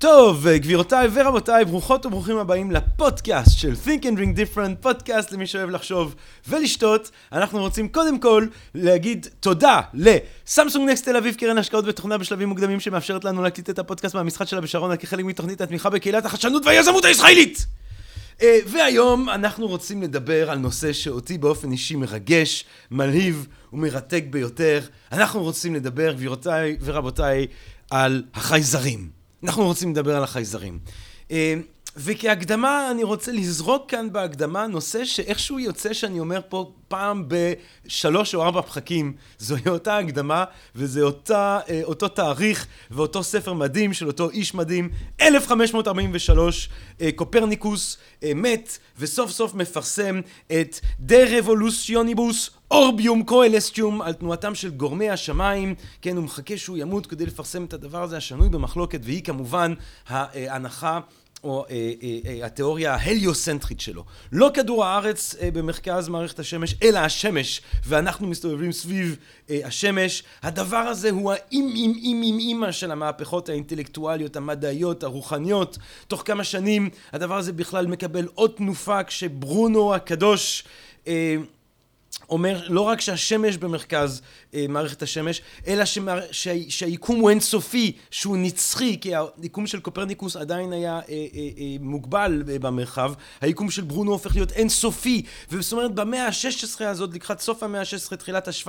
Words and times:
טוב, 0.00 0.48
גבירותיי 0.48 1.08
ורבותיי, 1.12 1.64
ברוכות 1.64 2.06
וברוכים 2.06 2.36
הבאים 2.36 2.70
לפודקאסט 2.70 3.58
של 3.58 3.72
Think 3.84 4.02
and 4.02 4.18
Drink 4.18 4.38
Different, 4.38 4.76
פודקאסט 4.80 5.32
למי 5.32 5.46
שאוהב 5.46 5.70
לחשוב 5.70 6.14
ולשתות. 6.48 7.10
אנחנו 7.32 7.58
רוצים 7.58 7.88
קודם 7.88 8.18
כל 8.18 8.46
להגיד 8.74 9.26
תודה 9.40 9.80
לסמסונג 9.94 10.90
נקסט 10.90 11.04
תל 11.04 11.16
אביב, 11.16 11.34
קרן 11.34 11.58
השקעות 11.58 11.84
ותוכנה 11.88 12.18
בשלבים 12.18 12.48
מוקדמים 12.48 12.80
שמאפשרת 12.80 13.24
לנו 13.24 13.42
להקליט 13.42 13.70
את 13.70 13.78
הפודקאסט 13.78 14.14
מהמשחק 14.14 14.48
שלה 14.48 14.60
בשרונה 14.60 14.96
כחלק 14.96 15.24
מתוכנית 15.24 15.60
התמיכה 15.60 15.90
בקהילת 15.90 16.24
החדשנות 16.24 16.66
והיזמות 16.66 17.04
הישראלית! 17.04 17.66
אה, 18.42 18.58
והיום 18.66 19.28
אנחנו 19.28 19.66
רוצים 19.66 20.02
לדבר 20.02 20.50
על 20.50 20.58
נושא 20.58 20.92
שאותי 20.92 21.38
באופן 21.38 21.72
אישי 21.72 21.96
מרגש, 21.96 22.64
מלהיב 22.90 23.46
ומרתק 23.72 24.24
ביותר. 24.30 24.80
אנחנו 25.12 25.42
רוצים 25.42 25.74
לדבר, 25.74 26.12
גבירותיי 26.12 26.76
ורבותיי, 26.80 27.46
על 27.90 28.22
החייזרים. 28.34 29.19
אנחנו 29.44 29.64
רוצים 29.64 29.90
לדבר 29.92 30.16
על 30.16 30.22
החייזרים. 30.22 30.78
אה, 31.30 31.54
וכהקדמה 31.96 32.90
אני 32.90 33.02
רוצה 33.02 33.32
לזרוק 33.32 33.90
כאן 33.90 34.12
בהקדמה 34.12 34.66
נושא 34.66 35.04
שאיכשהו 35.04 35.58
יוצא 35.58 35.92
שאני 35.92 36.20
אומר 36.20 36.40
פה 36.48 36.72
פעם 36.88 37.24
בשלוש 37.28 38.34
או 38.34 38.42
ארבע 38.42 38.62
פחקים. 38.62 39.12
זוהי 39.38 39.68
אותה 39.76 39.98
הקדמה 39.98 40.44
וזה 40.74 41.02
אותה, 41.02 41.60
אה, 41.68 41.80
אותו 41.84 42.08
תאריך 42.08 42.66
ואותו 42.90 43.22
ספר 43.22 43.52
מדהים 43.52 43.92
של 43.92 44.06
אותו 44.06 44.30
איש 44.30 44.54
מדהים. 44.54 44.90
1543 45.20 46.68
אה, 47.00 47.12
קופרניקוס 47.14 47.98
מת 48.34 48.78
וסוף 48.98 49.30
סוף 49.30 49.54
מפרסם 49.54 50.20
את 50.52 50.80
דה 51.00 51.38
רבולוציוניבוס 51.38 52.50
אורביום 52.70 53.22
קואלסטיום 53.22 54.02
על 54.02 54.12
תנועתם 54.12 54.54
של 54.54 54.70
גורמי 54.70 55.10
השמיים, 55.10 55.74
כן, 56.02 56.16
הוא 56.16 56.24
מחכה 56.24 56.56
שהוא 56.56 56.76
ימות 56.76 57.06
כדי 57.06 57.26
לפרסם 57.26 57.64
את 57.64 57.72
הדבר 57.72 58.02
הזה 58.02 58.16
השנוי 58.16 58.48
במחלוקת, 58.48 59.00
והיא 59.02 59.22
כמובן 59.22 59.74
ההנחה 60.08 61.00
או 61.44 61.64
אה, 61.70 61.92
אה, 62.02 62.18
אה, 62.26 62.46
התיאוריה 62.46 62.94
ההליוסנטרית 62.94 63.80
שלו. 63.80 64.04
לא 64.32 64.50
כדור 64.54 64.84
הארץ 64.84 65.34
אה, 65.40 65.50
במרכז 65.50 66.08
מערכת 66.08 66.38
השמש, 66.38 66.74
אלא 66.82 66.98
השמש, 66.98 67.62
ואנחנו 67.86 68.26
מסתובבים 68.26 68.72
סביב 68.72 69.16
אה, 69.50 69.60
השמש. 69.64 70.22
הדבר 70.42 70.76
הזה 70.76 71.10
הוא 71.10 71.32
האם 71.32 71.72
אם 71.74 71.92
אם 71.96 72.22
אם 72.24 72.38
אימא 72.38 72.72
של 72.72 72.90
המהפכות 72.90 73.48
האינטלקטואליות, 73.48 74.36
המדעיות, 74.36 75.02
הרוחניות. 75.02 75.78
תוך 76.08 76.22
כמה 76.26 76.44
שנים 76.44 76.90
הדבר 77.12 77.36
הזה 77.36 77.52
בכלל 77.52 77.86
מקבל 77.86 78.28
עוד 78.34 78.50
תנופה 78.50 79.04
כשברונו 79.04 79.94
הקדוש 79.94 80.64
אה, 81.06 81.36
אומר 82.30 82.60
לא 82.68 82.80
רק 82.80 83.00
שהשמש 83.00 83.56
במרכז 83.56 84.22
אה, 84.54 84.66
מערכת 84.68 85.02
השמש, 85.02 85.42
אלא 85.66 85.84
שמה, 85.84 86.14
שה, 86.30 86.54
שהיקום 86.68 87.20
הוא 87.20 87.30
אינסופי, 87.30 87.92
שהוא 88.10 88.36
נצחי, 88.36 89.00
כי 89.00 89.12
היקום 89.42 89.66
של 89.66 89.80
קופרניקוס 89.80 90.36
עדיין 90.36 90.72
היה 90.72 90.92
אה, 90.92 91.00
אה, 91.08 91.24
אה, 91.58 91.76
מוגבל 91.80 92.42
אה, 92.48 92.58
במרחב, 92.58 93.12
היקום 93.40 93.70
של 93.70 93.82
ברונו 93.82 94.12
הופך 94.12 94.34
להיות 94.34 94.52
אינסופי, 94.52 95.22
וזאת 95.50 95.72
אומרת 95.72 95.94
במאה 95.94 96.26
ה-16 96.26 96.84
הזאת, 96.84 97.14
לקראת 97.14 97.40
סוף 97.40 97.62
המאה 97.62 97.80
ה-16, 97.80 98.16
תחילת 98.16 98.48
ה-17, 98.48 98.68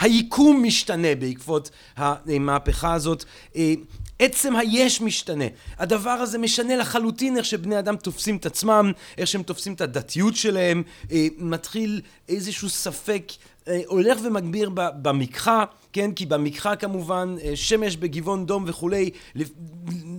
היקום 0.00 0.62
משתנה 0.62 1.14
בעקבות 1.14 1.70
המהפכה 1.96 2.94
הזאת. 2.94 3.24
אה, 3.56 3.74
עצם 4.18 4.56
היש 4.56 5.00
משתנה. 5.00 5.44
הדבר 5.78 6.10
הזה 6.10 6.38
משנה 6.38 6.76
לחלוטין 6.76 7.36
איך 7.36 7.44
שבני 7.44 7.78
אדם 7.78 7.96
תופסים 7.96 8.36
את 8.36 8.46
עצמם, 8.46 8.92
איך 9.18 9.26
שהם 9.26 9.42
תופסים 9.42 9.72
את 9.72 9.80
הדתיות 9.80 10.36
שלהם, 10.36 10.82
אה, 11.12 11.26
מתחיל 11.38 12.00
איזשהו 12.28 12.68
ספק 12.68 13.32
אה, 13.68 13.80
הולך 13.86 14.18
ומגביר 14.22 14.70
במקחה, 14.74 15.64
כן? 15.96 16.12
כי 16.12 16.26
במקחה 16.26 16.76
כמובן 16.76 17.36
אה, 17.42 17.52
שמש 17.54 17.96
בגבעון 17.96 18.46
דום 18.46 18.64
וכולי, 18.66 19.10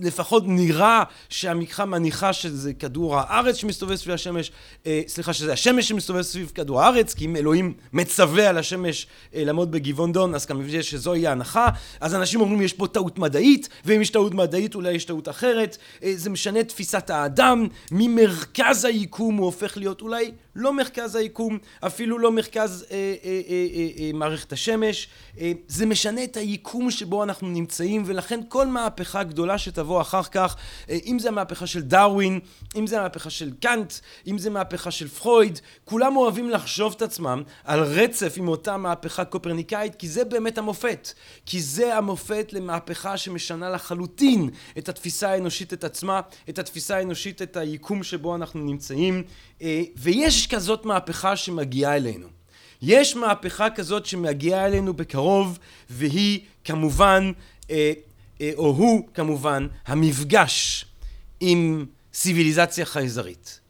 לפחות 0.02 0.42
נראה 0.46 1.02
שהמקחה 1.28 1.84
מניחה 1.84 2.32
שזה 2.32 2.72
כדור 2.74 3.16
הארץ 3.16 3.56
שמסתובב 3.56 3.94
סביב 3.94 4.14
השמש, 4.14 4.52
אה, 4.86 5.02
סליחה, 5.06 5.32
שזה 5.32 5.52
השמש 5.52 5.88
שמסתובב 5.88 6.22
סביב 6.22 6.52
כדור 6.54 6.82
הארץ, 6.82 7.14
כי 7.14 7.24
אם 7.24 7.36
אלוהים 7.36 7.74
מצווה 7.92 8.48
על 8.48 8.58
השמש 8.58 9.06
לעמוד 9.32 9.70
בגבעון 9.70 10.12
דום, 10.12 10.34
אז 10.34 10.46
כמובן 10.46 10.82
שזוהי 10.82 11.26
ההנחה. 11.26 11.68
אז 12.00 12.14
אנשים 12.14 12.40
אומרים 12.40 12.62
יש 12.62 12.72
פה 12.72 12.86
טעות 12.86 13.18
מדעית, 13.18 13.68
ואם 13.84 14.02
יש 14.02 14.10
טעות 14.10 14.34
מדעית 14.34 14.74
אולי 14.74 14.92
יש 14.92 15.04
טעות 15.04 15.28
אחרת. 15.28 15.76
זה 16.14 16.30
משנה 16.30 16.64
תפיסת 16.64 17.10
האדם, 17.10 17.66
ממרכז 17.90 18.84
היקום 18.84 19.36
הוא 19.36 19.46
הופך 19.46 19.76
להיות 19.76 20.00
אולי 20.00 20.30
לא 20.58 20.72
מרכז 20.72 21.14
היקום, 21.14 21.58
אפילו 21.80 22.18
לא 22.18 22.32
מרכז 22.32 22.86
אה, 22.90 22.96
אה, 22.96 23.40
אה, 23.48 23.66
אה, 23.74 23.88
אה, 23.98 24.10
מערכת 24.14 24.52
השמש, 24.52 25.08
אה, 25.40 25.52
זה 25.68 25.86
משנה 25.86 26.24
את 26.24 26.36
היקום 26.36 26.90
שבו 26.90 27.22
אנחנו 27.22 27.48
נמצאים, 27.48 28.02
ולכן 28.06 28.40
כל 28.48 28.66
מהפכה 28.66 29.22
גדולה 29.22 29.58
שתבוא 29.58 30.00
אחר 30.00 30.22
כך, 30.22 30.56
אה, 30.90 30.98
אם 31.06 31.18
זה 31.18 31.28
המהפכה 31.28 31.66
של 31.66 31.82
דרווין, 31.82 32.40
אם 32.76 32.86
זה 32.86 32.98
המהפכה 32.98 33.30
של 33.30 33.50
קאנט, 33.60 33.92
אם 34.26 34.38
זה 34.38 34.50
מהפכה 34.50 34.90
של 34.90 35.08
פרויד, 35.08 35.60
כולם 35.84 36.16
אוהבים 36.16 36.50
לחשוב 36.50 36.94
את 36.96 37.02
עצמם 37.02 37.42
על 37.64 37.80
רצף 37.80 38.34
עם 38.36 38.48
אותה 38.48 38.76
מהפכה 38.76 39.24
קופרניקאית, 39.24 39.94
כי 39.94 40.08
זה 40.08 40.24
באמת 40.24 40.58
המופת. 40.58 41.12
כי 41.46 41.60
זה 41.60 41.96
המופת 41.96 42.52
למהפכה 42.52 43.16
שמשנה 43.16 43.70
לחלוטין 43.70 44.50
את 44.78 44.88
התפיסה 44.88 45.30
האנושית 45.30 45.72
את 45.72 45.84
עצמה, 45.84 46.20
את 46.48 46.58
התפיסה 46.58 46.96
האנושית 46.96 47.42
את 47.42 47.56
היקום 47.56 48.02
שבו 48.02 48.34
אנחנו 48.34 48.60
נמצאים, 48.60 49.22
אה, 49.62 49.82
ויש 49.96 50.46
כזאת 50.46 50.84
מהפכה 50.84 51.36
שמגיעה 51.36 51.96
אלינו. 51.96 52.37
יש 52.82 53.16
מהפכה 53.16 53.70
כזאת 53.70 54.06
שמגיעה 54.06 54.66
אלינו 54.66 54.94
בקרוב, 54.94 55.58
והיא 55.90 56.40
כמובן, 56.64 57.32
אה, 57.70 57.92
אה, 58.40 58.50
או 58.56 58.66
הוא 58.66 59.08
כמובן, 59.14 59.66
המפגש 59.86 60.84
עם 61.40 61.86
ציוויליזציה 62.12 62.84
חייזרית. 62.84 63.60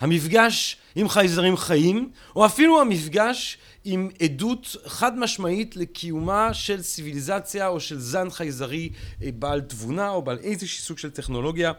המפגש 0.00 0.76
עם 0.94 1.08
חייזרים 1.08 1.56
חיים, 1.56 2.10
או 2.36 2.46
אפילו 2.46 2.80
המפגש 2.80 3.58
עם 3.84 4.08
עדות 4.22 4.76
חד 4.86 5.18
משמעית 5.18 5.76
לקיומה 5.76 6.54
של 6.54 6.82
ציוויליזציה 6.82 7.68
או 7.68 7.80
של 7.80 7.98
זן 7.98 8.30
חייזרי 8.30 8.90
בעל 9.20 9.60
תבונה 9.60 10.08
או 10.08 10.22
בעל 10.22 10.38
איזשהו 10.38 10.84
סוג 10.84 10.98
של 10.98 11.10
טכנולוגיה. 11.10 11.72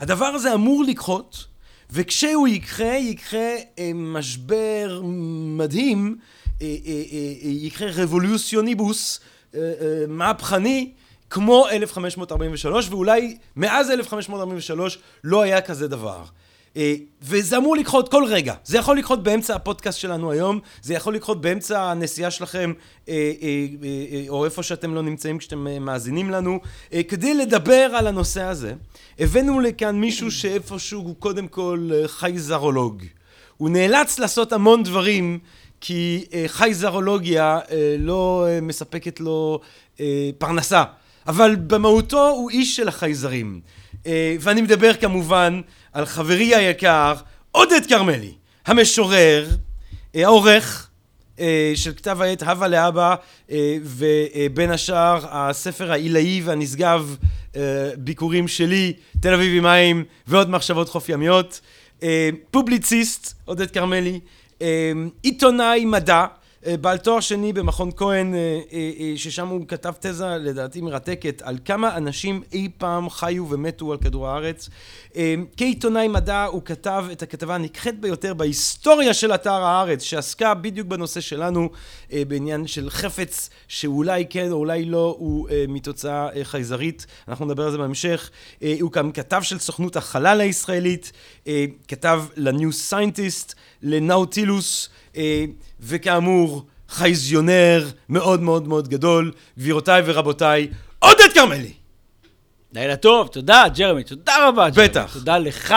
הדבר 0.00 0.26
הזה 0.26 0.54
אמור 0.54 0.84
לקחות 0.84 1.46
וכשהוא 1.92 2.48
יקרה, 2.48 2.94
יקרה 2.96 3.56
אה, 3.78 3.90
משבר 3.94 5.00
מדהים, 5.56 6.16
אה, 6.62 6.66
אה, 6.66 7.48
יקרה 7.48 7.88
רבולוציוניבוס 7.94 9.20
מהפכני 10.08 10.92
כמו 11.30 11.68
1543 11.68 12.88
ואולי 12.88 13.36
מאז 13.56 13.90
1543 13.90 14.98
לא 15.24 15.42
היה 15.42 15.60
כזה 15.60 15.88
דבר. 15.88 16.24
אה, 16.76 16.94
וזה 17.22 17.56
אמור 17.56 17.76
לקחות 17.76 18.08
כל 18.08 18.24
רגע. 18.28 18.54
זה 18.64 18.78
יכול 18.78 18.98
לקחות 18.98 19.22
באמצע 19.22 19.54
הפודקאסט 19.54 19.98
שלנו 19.98 20.30
היום, 20.30 20.60
זה 20.82 20.94
יכול 20.94 21.14
לקחות 21.14 21.40
באמצע 21.40 21.82
הנסיעה 21.82 22.30
שלכם, 22.30 22.72
אה, 23.08 23.32
אה, 23.42 24.24
או 24.28 24.44
איפה 24.44 24.62
שאתם 24.62 24.94
לא 24.94 25.02
נמצאים 25.02 25.38
כשאתם 25.38 25.84
מאזינים 25.84 26.30
לנו. 26.30 26.60
כדי 27.08 27.34
לדבר 27.34 27.90
על 27.94 28.06
הנושא 28.06 28.42
הזה, 28.42 28.74
הבאנו 29.18 29.60
לכאן 29.60 30.00
מישהו 30.00 30.30
שאיפשהו 30.30 31.00
הוא 31.00 31.14
קודם 31.18 31.48
כל 31.48 31.90
חייזרולוג. 32.06 33.02
הוא 33.56 33.70
נאלץ 33.70 34.18
לעשות 34.18 34.52
המון 34.52 34.82
דברים, 34.82 35.38
כי 35.80 36.24
חייזרולוגיה 36.46 37.58
לא 37.98 38.46
מספקת 38.62 39.20
לו 39.20 39.60
פרנסה. 40.38 40.84
אבל 41.26 41.56
במהותו 41.56 42.28
הוא 42.28 42.50
איש 42.50 42.76
של 42.76 42.88
החייזרים. 42.88 43.60
ואני 44.40 44.62
מדבר 44.62 44.94
כמובן 44.94 45.60
על 45.92 46.06
חברי 46.06 46.54
היקר 46.54 47.14
עודד 47.50 47.86
כרמלי, 47.88 48.32
המשורר, 48.66 49.48
אה, 50.14 50.24
העורך 50.24 50.88
אה, 51.40 51.72
של 51.74 51.92
כתב 51.94 52.22
העת 52.22 52.42
הווה 52.42 52.68
לאבא 52.68 53.14
אה, 53.50 53.76
ובין 53.82 54.70
השאר 54.70 55.20
הספר 55.30 55.92
העילאי 55.92 56.42
והנשגב 56.44 57.16
ביקורים 57.96 58.48
שלי, 58.48 58.92
תל 59.20 59.34
אביב 59.34 59.56
עם 59.56 59.62
מים 59.62 60.04
ועוד 60.26 60.50
מחשבות 60.50 60.88
חוף 60.88 61.08
ימיות, 61.08 61.60
פובליציסט 62.50 63.34
עודד 63.44 63.70
כרמלי, 63.70 64.20
עיתונאי 65.22 65.84
מדע 65.84 66.14
אה, 66.20 66.26
בעל 66.66 66.98
תואר 66.98 67.20
שני 67.20 67.52
במכון 67.52 67.90
כהן, 67.96 68.34
אה, 68.34 68.60
אה, 68.72 69.12
ששם 69.16 69.48
הוא 69.48 69.66
כתב 69.68 69.92
תזה 70.00 70.26
לדעתי 70.26 70.80
מרתקת 70.80 71.42
על 71.44 71.58
כמה 71.64 71.96
אנשים 71.96 72.42
אי 72.52 72.68
פעם 72.78 73.10
חיו 73.10 73.50
ומתו 73.50 73.92
על 73.92 73.98
כדור 73.98 74.28
הארץ. 74.28 74.68
כעיתונאי 75.56 76.08
מדע 76.08 76.44
הוא 76.44 76.62
כתב 76.64 77.04
את 77.12 77.22
הכתבה 77.22 77.54
הנכחת 77.54 77.94
ביותר 77.94 78.34
בהיסטוריה 78.34 79.14
של 79.14 79.34
אתר 79.34 79.52
הארץ, 79.52 80.02
שעסקה 80.02 80.54
בדיוק 80.54 80.88
בנושא 80.88 81.20
שלנו, 81.20 81.68
בעניין 82.12 82.66
של 82.66 82.90
חפץ 82.90 83.50
שאולי 83.68 84.26
כן 84.30 84.50
או 84.50 84.56
אולי 84.56 84.84
לא 84.84 85.16
הוא 85.18 85.48
מתוצאה 85.68 86.28
חייזרית, 86.42 87.06
אנחנו 87.28 87.46
נדבר 87.46 87.64
על 87.64 87.70
זה 87.70 87.78
בהמשך. 87.78 88.30
הוא 88.80 88.92
גם 88.92 89.12
כתב 89.12 89.40
של 89.42 89.58
סוכנות 89.58 89.96
החלל 89.96 90.40
הישראלית, 90.40 91.12
כתב 91.88 92.22
ל 92.36 92.45
New 92.45 92.72
Scientist, 92.72 93.54
ל 93.82 93.93
Nautilus, 93.93 94.88
וכאמור, 95.82 96.66
חייזיונר 96.88 97.88
מאוד 98.08 98.42
מאוד 98.42 98.68
מאוד 98.68 98.88
גדול. 98.88 99.32
גבירותיי 99.58 100.02
ורבותיי, 100.06 100.68
עודד 100.98 101.32
כרמלי! 101.34 101.72
לילה 102.74 102.96
טוב, 102.96 103.28
תודה, 103.28 103.64
ג'רמי, 103.76 104.04
תודה 104.04 104.48
רבה, 104.48 104.70
ג'רמי. 104.70 104.88
בטח. 104.88 105.12
תודה 105.12 105.38
לך, 105.38 105.74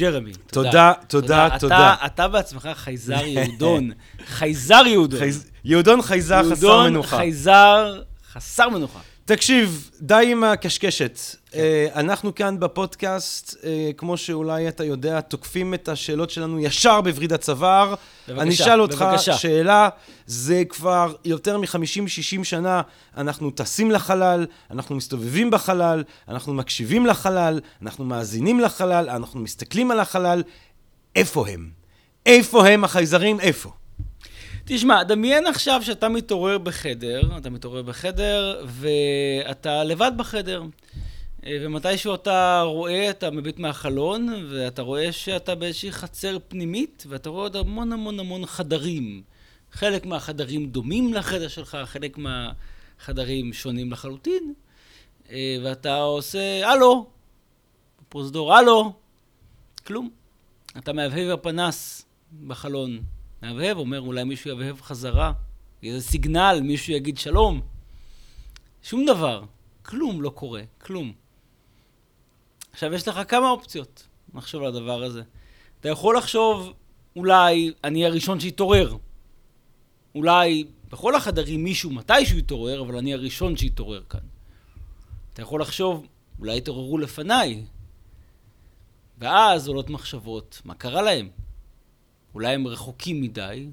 ג'רמי. 0.00 0.32
תודה, 0.46 0.92
תודה, 1.08 1.48
תודה. 1.48 1.58
תודה. 1.60 1.94
אתה, 1.94 2.06
אתה 2.06 2.28
בעצמך 2.28 2.68
חייזר 2.74 3.24
יהודון. 3.24 3.90
חייזר 4.26 4.82
יהודון. 4.86 5.18
חייז... 5.20 5.50
יהודון 5.64 6.02
חייזר 6.02 6.42
חסר 6.50 6.82
מנוחה. 6.82 6.86
יהודון 6.86 7.02
חייזר 7.02 8.02
חסר 8.32 8.68
מנוחה. 8.68 8.98
תקשיב, 9.24 9.90
די 10.00 10.28
עם 10.30 10.44
הקשקשת. 10.44 11.18
כן. 11.56 11.94
Uh, 11.94 11.98
אנחנו 12.00 12.34
כאן 12.34 12.60
בפודקאסט, 12.60 13.54
uh, 13.54 13.64
כמו 13.96 14.16
שאולי 14.16 14.68
אתה 14.68 14.84
יודע, 14.84 15.20
תוקפים 15.20 15.74
את 15.74 15.88
השאלות 15.88 16.30
שלנו 16.30 16.60
ישר 16.60 17.00
בווריד 17.00 17.32
הצוואר. 17.32 17.94
בבקשה, 18.28 18.42
אני 18.42 18.54
אשאל 18.54 18.80
אותך 18.80 19.04
בבקשה. 19.10 19.32
שאלה, 19.32 19.88
זה 20.26 20.62
כבר 20.68 21.14
יותר 21.24 21.58
מ-50-60 21.58 22.44
שנה, 22.44 22.82
אנחנו 23.16 23.50
טסים 23.50 23.90
לחלל, 23.90 24.46
אנחנו 24.70 24.96
מסתובבים 24.96 25.50
בחלל, 25.50 26.02
אנחנו 26.28 26.54
מקשיבים 26.54 27.06
לחלל, 27.06 27.60
אנחנו 27.82 28.04
מאזינים 28.04 28.60
לחלל, 28.60 29.08
אנחנו 29.10 29.40
מסתכלים 29.40 29.90
על 29.90 30.00
החלל. 30.00 30.42
איפה 31.16 31.48
הם? 31.48 31.70
איפה 32.26 32.68
הם 32.68 32.84
החייזרים? 32.84 33.40
איפה? 33.40 33.70
תשמע, 34.64 35.02
דמיין 35.02 35.46
עכשיו 35.46 35.80
שאתה 35.84 36.08
מתעורר 36.08 36.58
בחדר, 36.58 37.20
אתה 37.36 37.50
מתעורר 37.50 37.82
בחדר 37.82 38.64
ואתה 38.66 39.84
לבד 39.84 40.12
בחדר. 40.16 40.62
אה, 41.46 41.58
ומתישהו 41.60 42.14
אתה 42.14 42.62
רואה, 42.66 43.10
אתה 43.10 43.30
מביט 43.30 43.58
מהחלון, 43.58 44.46
ואתה 44.50 44.82
רואה 44.82 45.12
שאתה 45.12 45.54
באיזושהי 45.54 45.92
חצר 45.92 46.38
פנימית, 46.48 47.04
ואתה 47.08 47.30
רואה 47.30 47.42
עוד 47.42 47.56
המון 47.56 47.92
המון 47.92 48.20
המון 48.20 48.46
חדרים. 48.46 49.22
חלק 49.72 50.06
מהחדרים 50.06 50.66
דומים 50.66 51.14
לחדר 51.14 51.48
שלך, 51.48 51.78
חלק 51.84 52.18
מהחדרים 52.18 53.52
שונים 53.52 53.92
לחלוטין, 53.92 54.54
אה, 55.30 55.56
ואתה 55.64 55.96
עושה, 55.96 56.70
הלו, 56.70 57.06
פרוזדור, 58.08 58.54
הלו, 58.54 58.92
כלום. 59.86 60.10
אתה 60.78 60.92
מהבהב 60.92 61.30
הפנס 61.30 62.06
בחלון. 62.46 63.00
מהבהב, 63.42 63.76
אומר 63.76 64.00
אולי 64.00 64.24
מישהו 64.24 64.50
יבהב 64.50 64.80
חזרה, 64.80 65.32
איזה 65.82 66.00
סיגנל, 66.00 66.60
מישהו 66.62 66.92
יגיד 66.92 67.18
שלום. 67.18 67.60
שום 68.82 69.06
דבר, 69.06 69.44
כלום 69.82 70.22
לא 70.22 70.30
קורה, 70.30 70.62
כלום. 70.78 71.25
עכשיו, 72.76 72.94
יש 72.94 73.08
לך 73.08 73.20
כמה 73.28 73.50
אופציות 73.50 74.06
לחשוב 74.34 74.62
על 74.62 74.68
הדבר 74.68 75.02
הזה. 75.02 75.22
אתה 75.80 75.88
יכול 75.88 76.16
לחשוב, 76.16 76.72
אולי 77.16 77.72
אני 77.84 78.06
הראשון 78.06 78.40
שיתעורר. 78.40 78.96
אולי 80.14 80.64
בכל 80.88 81.14
החדרים 81.14 81.64
מישהו 81.64 81.90
מתישהו 81.90 82.38
יתעורר, 82.38 82.80
אבל 82.80 82.96
אני 82.96 83.14
הראשון 83.14 83.56
שיתעורר 83.56 84.02
כאן. 84.08 84.20
אתה 85.32 85.42
יכול 85.42 85.60
לחשוב, 85.60 86.06
אולי 86.38 86.56
יתעוררו 86.56 86.98
לפניי. 86.98 87.64
ואז 89.18 89.68
עולות 89.68 89.90
מחשבות, 89.90 90.60
מה 90.64 90.74
קרה 90.74 91.02
להם? 91.02 91.28
אולי 92.34 92.54
הם 92.54 92.66
רחוקים 92.66 93.20
מדי, 93.20 93.68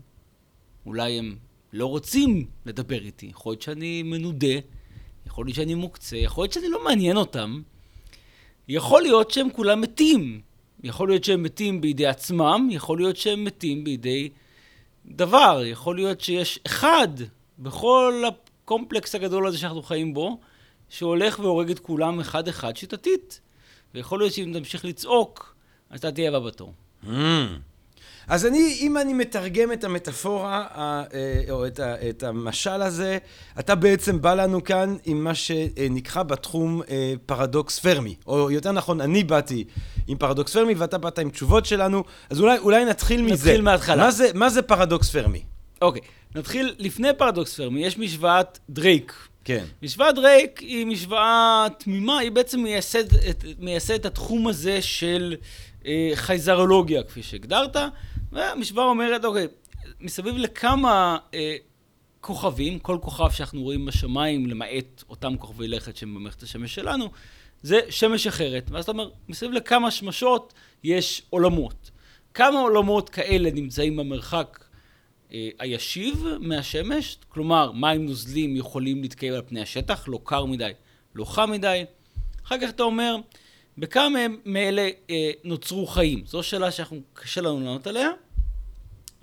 אולי 0.85 1.19
הם 1.19 1.37
לא 1.73 1.85
רוצים 1.85 2.47
לדבר 2.65 3.01
איתי, 3.01 3.25
יכול 3.25 3.51
להיות 3.51 3.61
שאני 3.61 4.03
מנודה, 4.03 4.55
יכול 5.25 5.45
להיות 5.45 5.55
שאני 5.55 5.75
מוקצה, 5.75 6.17
יכול 6.17 6.43
להיות 6.43 6.53
שאני 6.53 6.69
לא 6.69 6.83
מעניין 6.83 7.17
אותם, 7.17 7.61
יכול 8.67 9.01
להיות 9.01 9.31
שהם 9.31 9.49
כולם 9.49 9.81
מתים. 9.81 10.41
יכול 10.83 11.09
להיות 11.09 11.23
שהם 11.23 11.43
מתים 11.43 11.81
בידי 11.81 12.07
עצמם, 12.07 12.67
יכול 12.71 12.97
להיות 12.97 13.17
שהם 13.17 13.43
מתים 13.43 13.83
בידי 13.83 14.29
דבר, 15.05 15.61
יכול 15.65 15.95
להיות 15.95 16.21
שיש 16.21 16.59
אחד 16.65 17.07
בכל 17.59 18.23
הקומפלקס 18.27 19.15
הגדול 19.15 19.47
הזה 19.47 19.57
שאנחנו 19.57 19.81
חיים 19.81 20.13
בו, 20.13 20.39
שהולך 20.89 21.39
והורג 21.39 21.71
את 21.71 21.79
כולם 21.79 22.19
אחד-אחד 22.19 22.77
שיטתית. 22.77 23.39
ויכול 23.93 24.19
להיות 24.19 24.33
שאם 24.33 24.51
תמשיך 24.53 24.85
לצעוק, 24.85 25.55
אתה 25.95 26.11
תהיה 26.11 26.29
הבא 26.29 26.39
בתור. 26.39 26.73
אמ. 27.03 27.07
אז 28.27 28.45
אני, 28.45 28.77
אם 28.79 28.97
אני 28.97 29.13
מתרגם 29.13 29.71
את 29.71 29.83
המטאפורה, 29.83 30.65
אה, 30.77 31.03
או 31.49 31.67
את, 31.67 31.79
את 31.79 32.23
המשל 32.23 32.81
הזה, 32.81 33.17
אתה 33.59 33.75
בעצם 33.75 34.21
בא 34.21 34.33
לנו 34.33 34.63
כאן 34.63 34.95
עם 35.05 35.23
מה 35.23 35.35
שנקרא 35.35 36.23
בתחום 36.23 36.81
אה, 36.89 37.13
פרדוקס 37.25 37.79
פרמי. 37.79 38.15
או 38.27 38.51
יותר 38.51 38.71
נכון, 38.71 39.01
אני 39.01 39.23
באתי 39.23 39.63
עם 40.07 40.17
פרדוקס 40.17 40.53
פרמי, 40.53 40.73
ואתה 40.73 40.97
באת 40.97 41.19
עם 41.19 41.29
תשובות 41.29 41.65
שלנו, 41.65 42.03
אז 42.29 42.39
אולי, 42.39 42.57
אולי 42.57 42.85
נתחיל 42.85 43.21
מזה. 43.21 43.33
נתחיל 43.33 43.61
מההתחלה. 43.61 44.03
מה 44.03 44.11
זה, 44.11 44.31
מה 44.33 44.49
זה 44.49 44.61
פרדוקס 44.61 45.09
פרמי? 45.09 45.43
אוקיי, 45.81 46.01
נתחיל, 46.35 46.75
לפני 46.79 47.07
פרדוקס 47.17 47.55
פרמי, 47.55 47.85
יש 47.85 47.97
משוואת 47.97 48.59
דרייק. 48.69 49.13
כן. 49.45 49.63
משוואת 49.81 50.15
דרייק 50.15 50.59
היא 50.59 50.85
משוואה 50.85 51.67
תמימה, 51.77 52.19
היא 52.19 52.31
בעצם 52.31 52.59
מייסדת 52.59 53.43
מייסד 53.59 53.93
את 53.93 54.05
התחום 54.05 54.47
הזה 54.47 54.81
של 54.81 55.35
אה, 55.85 56.11
חייזרולוגיה, 56.13 57.03
כפי 57.03 57.23
שהגדרת. 57.23 57.75
והמשוואה 58.33 58.85
אומרת, 58.85 59.25
אוקיי, 59.25 59.47
מסביב 59.99 60.37
לכמה 60.37 61.17
אה, 61.33 61.55
כוכבים, 62.21 62.79
כל 62.79 62.97
כוכב 63.01 63.31
שאנחנו 63.31 63.61
רואים 63.61 63.85
בשמיים, 63.85 64.47
למעט 64.47 65.03
אותם 65.09 65.37
כוכבי 65.37 65.67
לכת 65.67 65.95
שהם 65.95 66.15
במערכת 66.15 66.43
השמש 66.43 66.75
שלנו, 66.75 67.09
זה 67.61 67.79
שמש 67.89 68.27
אחרת. 68.27 68.71
ואז 68.71 68.83
אתה 68.83 68.91
אומר, 68.91 69.09
מסביב 69.29 69.51
לכמה 69.51 69.91
שמשות 69.91 70.53
יש 70.83 71.21
עולמות. 71.29 71.91
כמה 72.33 72.59
עולמות 72.59 73.09
כאלה 73.09 73.51
נמצאים 73.51 73.97
במרחק 73.97 74.59
אה, 75.33 75.49
הישיב 75.59 76.25
מהשמש, 76.39 77.17
כלומר, 77.29 77.71
מים 77.71 78.05
נוזלים 78.05 78.55
יכולים 78.55 79.01
להתקיים 79.01 79.33
על 79.33 79.41
פני 79.47 79.61
השטח, 79.61 80.07
לא 80.07 80.19
קר 80.23 80.45
מדי, 80.45 80.71
לא 81.15 81.25
חם 81.25 81.51
מדי. 81.51 81.83
אחר 82.45 82.55
כך 82.61 82.69
אתה 82.69 82.83
אומר, 82.83 83.15
בכמה 83.77 84.19
מאלה 84.45 84.89
אה, 85.09 85.31
נוצרו 85.43 85.87
חיים? 85.87 86.23
זו 86.25 86.43
שאלה 86.43 86.71
שאנחנו, 86.71 87.01
קשה 87.13 87.41
לנו 87.41 87.59
לענות 87.59 87.87
עליה. 87.87 88.09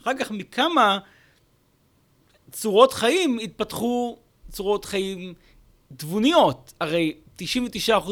אחר 0.02 0.10
כך 0.20 0.30
מכמה 0.30 0.98
צורות 2.52 2.92
חיים 2.92 3.38
התפתחו 3.38 4.18
צורות 4.50 4.84
חיים 4.84 5.34
תבוניות. 5.96 6.72
הרי 6.80 7.14
99% 7.38 7.42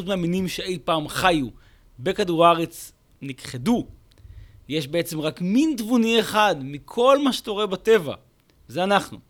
מהמינים 0.06 0.48
שאי 0.48 0.78
פעם 0.84 1.08
חיו 1.08 1.46
בכדור 1.98 2.46
הארץ 2.46 2.92
נכחדו. 3.22 3.86
יש 4.68 4.88
בעצם 4.88 5.20
רק 5.20 5.40
מין 5.40 5.74
תבוני 5.76 6.20
אחד 6.20 6.56
מכל 6.60 7.18
מה 7.24 7.32
שאתה 7.32 7.50
רואה 7.50 7.66
בטבע. 7.66 8.14
זה 8.68 8.84
אנחנו. 8.84 9.27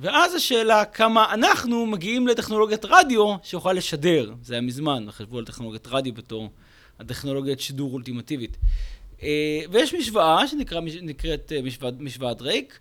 ואז 0.00 0.34
השאלה 0.34 0.84
כמה 0.84 1.34
אנחנו 1.34 1.86
מגיעים 1.86 2.28
לטכנולוגיית 2.28 2.84
רדיו 2.84 3.34
שיוכל 3.42 3.72
לשדר. 3.72 4.34
זה 4.42 4.54
היה 4.54 4.60
מזמן, 4.60 5.06
חשבו 5.10 5.38
על 5.38 5.44
טכנולוגיית 5.44 5.86
רדיו 5.86 6.14
בתור 6.14 6.50
הטכנולוגיית 7.00 7.60
שידור 7.60 7.92
אולטימטיבית. 7.92 8.56
אה, 9.22 9.60
ויש 9.70 9.94
משוואה 9.94 10.48
שנקראת 10.48 11.52
אה, 11.56 11.62
משוואת, 11.62 11.94
משוואת 12.00 12.42
רייק, 12.42 12.78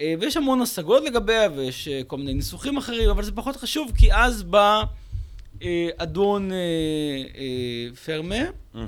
אה, 0.00 0.14
ויש 0.20 0.36
המון 0.36 0.60
השגות 0.62 1.02
לגביה, 1.04 1.48
ויש 1.56 1.88
כל 2.06 2.16
מיני 2.16 2.34
ניסוחים 2.34 2.76
אחרים, 2.76 3.10
אבל 3.10 3.24
זה 3.24 3.32
פחות 3.32 3.56
חשוב, 3.56 3.92
כי 3.98 4.12
אז 4.12 4.42
בא 4.42 4.82
אדון 5.96 6.50
פרמה, 8.04 8.44
mm-hmm. 8.74 8.78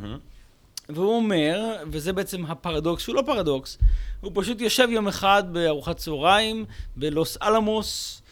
והוא 0.95 1.17
אומר, 1.17 1.77
וזה 1.91 2.13
בעצם 2.13 2.47
הפרדוקס, 2.47 3.03
שהוא 3.03 3.15
לא 3.15 3.23
פרדוקס, 3.27 3.79
הוא 4.21 4.33
פשוט 4.35 4.61
יושב 4.61 4.89
יום 4.91 5.09
אחד 5.09 5.45
בארוחת 5.53 5.97
צהריים 5.97 6.65
בלוס 6.97 7.39
אלמוס, 7.43 8.23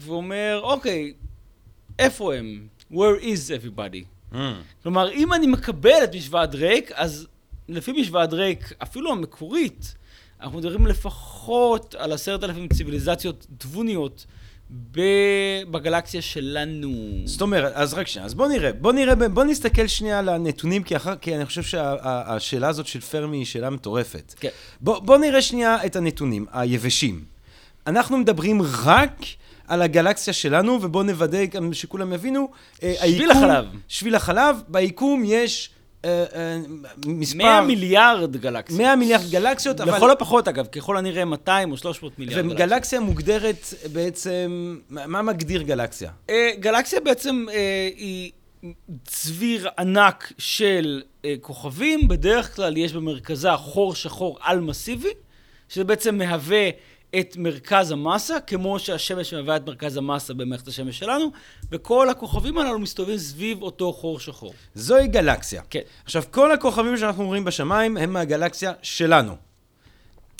ואומר, 0.00 0.60
אוקיי, 0.62 1.12
איפה 1.98 2.34
הם? 2.34 2.66
Where 2.92 3.22
is 3.22 3.50
everybody? 3.60 4.32
Mm. 4.32 4.36
כלומר, 4.82 5.12
אם 5.12 5.32
אני 5.32 5.46
מקבל 5.46 6.04
את 6.04 6.14
משוואת 6.14 6.50
דרייק, 6.50 6.92
אז 6.94 7.26
לפי 7.68 7.92
משוואת 7.92 8.30
דרייק, 8.30 8.72
אפילו 8.82 9.12
המקורית, 9.12 9.94
אנחנו 10.40 10.58
מדברים 10.58 10.86
לפחות 10.86 11.94
על 11.98 12.12
עשרת 12.12 12.44
אלפים 12.44 12.68
ציוויליזציות 12.68 13.46
תבוניות 13.58 14.26
בגלקסיה 15.70 16.22
שלנו. 16.22 16.92
זאת 17.24 17.40
אומרת, 17.40 17.72
אז 17.74 17.94
רק 17.94 18.06
שנייה, 18.06 18.26
אז 18.26 18.34
בוא 18.34 18.48
נראה, 18.48 18.72
בוא 18.72 18.92
נראה, 18.92 19.14
בוא 19.14 19.44
נסתכל 19.44 19.86
שנייה 19.86 20.18
על 20.18 20.28
הנתונים, 20.28 20.82
כי, 20.82 20.96
אחר, 20.96 21.16
כי 21.16 21.36
אני 21.36 21.46
חושב 21.46 21.62
שהשאלה 21.62 22.38
שה, 22.66 22.68
הזאת 22.68 22.86
של 22.86 23.00
פרמי 23.00 23.36
היא 23.36 23.44
שאלה 23.44 23.70
מטורפת. 23.70 24.34
כן. 24.40 24.48
בוא, 24.80 24.98
בוא 24.98 25.18
נראה 25.18 25.42
שנייה 25.42 25.86
את 25.86 25.96
הנתונים 25.96 26.46
היבשים. 26.52 27.24
אנחנו 27.86 28.18
מדברים 28.18 28.62
רק 28.84 29.22
על 29.68 29.82
הגלקסיה 29.82 30.32
שלנו, 30.32 30.78
ובואו 30.82 31.02
נוודא 31.04 31.44
גם 31.44 31.72
שכולם 31.72 32.12
יבינו. 32.12 32.50
אה, 32.82 32.94
שביל 33.00 33.30
היקום- 33.30 33.44
החלב. 33.44 33.64
שביל 33.88 34.14
החלב, 34.14 34.56
ביקום 34.68 35.22
יש 35.26 35.70
אה, 36.04 36.24
אה, 36.34 36.58
מספר... 37.06 37.38
100 37.38 37.60
מיליארד 37.60 38.36
גלקסיות. 38.36 38.80
100 38.80 38.96
מיליארד 38.96 39.30
גלקסיות, 39.30 39.80
אבל... 39.80 39.96
לכל 39.96 40.10
הפחות, 40.10 40.48
אגב, 40.48 40.66
ככל 40.66 40.96
הנראה 40.96 41.24
200 41.24 41.72
או 41.72 41.76
300 41.76 42.18
מיליארד 42.18 42.44
גלקסיות. 42.44 42.60
וגלקסיה 42.60 43.00
מוגדרת 43.00 43.74
בעצם, 43.92 44.76
מה 44.90 45.22
מגדיר 45.22 45.62
גלקסיה? 45.62 46.10
אה, 46.30 46.50
גלקסיה 46.60 47.00
בעצם 47.00 47.46
היא 47.96 48.32
צביר 49.04 49.68
ענק 49.78 50.32
של 50.38 51.02
אה, 51.24 51.34
כוכבים, 51.40 52.08
בדרך 52.08 52.56
כלל 52.56 52.76
יש 52.76 52.92
במרכזה 52.92 53.56
חור 53.56 53.94
שחור 53.94 54.38
על-מסיבי, 54.40 55.08
שזה 55.68 55.84
בעצם 55.84 56.18
מהווה 56.18 56.68
את 57.20 57.36
מרכז 57.36 57.90
המסה, 57.90 58.40
כמו 58.40 58.78
שהשמש 58.78 59.34
מהווה 59.34 59.56
את 59.56 59.66
מרכז 59.66 59.96
המסה 59.96 60.34
במערכת 60.34 60.68
השמש 60.68 60.98
שלנו, 60.98 61.26
וכל 61.70 62.08
הכוכבים 62.08 62.58
הללו 62.58 62.78
מסתובבים 62.78 63.18
סביב 63.18 63.62
אותו 63.62 63.92
חור 63.92 64.20
שחור. 64.20 64.54
זוהי 64.74 65.06
גלקסיה. 65.06 65.62
כן. 65.70 65.80
עכשיו, 66.04 66.22
כל 66.30 66.52
הכוכבים 66.52 66.96
שאנחנו 66.96 67.26
רואים 67.26 67.44
בשמיים 67.44 67.96
הם 67.96 68.12
מהגלקסיה 68.12 68.72
שלנו. 68.82 69.51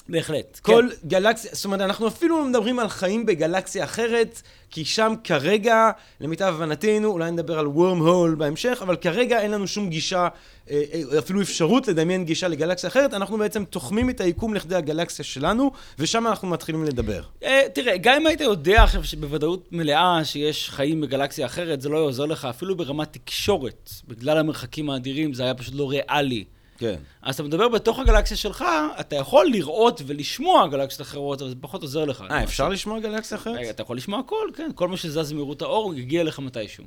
בהחלט. 0.09 0.59
כל 0.63 0.89
גלקסיה, 1.07 1.51
זאת 1.55 1.65
אומרת, 1.65 1.81
אנחנו 1.81 2.09
אפילו 2.09 2.39
לא 2.39 2.45
מדברים 2.45 2.79
על 2.79 2.89
חיים 2.89 3.27
בגלקסיה 3.27 3.85
אחרת, 3.85 4.43
כי 4.71 4.85
שם 4.85 5.15
כרגע, 5.25 5.91
למיטב 6.21 6.55
הבנתנו, 6.57 7.09
אולי 7.09 7.31
נדבר 7.31 7.59
על 7.59 7.67
worm 7.67 8.03
hole 8.03 8.37
בהמשך, 8.37 8.79
אבל 8.83 8.97
כרגע 8.97 9.41
אין 9.41 9.51
לנו 9.51 9.67
שום 9.67 9.91
גישה, 9.91 10.29
אה, 10.71 10.83
אה, 10.93 11.19
אפילו 11.19 11.43
אפשרות 11.43 11.89
לדמיין 11.89 12.25
גישה 12.25 12.49
לגלקסיה 12.49 12.89
אחרת, 12.89 13.15
אנחנו 13.15 13.39
בעצם 13.39 13.65
תוחמים 13.65 14.11
את 14.11 14.21
היקום 14.21 14.55
לכדי 14.55 14.75
הגלקסיה 14.75 15.25
שלנו, 15.25 15.71
ושם 15.99 16.27
אנחנו 16.27 16.49
מתחילים 16.49 16.85
לדבר. 16.85 17.23
אה, 17.43 17.63
תראה, 17.73 17.97
גם 17.97 18.21
אם 18.21 18.27
היית 18.27 18.41
יודע 18.41 18.83
עכשיו 18.83 19.05
שבוודאות 19.05 19.69
מלאה 19.73 20.25
שיש 20.25 20.71
חיים 20.71 21.01
בגלקסיה 21.01 21.47
אחרת, 21.47 21.81
זה 21.81 21.89
לא 21.89 22.07
יעזור 22.07 22.27
לך 22.27 22.45
אפילו 22.45 22.77
ברמת 22.77 23.13
תקשורת. 23.13 23.91
בגלל 24.09 24.39
המרחקים 24.39 24.91
האדירים 24.91 25.35
זה 25.35 25.43
היה 25.43 25.55
פשוט 25.55 25.75
לא 25.75 25.91
ריאלי. 25.91 26.45
כן. 26.83 26.95
אז 27.23 27.35
אתה 27.35 27.43
מדבר 27.43 27.69
בתוך 27.69 27.99
הגלקסיה 27.99 28.37
שלך, 28.37 28.65
אתה 29.01 29.17
יכול 29.17 29.47
לראות 29.47 30.03
ולשמוע 30.07 30.69
גלקסיות 30.69 31.09
אחרות, 31.09 31.43
אבל 31.43 31.51
זה 31.51 31.57
פחות 31.61 31.83
עוזר 31.83 32.05
לך. 32.05 32.25
אה, 32.31 32.43
אפשר 32.45 32.69
לשמוע 32.69 33.01
גלקסיה 33.01 33.39
אחרת? 33.39 33.57
רגע, 33.57 33.71
אתה 33.71 33.83
יכול 33.83 33.97
לשמוע 33.97 34.21
הכל, 34.21 34.49
כן, 34.55 34.71
כל 34.75 34.89
מה 34.89 34.97
שזז 34.97 35.33
במהירות 35.33 35.63
האור 35.63 35.95
יגיע 35.95 36.21
אליך 36.21 36.39
מתישהו. 36.39 36.85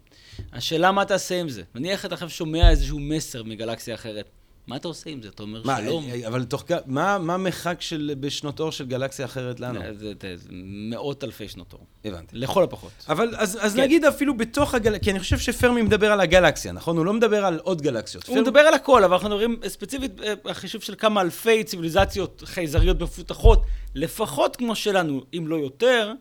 השאלה 0.54 0.92
מה 0.92 1.06
תעשה 1.06 1.40
עם 1.40 1.50
זה. 1.50 1.64
נניח 1.75 2.06
אתה 2.06 2.14
עכשיו 2.14 2.30
שומע 2.30 2.70
איזשהו 2.70 3.00
מסר 3.00 3.44
מגלקסיה 3.44 3.96
אחרת. 3.96 4.30
מה 4.68 4.76
אתה 4.76 4.88
עושה 4.88 5.10
עם 5.10 5.22
זה? 5.22 5.28
אתה 5.30 5.44
אומר 5.44 5.62
מה, 5.66 5.78
שלום. 5.78 6.06
אה, 6.10 6.28
אבל 6.28 6.44
תוך 6.44 6.64
כ... 6.68 6.72
מה 6.86 7.18
מה 7.18 7.34
המרחק 7.34 7.82
של 7.82 8.14
בשנות 8.20 8.60
אור 8.60 8.72
של 8.72 8.86
גלקסיה 8.86 9.26
אחרת 9.26 9.60
לנו? 9.60 9.80
זה- 9.80 10.14
זה- 10.22 10.38
זה- 10.38 10.50
מאות 10.52 11.24
אלפי 11.24 11.48
שנות 11.48 11.74
אור. 11.74 11.86
הבנתי. 12.06 12.38
לכל 12.38 12.64
הפחות. 12.64 12.92
אבל 13.10 13.34
אז, 13.38 13.58
אז 13.62 13.76
כן. 13.76 13.82
נגיד 13.82 14.06
אפילו 14.06 14.38
בתוך 14.38 14.74
הגלקסיה, 14.74 15.00
כי 15.04 15.12
אני 15.12 15.20
חושב 15.20 15.38
שפרמי 15.40 15.82
מדבר 15.82 16.12
על 16.12 16.20
הגלקסיה, 16.22 16.72
נכון? 16.72 16.98
הוא 16.98 17.06
לא 17.06 17.14
מדבר 17.14 17.46
על 17.46 17.60
עוד 17.64 17.82
גלקסיות. 17.82 18.28
הוא 18.28 18.36
פר- 18.36 18.42
מדבר 18.42 18.60
על 18.60 18.74
הכל, 18.74 19.04
אבל 19.04 19.14
אנחנו 19.14 19.30
מדברים 19.30 19.60
ספציפית 19.68 20.12
אה, 20.22 20.34
החישוב 20.46 20.82
של 20.82 20.96
כמה 20.98 21.22
אלפי 21.22 21.64
ציוויליזציות 21.64 22.44
חייזריות 22.46 23.02
מפותחות, 23.02 23.64
לפחות 23.96 24.56
כמו 24.56 24.76
שלנו, 24.76 25.22
אם 25.38 25.48
לא 25.48 25.56
יותר, 25.56 26.14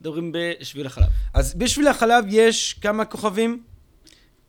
מדברים 0.00 0.32
בשביל 0.34 0.86
החלב. 0.86 1.06
אז 1.34 1.54
בשביל 1.54 1.88
החלב 1.88 2.24
יש 2.28 2.72
כמה 2.80 3.04
כוכבים? 3.04 3.62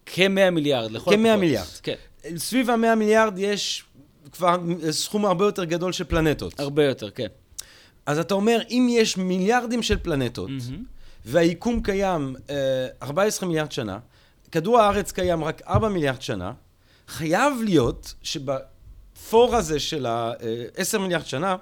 כ-100 0.06 0.50
מיליארד, 0.52 0.92
לכל 0.92 1.12
כ-100 1.12 1.18
הפחות. 1.20 1.40
מיליארד. 1.40 1.66
כן, 1.84 1.96
סביב 2.38 2.70
ה-100 2.70 2.96
מיליארד 2.96 3.38
יש 3.38 3.84
כבר 4.32 4.58
סכום 4.92 5.26
הרבה 5.26 5.46
יותר 5.46 5.64
גדול 5.64 5.92
של 5.92 6.04
פלנטות. 6.04 6.60
הרבה 6.60 6.86
יותר, 6.86 7.10
כן. 7.10 7.28
אז 8.06 8.20
אתה 8.20 8.34
אומר, 8.34 8.62
אם 8.70 8.88
יש 8.90 9.18
מיליארדים 9.18 9.84
של 9.84 9.98
פלנטות, 9.98 10.50
מהמם. 10.50 10.84
והיקום 11.26 11.82
קיים 11.82 12.36
אה, 12.50 12.88
14 13.04 13.50
מיליארד 13.50 13.72
שנה, 13.72 14.00
כדור 14.52 14.80
הארץ 14.80 15.12
קיים 15.12 15.44
רק 15.44 15.62
4 15.68 15.90
מיליארד 15.90 16.22
שנה, 16.22 16.54
חייב 17.08 17.54
להיות 17.64 18.14
שבפור 18.24 19.56
הזה 19.56 19.80
של 19.80 20.06
ה-10 20.06 20.98
מיליארד 20.98 21.26
שנה, 21.26 21.56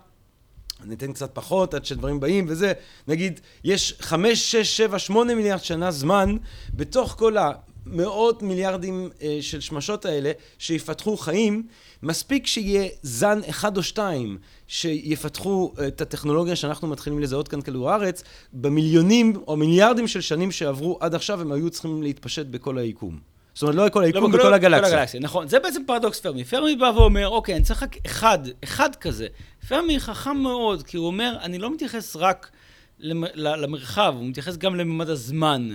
אני 0.84 0.96
אתן 0.96 1.14
קצת 1.14 1.30
פחות 1.34 1.74
עד 1.74 1.86
שדברים 1.86 2.20
באים 2.20 2.46
וזה, 2.50 2.74
נגיד, 3.08 3.40
יש 3.64 3.96
5, 4.00 4.52
6, 4.52 4.78
7, 4.78 5.00
8 5.00 5.36
מיליארד 5.36 5.64
שנה 5.64 5.92
זמן 5.92 6.38
בתוך 6.74 7.16
כל 7.18 7.38
המאות 7.86 8.44
מיליארדים 8.44 9.10
אה, 9.22 9.38
של 9.42 9.60
שמשות 9.60 10.06
האלה 10.06 10.32
שיפתחו 10.58 11.18
חיים, 11.18 11.64
מספיק 12.04 12.48
שיהיה 12.48 12.90
זן 13.02 13.40
אחד 13.50 13.78
או 13.78 13.84
שתיים 13.84 14.38
שיפתחו 14.68 15.74
אה, 15.80 15.88
את 15.88 16.02
הטכנולוגיה 16.02 16.56
שאנחנו 16.56 16.88
מתחילים 16.88 17.20
לזהות 17.20 17.48
כאן 17.48 17.62
כדור 17.62 17.92
הארץ, 17.92 18.24
במיליונים 18.54 19.34
או 19.48 19.58
מיליארדים 19.58 20.08
של 20.08 20.22
שנים 20.22 20.52
שעברו 20.52 20.98
עד 21.02 21.16
עכשיו 21.16 21.42
הם 21.42 21.52
היו 21.52 21.70
צריכים 21.70 22.04
להתפשט 22.04 22.46
בכל 22.46 22.78
היקום. 22.78 23.20
זאת 23.54 23.64
אומרת, 23.64 23.76
לא 23.76 23.86
בכל 23.86 24.04
היקום, 24.04 24.32
לא, 24.32 24.38
בכל 24.38 24.50
לא, 24.50 24.56
הגלקסיה. 24.56 24.90
כל 24.90 24.96
הגלקסיה. 24.96 25.20
נכון, 25.20 25.48
זה 25.48 25.60
בעצם 25.60 25.82
פרדוקס 25.88 26.20
פרמי. 26.20 26.44
פרמי 26.44 26.76
בא 26.76 26.92
ואומר, 26.96 27.28
אוקיי, 27.28 27.56
אני 27.56 27.64
צריך 27.64 27.84
רק 27.84 27.96
אחד, 28.06 28.40
אחד 28.64 28.96
כזה. 28.96 29.28
פרמי 29.68 30.00
חכם 30.00 30.38
מאוד, 30.38 30.84
כי 30.84 30.98
הוא 30.98 31.08
אומר, 31.08 31.38
אני 31.42 31.58
לא 31.58 31.74
מתייחס 31.74 32.16
רק 32.16 32.50
למרחב, 33.36 34.14
הוא 34.18 34.26
מתייחס 34.26 34.58
גם 34.58 34.76
לממד 34.76 35.10
הזמן. 35.10 35.70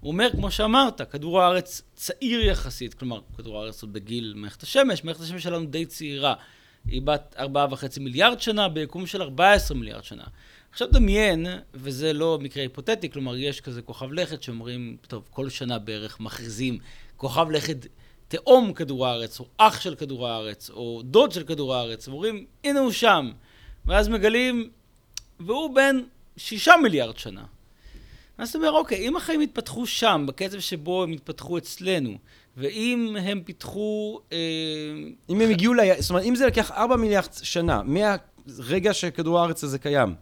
הוא 0.00 0.12
אומר, 0.12 0.30
כמו 0.30 0.50
שאמרת, 0.50 1.00
כדור 1.10 1.42
הארץ 1.42 1.82
צעיר 1.94 2.40
יחסית, 2.40 2.94
כלומר, 2.94 3.20
כדור 3.36 3.58
הארץ 3.58 3.82
עוד 3.82 3.92
בגיל 3.92 4.32
מערכת 4.36 4.62
השמש, 4.62 5.04
מערכת 5.04 5.20
השמש 5.20 5.42
שלנו 5.42 5.66
די 5.66 5.86
צעירה. 5.86 6.34
היא 6.86 7.02
בת 7.02 7.34
4.5 7.38 8.00
מיליארד 8.00 8.40
שנה, 8.40 8.68
ביקום 8.68 9.06
של 9.06 9.22
14 9.22 9.76
מיליארד 9.76 10.04
שנה. 10.04 10.24
עכשיו 10.70 10.88
דמיין, 10.92 11.46
וזה 11.74 12.12
לא 12.12 12.38
מקרה 12.40 12.62
היפותטי, 12.62 13.10
כלומר, 13.10 13.36
יש 13.36 13.60
כזה 13.60 13.82
כוכב 13.82 14.12
לכת 14.12 14.42
שאומרים, 14.42 14.96
טוב, 15.08 15.28
כל 15.30 15.48
שנה 15.48 15.78
בערך 15.78 16.20
מכריזים 16.20 16.78
כוכב 17.16 17.50
לכת 17.50 17.86
תאום 18.28 18.72
כדור 18.72 19.06
הארץ, 19.06 19.40
או 19.40 19.46
אח 19.56 19.80
של 19.80 19.94
כדור 19.94 20.28
הארץ, 20.28 20.70
או 20.70 21.02
דוד 21.04 21.32
של 21.32 21.44
כדור 21.44 21.74
הארץ, 21.74 22.08
ואומרים, 22.08 22.46
הנה 22.64 22.80
הוא 22.80 22.92
שם. 22.92 23.30
ואז 23.86 24.08
מגלים, 24.08 24.70
והוא 25.40 25.74
בן 25.74 26.00
שישה 26.40 26.74
מיליארד 26.82 27.18
שנה. 27.18 27.44
אז 28.38 28.48
אתה 28.48 28.58
אומר, 28.58 28.70
אוקיי, 28.70 29.08
אם 29.08 29.16
החיים 29.16 29.42
יתפתחו 29.42 29.86
שם, 29.86 30.24
בקצב 30.28 30.60
שבו 30.60 31.02
הם 31.02 31.12
יתפתחו 31.12 31.58
אצלנו, 31.58 32.18
ואם 32.56 33.16
הם 33.22 33.42
פיתחו... 33.44 34.20
אה, 34.32 34.38
אם 35.30 35.40
הם 35.40 35.50
הגיעו, 35.50 35.74
ל... 35.74 35.80
זאת 35.98 36.10
אומרת, 36.10 36.24
אם 36.24 36.34
זה 36.34 36.46
לקח 36.46 36.70
4 36.70 36.96
מיליארד 36.96 37.26
שנה, 37.42 37.82
מהרגע 37.82 38.94
שכדור 38.94 39.40
הארץ 39.40 39.64
הזה 39.64 39.78
קיים, 39.78 40.14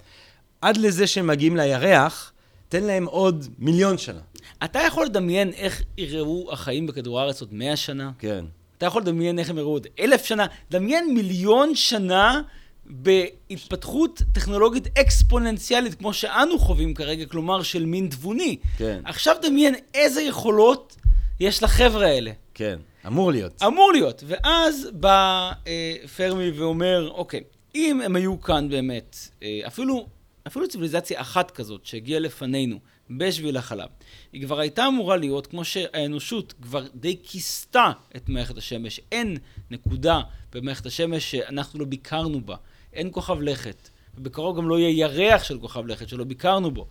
עד 0.61 0.77
לזה 0.77 1.07
שהם 1.07 1.27
מגיעים 1.27 1.57
לירח, 1.57 2.33
תן 2.69 2.85
להם 2.85 3.05
עוד 3.05 3.47
מיליון 3.59 3.99
שנה. 3.99 4.21
אתה 4.65 4.79
יכול 4.79 5.07
לדמיין 5.07 5.53
איך 5.53 5.83
יראו 5.99 6.53
החיים 6.53 6.87
בכדור 6.87 7.21
הארץ 7.21 7.41
עוד 7.41 7.55
מאה 7.55 7.77
שנה? 7.77 8.11
כן. 8.19 8.45
אתה 8.79 8.87
יכול 8.87 9.03
לדמיין 9.03 9.39
איך 9.39 9.51
הם 9.51 9.59
יראו 9.59 9.71
עוד 9.71 9.87
אלף 10.01 10.25
שנה? 10.25 10.47
דמיין 10.71 11.15
מיליון 11.15 11.75
שנה 11.75 12.43
בהתפתחות 12.89 14.23
טכנולוגית 14.33 14.99
אקספוננציאלית, 14.99 15.95
כמו 15.95 16.13
שאנו 16.15 16.59
חווים 16.59 16.95
כרגע, 16.95 17.27
כלומר 17.27 17.63
של 17.63 17.87
מין 17.87 18.09
תבוני. 18.09 18.57
כן. 18.79 19.01
עכשיו 19.05 19.37
דמיין 19.43 19.75
איזה 19.95 20.23
יכולות 20.23 20.97
יש 21.41 21.63
לחבר'ה 21.63 22.07
האלה. 22.07 22.31
כן, 22.55 22.79
אמור 23.07 23.33
להיות. 23.33 23.63
אמור 23.63 23.93
להיות. 23.93 24.25
ואז 24.27 24.89
בא 24.93 25.53
אה, 25.67 25.97
פרמי 26.17 26.51
ואומר, 26.51 27.11
אוקיי, 27.11 27.41
אם 27.75 28.01
הם 28.01 28.17
היו 28.17 28.41
כאן 28.41 28.69
באמת, 28.69 29.17
אה, 29.43 29.61
אפילו, 29.67 30.07
אפילו 30.47 30.69
ציוויליזציה 30.69 31.21
אחת 31.21 31.51
כזאת 31.51 31.87
שהגיעה 31.87 32.21
לפנינו 32.21 32.79
בשביל 33.11 33.57
החלב, 33.57 33.89
היא 34.33 34.43
כבר 34.43 34.61
הייתה 34.61 34.87
אמורה 34.87 35.17
להיות, 35.17 35.47
כמו 35.47 35.65
שהאנושות 35.65 36.55
כבר 36.63 36.87
די 36.95 37.17
כיסתה 37.23 37.93
את 38.17 38.29
מערכת 38.29 38.57
השמש. 38.57 39.01
אין 39.13 39.37
נקודה 39.71 40.21
במערכת 40.53 40.87
השמש 40.87 41.31
שאנחנו 41.31 41.79
לא 41.79 41.85
ביקרנו 41.85 42.41
בה. 42.41 42.57
אין 42.93 43.09
כוכב 43.13 43.41
לכת. 43.41 43.89
ובקרוב 44.19 44.57
גם 44.57 44.69
לא 44.69 44.79
יהיה 44.79 45.07
ירח 45.07 45.45
של 45.45 45.59
כוכב 45.59 45.87
לכת 45.87 46.09
שלא 46.09 46.25
ביקרנו 46.25 46.71
בו. 46.71 46.87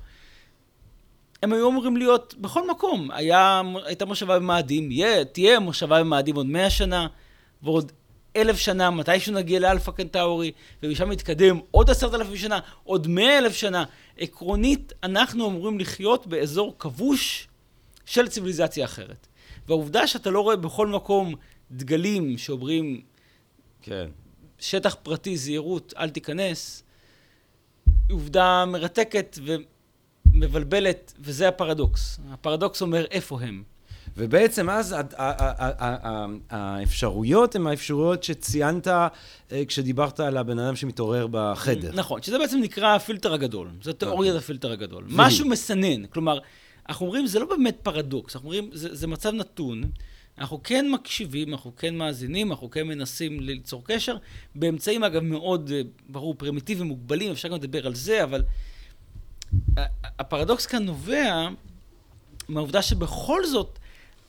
הם 1.44 1.54
היו 1.54 1.70
אמורים 1.70 1.98
להיות 1.98 2.36
בכל 2.38 2.70
מקום. 2.70 3.12
היה, 3.12 3.62
הייתה 3.86 4.06
מושבה 4.06 4.40
במאדים, 4.40 4.92
יהיה, 4.92 5.26
תהיה 5.26 5.60
מושבה 5.60 6.00
במאדים 6.00 6.36
עוד 6.36 6.46
מאה 6.46 6.70
שנה, 6.70 7.08
ועוד 7.64 7.92
אלף 8.36 8.58
שנה, 8.58 8.92
מתישהו 8.92 9.34
נגיע 9.34 9.60
לאלפא 9.60 9.92
קנטאורי, 9.92 10.52
ומשם 10.84 11.12
נתקדם 11.12 11.60
עוד 11.72 11.90
עשרת 11.90 12.14
אלפים 12.14 12.38
שנה, 12.38 12.60
עוד 12.84 13.08
מאה 13.08 13.38
אלף 13.38 13.56
שנה. 13.56 13.84
עקרונית, 14.18 14.94
אנחנו 15.04 15.50
אמורים 15.50 15.80
לחיות 15.80 16.28
באזור 16.28 16.76
כבוש 16.80 17.48
של 18.06 18.28
ציוויליזציה 18.28 18.86
אחרת. 18.86 19.28
והעובדה 19.68 20.08
שאתה 20.08 20.30
לא 20.30 20.42
רואה 20.42 20.56
בכל 20.56 20.88
מקום 20.88 21.36
דגלים 21.72 22.38
שאומרים, 22.38 23.02
כן. 23.82 24.08
שטח 24.60 24.96
פרטי, 25.04 25.38
זהירות, 25.38 25.94
אל 25.98 26.10
תיכנס, 26.10 26.84
היא 27.86 28.16
עובדה 28.16 28.66
מרתקת 28.68 29.40
ומבלבלת, 30.34 31.14
וזה 31.20 31.48
הפרדוקס. 31.48 32.20
הפרדוקס 32.32 32.82
אומר 32.82 33.06
איפה 33.12 33.42
הם. 33.42 33.64
ובעצם 34.18 34.70
אז 34.70 34.96
האפשרויות 36.50 37.56
הן 37.56 37.68
האפשרויות 37.68 38.24
שציינת 38.24 38.88
אה, 38.88 39.08
כשדיברת 39.68 40.20
על 40.20 40.38
הבן 40.38 40.60
אדם 40.60 40.76
שמתעורר 40.76 41.28
בחדר. 41.32 41.92
נכון, 41.94 42.22
שזה 42.22 42.38
בעצם 42.38 42.60
נקרא 42.62 42.96
הפילטר 42.96 43.34
הגדול. 43.34 43.70
זו 43.82 43.94
תיאוריית 43.94 44.34
אוקיי. 44.34 44.38
הפילטר 44.38 44.72
הגדול. 44.72 45.04
משהו 45.10 45.48
מסנן. 45.48 46.06
כלומר, 46.06 46.40
אנחנו 46.90 47.06
אומרים, 47.06 47.28
זה 47.28 47.40
לא 47.40 47.46
באמת 47.46 47.78
פרדוקס, 47.84 48.36
אנחנו 48.36 48.50
אומרים, 48.50 48.70
זה, 48.74 48.96
זה 48.96 49.08
מצב 49.08 49.34
נתון. 49.34 49.84
אנחנו 50.38 50.64
כן 50.64 50.92
מקשיבים, 50.92 51.54
אנחנו 51.54 51.76
כן 51.76 51.96
מאזינים, 51.96 52.52
אנחנו 52.52 52.72
כן 52.72 52.88
מנסים 52.88 53.40
ליצור 53.40 53.84
קשר, 53.86 54.18
באמצעים, 54.56 55.04
אגב, 55.04 55.24
מאוד, 55.24 55.72
אה, 55.76 55.82
ברור, 56.10 56.36
פרימיטיביים, 56.38 56.88
מוגבלים, 56.88 57.32
אפשר 57.32 57.48
גם 57.48 57.56
לדבר 57.56 57.88
על 57.88 57.96
זה, 57.96 58.24
אבל 58.24 58.44
הפרדוקס 60.20 60.66
כאן 60.66 60.84
נובע 60.84 61.48
מהעובדה 62.50 62.82
שבכל 62.82 63.46
זאת, 63.46 63.80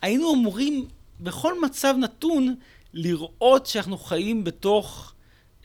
היינו 0.03 0.35
אמורים 0.35 0.88
בכל 1.21 1.61
מצב 1.61 1.95
נתון 1.99 2.55
לראות 2.95 3.67
שאנחנו 3.67 3.99
חיים 3.99 4.45
בתוך 4.45 5.12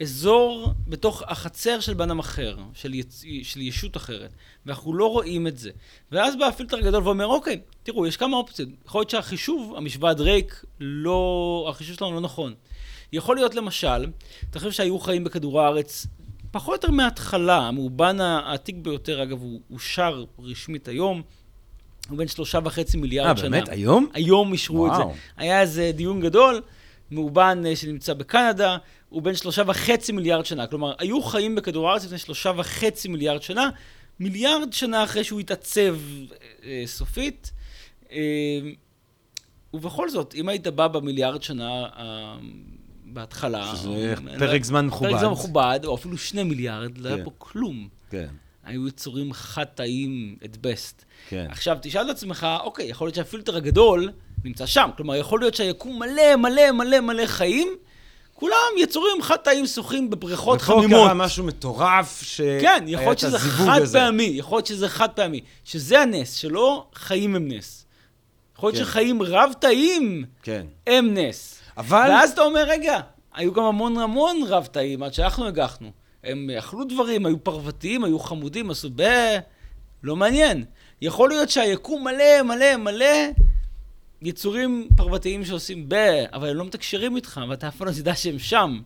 אזור, 0.01 0.73
בתוך 0.87 1.23
החצר 1.27 1.79
של 1.79 1.93
בן 1.93 2.19
אחר, 2.19 2.57
של, 2.73 2.93
יצ... 2.93 3.23
של 3.43 3.61
ישות 3.61 3.97
אחרת, 3.97 4.33
ואנחנו 4.65 4.93
לא 4.93 5.11
רואים 5.11 5.47
את 5.47 5.57
זה. 5.57 5.71
ואז 6.11 6.35
בא 6.35 6.45
הפילטר 6.45 6.77
הגדול 6.77 7.03
ואומר, 7.03 7.25
אוקיי, 7.25 7.59
תראו, 7.83 8.07
יש 8.07 8.17
כמה 8.17 8.37
אופציות. 8.37 8.69
יכול 8.85 8.99
להיות 8.99 9.09
שהחישוב, 9.09 9.73
המשוואה 9.77 10.13
דרייק, 10.13 10.65
לא... 10.79 11.67
החישוב 11.69 11.95
שלנו 11.95 12.13
לא 12.13 12.21
נכון. 12.21 12.53
יכול 13.13 13.35
להיות 13.35 13.55
למשל, 13.55 14.07
אתה 14.49 14.59
חושב 14.59 14.71
שהיו 14.71 14.99
חיים 14.99 15.23
בכדור 15.23 15.61
הארץ 15.61 16.07
פחות 16.53 16.67
או 16.69 16.73
יותר 16.73 16.91
מההתחלה, 16.91 17.57
המאובן 17.57 18.21
העתיק 18.21 18.75
ביותר, 18.81 19.23
אגב, 19.23 19.41
הוא 19.41 19.59
אושר 19.71 20.25
רשמית 20.39 20.87
היום, 20.87 21.21
הוא 22.09 22.17
בן 22.17 22.27
שלושה 22.27 22.59
וחצי 22.63 22.97
מיליארד 22.97 23.29
אה, 23.29 23.37
שנה. 23.37 23.49
באמת? 23.49 23.69
היום? 23.69 24.07
היום 24.13 24.53
אישרו 24.53 24.87
את 24.87 24.91
זה. 24.95 25.03
היה 25.37 25.61
איזה 25.61 25.91
דיון 25.95 26.21
גדול, 26.21 26.61
מאובן 27.11 27.63
אה, 27.65 27.75
שנמצא 27.75 28.13
בקנדה, 28.13 28.77
הוא 29.09 29.21
בן 29.21 29.35
שלושה 29.35 29.63
וחצי 29.67 30.11
מיליארד 30.11 30.45
שנה. 30.45 30.67
כלומר, 30.67 30.93
היו 30.99 31.21
חיים 31.23 31.55
בכדור 31.55 31.89
הארץ 31.89 32.05
לפני 32.05 32.17
שלושה 32.17 32.51
וחצי 32.57 33.07
מיליארד 33.07 33.41
שנה, 33.41 33.69
מיליארד 34.19 34.73
שנה 34.73 35.03
אחרי 35.03 35.23
שהוא 35.23 35.39
התעצב 35.39 35.95
אה, 36.63 36.83
סופית. 36.85 37.51
אה, 38.13 38.69
ובכל 39.73 40.09
זאת, 40.09 40.35
אם 40.35 40.49
היית 40.49 40.67
בא 40.67 40.87
במיליארד 40.87 41.43
שנה 41.43 41.85
אה, 41.97 42.35
בהתחלה... 43.05 43.73
שזה 43.75 43.89
אה, 43.89 44.39
פרק 44.39 44.59
לא- 44.59 44.65
זמן 44.65 44.85
מכובד. 44.85 45.09
פרק 45.09 45.19
זמן 45.19 45.31
מכובד, 45.31 45.79
או 45.85 45.95
אפילו 45.95 46.17
שני 46.17 46.43
מיליארד, 46.43 46.97
לא 46.97 47.07
היה 47.07 47.17
כן. 47.17 47.23
פה 47.23 47.31
כלום. 47.37 47.87
כן, 48.09 48.27
היו 48.63 48.87
יצורים 48.87 49.33
חד-תאיים 49.33 50.35
את 50.45 50.57
בסט. 50.57 51.03
כן. 51.29 51.45
עכשיו, 51.49 51.77
תשאל 51.81 52.05
את 52.05 52.09
עצמך, 52.09 52.47
אוקיי, 52.63 52.85
יכול 52.85 53.07
להיות 53.07 53.15
שהפילטר 53.15 53.57
הגדול 53.57 54.11
נמצא 54.43 54.65
שם. 54.65 54.89
כלומר, 54.97 55.15
יכול 55.15 55.39
להיות 55.39 55.53
שהיקום 55.53 55.99
מלא 55.99 56.35
מלא 56.35 56.71
מלא 56.71 56.99
מלא 56.99 57.25
חיים, 57.25 57.67
כולם 58.33 58.55
יצורים 58.77 59.21
חד-תאיים 59.21 59.67
שוחים 59.67 60.09
בבריכות 60.09 60.61
ופה 60.61 60.65
חמימות. 60.65 61.05
קרה 61.05 61.13
משהו 61.13 61.43
מטורף, 61.45 62.23
שהיה 62.23 62.61
כן, 62.61 62.83
יכול 62.87 63.05
להיות 63.05 63.19
שזה 63.19 63.35
הזיווג 63.35 63.67
חד 63.67 63.81
הזה. 63.81 63.99
פעמי, 63.99 64.23
יכול 64.23 64.57
להיות 64.57 64.65
שזה 64.67 64.89
חד 64.89 65.09
פעמי. 65.09 65.41
שזה 65.65 66.01
הנס, 66.01 66.33
שלא 66.35 66.87
חיים 66.95 67.35
הם 67.35 67.47
נס. 67.47 67.82
יכול 68.63 68.73
להיות 68.73 68.85
כן. 68.85 68.91
שחיים 68.91 69.21
רב-תאיים 69.21 70.25
כן. 70.43 70.65
הם 70.87 71.13
נס. 71.13 71.59
אבל... 71.77 72.07
ואז 72.09 72.31
אתה 72.31 72.41
אומר, 72.41 72.63
רגע, 72.67 72.99
היו 73.33 73.53
גם 73.53 73.63
המון 73.63 73.97
המון 73.97 74.37
רב-תאים 74.47 75.03
עד 75.03 75.13
שאנחנו 75.13 75.47
הגחנו. 75.47 75.91
הם 76.23 76.49
אכלו 76.59 76.83
דברים, 76.83 77.25
היו 77.25 77.43
פרוותיים, 77.43 78.03
היו 78.03 78.19
חמודים, 78.19 78.71
עשו 78.71 78.89
ב... 78.95 79.03
לא 80.03 80.15
מעניין. 80.15 80.65
יכול 81.01 81.29
להיות 81.29 81.49
שהיקום 81.49 82.03
מלא 82.03 82.41
מלא 82.41 82.77
מלא 82.77 83.05
יצורים 84.21 84.87
פרוותיים 84.97 85.45
שעושים 85.45 85.89
ב... 85.89 85.95
אבל 86.33 86.49
הם 86.49 86.55
לא 86.55 86.65
מתקשרים 86.65 87.15
איתך, 87.15 87.41
ואתה 87.49 87.67
אף 87.67 87.75
פעם 87.75 87.87
לא 87.87 87.93
תדע 87.93 88.15
שהם 88.15 88.39
שם. 88.39 88.79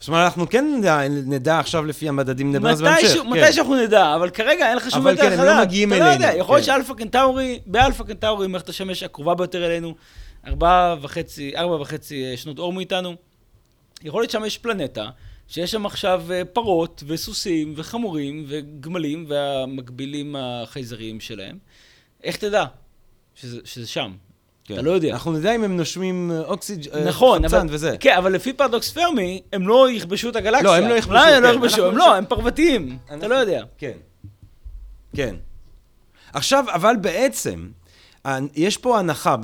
זאת 0.00 0.08
אומרת, 0.08 0.24
אנחנו 0.24 0.48
כן 0.50 0.64
נדע, 0.78 1.00
נדע 1.08 1.58
עכשיו 1.58 1.84
לפי 1.84 2.08
המדדים, 2.08 2.52
נדבר 2.52 2.68
על 2.68 2.74
זה 2.76 2.84
בהמשך. 2.84 3.02
מתישהו- 3.04 3.22
כן. 3.24 3.30
מתישהו 3.30 3.74
נדע, 3.74 4.14
אבל 4.16 4.30
כרגע 4.30 4.68
אין 4.68 4.76
לך 4.76 4.90
שום 4.90 5.00
אבל 5.00 5.10
יותר 5.10 5.22
כן, 5.30 5.40
הם 5.40 5.46
לא 5.46 5.60
מגיעים 5.60 5.92
אתה 5.92 5.98
לא 6.00 6.04
יודע, 6.04 6.28
אלינו, 6.28 6.40
יכול 6.40 6.56
להיות 6.56 6.66
כן. 6.68 6.72
שאלפא 6.74 6.94
קנטאורי, 6.94 7.60
באלפא 7.66 8.04
קנטאורי, 8.04 8.46
מערכת 8.46 8.68
השמש 8.68 9.02
הקרובה 9.02 9.34
ביותר 9.34 9.66
אלינו, 9.66 9.94
ארבעה 10.46 10.96
וחצי, 11.02 11.52
ארבע 11.56 11.74
וחצי 11.74 12.24
אה, 12.24 12.36
שנות 12.36 12.58
אור 12.58 12.72
מאיתנו. 12.72 13.14
יכול 14.02 14.22
להיות 14.22 14.30
שם 14.30 14.44
יש 14.44 14.58
פלנטה, 14.58 15.08
שיש 15.48 15.70
שם 15.70 15.86
עכשיו 15.86 16.22
אה, 16.30 16.42
פרות 16.44 17.02
וסוסים 17.06 17.72
וחמורים 17.76 18.44
וגמלים 18.48 19.24
והמקבילים 19.28 20.36
החייזריים 20.38 21.20
שלהם. 21.20 21.58
איך 22.24 22.36
תדע 22.36 22.64
שזה, 23.34 23.58
שזה 23.64 23.86
שם? 23.86 24.12
כן. 24.68 24.74
אתה 24.74 24.82
לא 24.82 24.90
יודע. 24.90 25.10
אנחנו 25.12 25.32
נדע 25.32 25.54
אם 25.54 25.64
הם 25.64 25.76
נושמים 25.76 26.30
אה, 26.30 26.40
אוקסיג'... 26.40 26.88
אה, 26.88 27.04
נכון, 27.04 27.42
חמצן 27.42 27.56
אבל... 27.56 27.74
וזה. 27.74 27.96
כן, 28.00 28.14
אבל 28.18 28.32
לפי 28.32 28.52
פרדוקס 28.52 28.90
פרמי, 28.90 29.42
הם 29.52 29.68
לא 29.68 29.90
יכבשו 29.90 30.28
את 30.28 30.36
הגלקסיה. 30.36 30.62
לא, 30.62 30.76
הם 30.76 30.88
לא 30.88 30.94
יכבשו, 30.94 31.10
אולי 31.18 31.32
הם 31.34 31.42
לא 31.42 31.48
כן, 31.48 31.54
יכבשו, 31.54 31.86
הם 31.86 31.96
לא, 31.96 32.14
הם 32.14 32.24
פרוותיים. 32.26 32.98
אתה 33.06 33.14
אנחנו- 33.14 33.28
לא 33.28 33.34
יודע. 33.34 33.64
כן. 33.78 33.92
כן. 35.16 35.34
עכשיו, 36.32 36.64
אבל 36.68 36.96
בעצם, 37.00 37.68
יש 38.56 38.76
פה 38.76 38.98
הנחה 38.98 39.36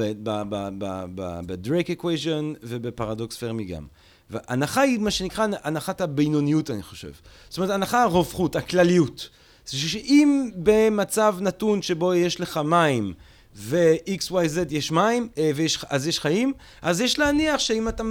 ב-Drake 1.46 1.90
equation 1.90 2.52
ובפרדוקס 2.62 3.36
פרמי 3.36 3.64
גם. 3.64 3.86
וההנחה 4.30 4.80
היא 4.80 4.98
מה 4.98 5.10
שנקרא 5.10 5.46
הנחת 5.62 6.00
הבינוניות, 6.00 6.70
אני 6.70 6.82
חושב. 6.82 7.10
זאת 7.48 7.58
אומרת, 7.58 7.70
הנחה 7.70 8.02
הרווחות, 8.02 8.56
הכלליות. 8.56 9.28
זה 9.66 9.76
שאם 9.78 10.50
במצב 10.56 11.36
נתון 11.40 11.82
שבו 11.82 12.14
יש 12.14 12.40
לך 12.40 12.60
מים, 12.64 13.14
ו-XYZ 13.56 14.58
יש 14.70 14.90
מים, 14.90 15.28
אה, 15.38 15.50
ויש, 15.54 15.84
אז 15.88 16.06
יש 16.06 16.20
חיים, 16.20 16.52
אז 16.82 17.00
יש 17.00 17.18
להניח 17.18 17.58
שאם 17.58 17.88
אתה 17.88 18.02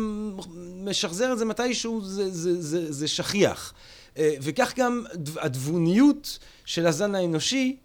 משחזר 0.75 1.33
את 1.33 1.37
זה 1.37 1.45
מתישהו, 1.45 2.01
זה, 2.01 2.31
זה, 2.31 2.61
זה, 2.61 2.91
זה 2.91 3.07
שכיח. 3.07 3.73
אה, 4.17 4.35
וכך 4.41 4.73
גם 4.77 5.03
התבוניות 5.41 6.39
של 6.65 6.87
הזן 6.87 7.15
האנושי, 7.15 7.75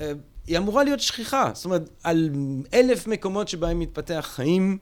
אה, 0.00 0.12
היא 0.46 0.58
אמורה 0.58 0.84
להיות 0.84 1.00
שכיחה. 1.00 1.50
זאת 1.54 1.64
אומרת, 1.64 1.90
על 2.02 2.30
אלף 2.74 3.06
מקומות 3.06 3.48
שבהם 3.48 3.78
מתפתח 3.78 4.30
חיים, 4.34 4.78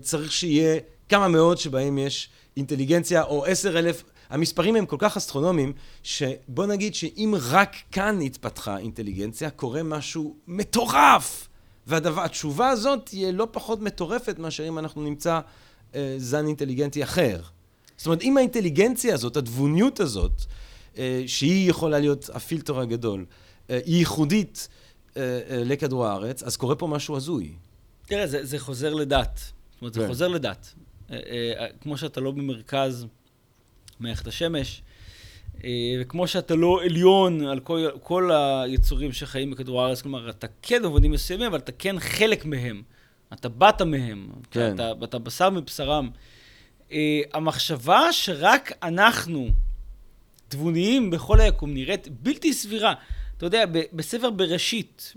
צריך 0.00 0.32
שיהיה 0.32 0.80
כמה 1.08 1.28
מאות 1.28 1.58
שבהם 1.58 1.98
יש 1.98 2.28
אינטליגנציה, 2.56 3.22
או 3.22 3.44
עשר 3.44 3.78
אלף. 3.78 4.04
המספרים 4.30 4.76
הם 4.76 4.86
כל 4.86 4.96
כך 4.98 5.16
אסטרונומיים, 5.16 5.72
שבוא 6.02 6.66
נגיד 6.66 6.94
שאם 6.94 7.34
רק 7.50 7.76
כאן 7.92 8.20
התפתחה 8.20 8.78
אינטליגנציה, 8.78 9.50
קורה 9.50 9.82
משהו 9.82 10.36
מטורף. 10.46 11.48
והתשובה 11.90 12.68
הזאת 12.68 13.00
תהיה 13.04 13.32
לא 13.32 13.48
פחות 13.50 13.80
מטורפת 13.80 14.38
מאשר 14.38 14.68
אם 14.68 14.78
אנחנו 14.78 15.02
נמצא 15.02 15.40
אה, 15.94 16.14
זן 16.18 16.46
אינטליגנטי 16.46 17.02
אחר. 17.02 17.40
זאת 17.96 18.06
אומרת, 18.06 18.22
אם 18.22 18.36
האינטליגנציה 18.36 19.14
הזאת, 19.14 19.36
התבוניות 19.36 20.00
הזאת, 20.00 20.42
אה, 20.98 21.22
שהיא 21.26 21.70
יכולה 21.70 21.98
להיות 21.98 22.30
הפילטר 22.34 22.80
הגדול, 22.80 23.26
אה, 23.70 23.80
היא 23.84 23.96
ייחודית 23.96 24.68
אה, 25.16 25.22
אה, 25.22 25.64
לכדור 25.64 26.06
הארץ, 26.06 26.42
אז 26.42 26.56
קורה 26.56 26.74
פה 26.74 26.86
משהו 26.86 27.16
הזוי. 27.16 27.52
תראה, 28.06 28.26
זה, 28.26 28.44
זה 28.44 28.58
חוזר 28.58 28.94
לדת. 28.94 29.40
זאת 29.72 29.80
אומרת, 29.82 29.94
זה 29.94 30.00
כן. 30.00 30.06
חוזר 30.06 30.28
לדת. 30.28 30.74
אה, 31.10 31.16
אה, 31.58 31.66
כמו 31.80 31.96
שאתה 31.96 32.20
לא 32.20 32.30
במרכז 32.30 33.06
מערכת 34.00 34.26
השמש, 34.26 34.82
וכמו 36.00 36.26
שאתה 36.26 36.54
לא 36.54 36.82
עליון 36.84 37.46
על 37.46 37.60
כל, 37.60 37.88
כל 38.02 38.30
היצורים 38.32 39.12
שחיים 39.12 39.50
בכדור 39.50 39.82
הארץ, 39.82 40.02
כלומר, 40.02 40.30
אתה 40.30 40.46
כן 40.62 40.84
עובדים 40.84 41.10
מסוימים, 41.10 41.46
אבל 41.46 41.58
אתה 41.58 41.72
כן 41.72 42.00
חלק 42.00 42.44
מהם. 42.44 42.82
אתה 43.32 43.48
באת 43.48 43.82
מהם. 43.82 44.28
כן. 44.50 44.74
אתה, 44.74 44.92
אתה, 45.04 45.18
בשר 45.18 45.50
מבשרם. 45.50 46.10
אה, 46.92 47.20
המחשבה 47.32 48.12
שרק 48.12 48.72
אנחנו 48.82 49.48
תבוניים 50.48 51.10
בכל 51.10 51.40
היקום 51.40 51.74
נראית 51.74 52.08
בלתי 52.08 52.52
סבירה. 52.52 52.94
אתה 53.36 53.46
יודע, 53.46 53.66
ב- 53.72 53.82
בספר 53.92 54.30
בראשית, 54.30 55.14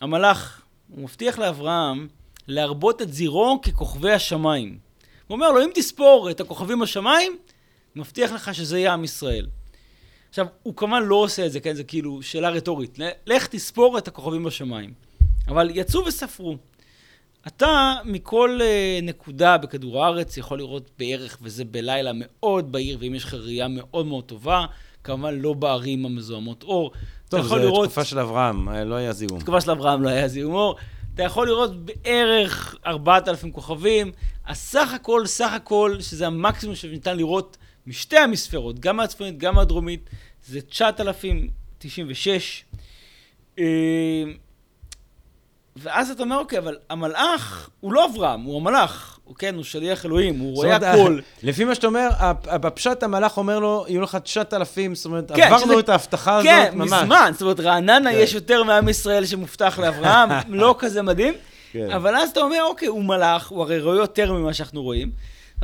המלאך, 0.00 0.62
הוא 0.88 1.04
מבטיח 1.04 1.38
לאברהם 1.38 2.08
להרבות 2.48 3.02
את 3.02 3.12
זירו 3.12 3.60
ככוכבי 3.62 4.12
השמיים. 4.12 4.78
הוא 5.26 5.34
אומר 5.34 5.52
לו, 5.52 5.64
אם 5.64 5.70
תספור 5.74 6.30
את 6.30 6.40
הכוכבים 6.40 6.80
בשמיים, 6.80 7.36
מבטיח 7.96 8.32
לך 8.32 8.54
שזה 8.54 8.78
יהיה 8.78 8.92
עם 8.92 9.04
ישראל. 9.04 9.46
עכשיו, 10.34 10.46
הוא 10.62 10.74
כמובן 10.76 11.02
לא 11.02 11.14
עושה 11.14 11.46
את 11.46 11.52
זה, 11.52 11.60
כן? 11.60 11.74
זה 11.74 11.84
כאילו 11.84 12.22
שאלה 12.22 12.50
רטורית. 12.50 12.98
לך 13.26 13.46
תספור 13.46 13.98
את 13.98 14.08
הכוכבים 14.08 14.44
בשמיים. 14.44 14.92
אבל 15.48 15.70
יצאו 15.74 16.04
וספרו. 16.06 16.56
אתה 17.46 17.94
מכל 18.04 18.58
אה, 18.62 18.98
נקודה 19.02 19.58
בכדור 19.58 20.04
הארץ 20.04 20.36
יכול 20.36 20.58
לראות 20.58 20.90
בערך, 20.98 21.38
וזה 21.42 21.64
בלילה 21.64 22.10
מאוד 22.14 22.72
בהיר, 22.72 22.98
ואם 23.00 23.14
יש 23.14 23.24
לך 23.24 23.34
ראייה 23.34 23.68
מאוד 23.68 24.06
מאוד 24.06 24.24
טובה, 24.24 24.64
כמובן 25.04 25.34
לא 25.34 25.52
בערים 25.52 26.06
המזוהמות 26.06 26.62
אור. 26.62 26.90
טוב, 27.28 27.46
זו 27.46 27.56
לראות... 27.56 27.84
תקופה 27.88 28.04
של 28.04 28.18
אברהם, 28.18 28.68
אה, 28.68 28.84
לא 28.84 28.94
היה 28.94 29.12
זיהום. 29.12 29.38
בתקופה 29.38 29.60
של 29.60 29.70
אברהם 29.70 30.02
לא 30.02 30.08
היה 30.08 30.28
זיהום 30.28 30.54
אור. 30.54 30.76
אתה 31.14 31.22
יכול 31.22 31.46
לראות 31.46 31.84
בערך 31.84 32.76
4,000 32.86 33.52
כוכבים. 33.52 34.12
הסך 34.46 34.92
הכל, 34.94 35.26
סך 35.26 35.52
הכל, 35.52 35.96
שזה 36.00 36.26
המקסימום 36.26 36.74
שניתן 36.74 37.16
לראות 37.16 37.56
משתי 37.86 38.18
המספרות, 38.18 38.80
גם 38.80 38.96
מהצפונית, 38.96 39.38
גם 39.38 39.54
מהדרומית, 39.54 40.10
זה 40.46 40.60
9,096. 40.60 42.64
אה, 43.58 43.64
ואז 45.76 46.10
אתה 46.10 46.22
אומר, 46.22 46.36
אוקיי, 46.38 46.58
אבל 46.58 46.76
המלאך 46.90 47.70
הוא 47.80 47.92
לא 47.92 48.06
אברהם, 48.06 48.40
הוא 48.40 48.56
המלאך. 48.56 49.18
הוא 49.24 49.36
כן, 49.36 49.54
הוא 49.54 49.64
שליח 49.64 50.06
אלוהים, 50.06 50.38
הוא 50.38 50.54
רואה 50.54 50.76
הכל. 50.76 51.18
לפי 51.42 51.64
מה 51.64 51.74
שאתה 51.74 51.86
אומר, 51.86 52.08
בפשט 52.46 53.02
המלאך 53.02 53.36
אומר 53.38 53.58
לו, 53.58 53.84
יהיו 53.88 54.00
לך 54.00 54.18
9,000, 54.24 54.94
זאת 54.94 55.04
אומרת, 55.04 55.32
כן, 55.32 55.42
עברנו 55.42 55.72
שזה- 55.72 55.80
את 55.80 55.88
ההבטחה 55.88 56.36
הזאת 56.36 56.46
כן, 56.48 56.70
ממש. 56.74 56.92
מזמן. 56.92 57.30
זאת 57.32 57.42
אומרת, 57.42 57.60
רעננה 57.60 58.10
כן. 58.12 58.18
יש 58.20 58.34
יותר 58.34 58.64
מעם 58.64 58.88
ישראל 58.88 59.26
שמובטח 59.26 59.78
לאברהם, 59.78 60.28
לא 60.48 60.74
כזה 60.78 61.02
מדהים. 61.02 61.34
כן. 61.72 61.90
אבל 61.90 62.16
אז 62.16 62.30
אתה 62.30 62.40
אומר, 62.40 62.62
אוקיי, 62.68 62.88
הוא 62.88 63.04
מלאך, 63.04 63.48
הוא 63.48 63.62
הרי 63.62 63.80
רואה 63.80 63.96
יותר 63.96 64.32
ממה 64.32 64.54
שאנחנו 64.54 64.82
רואים. 64.82 65.10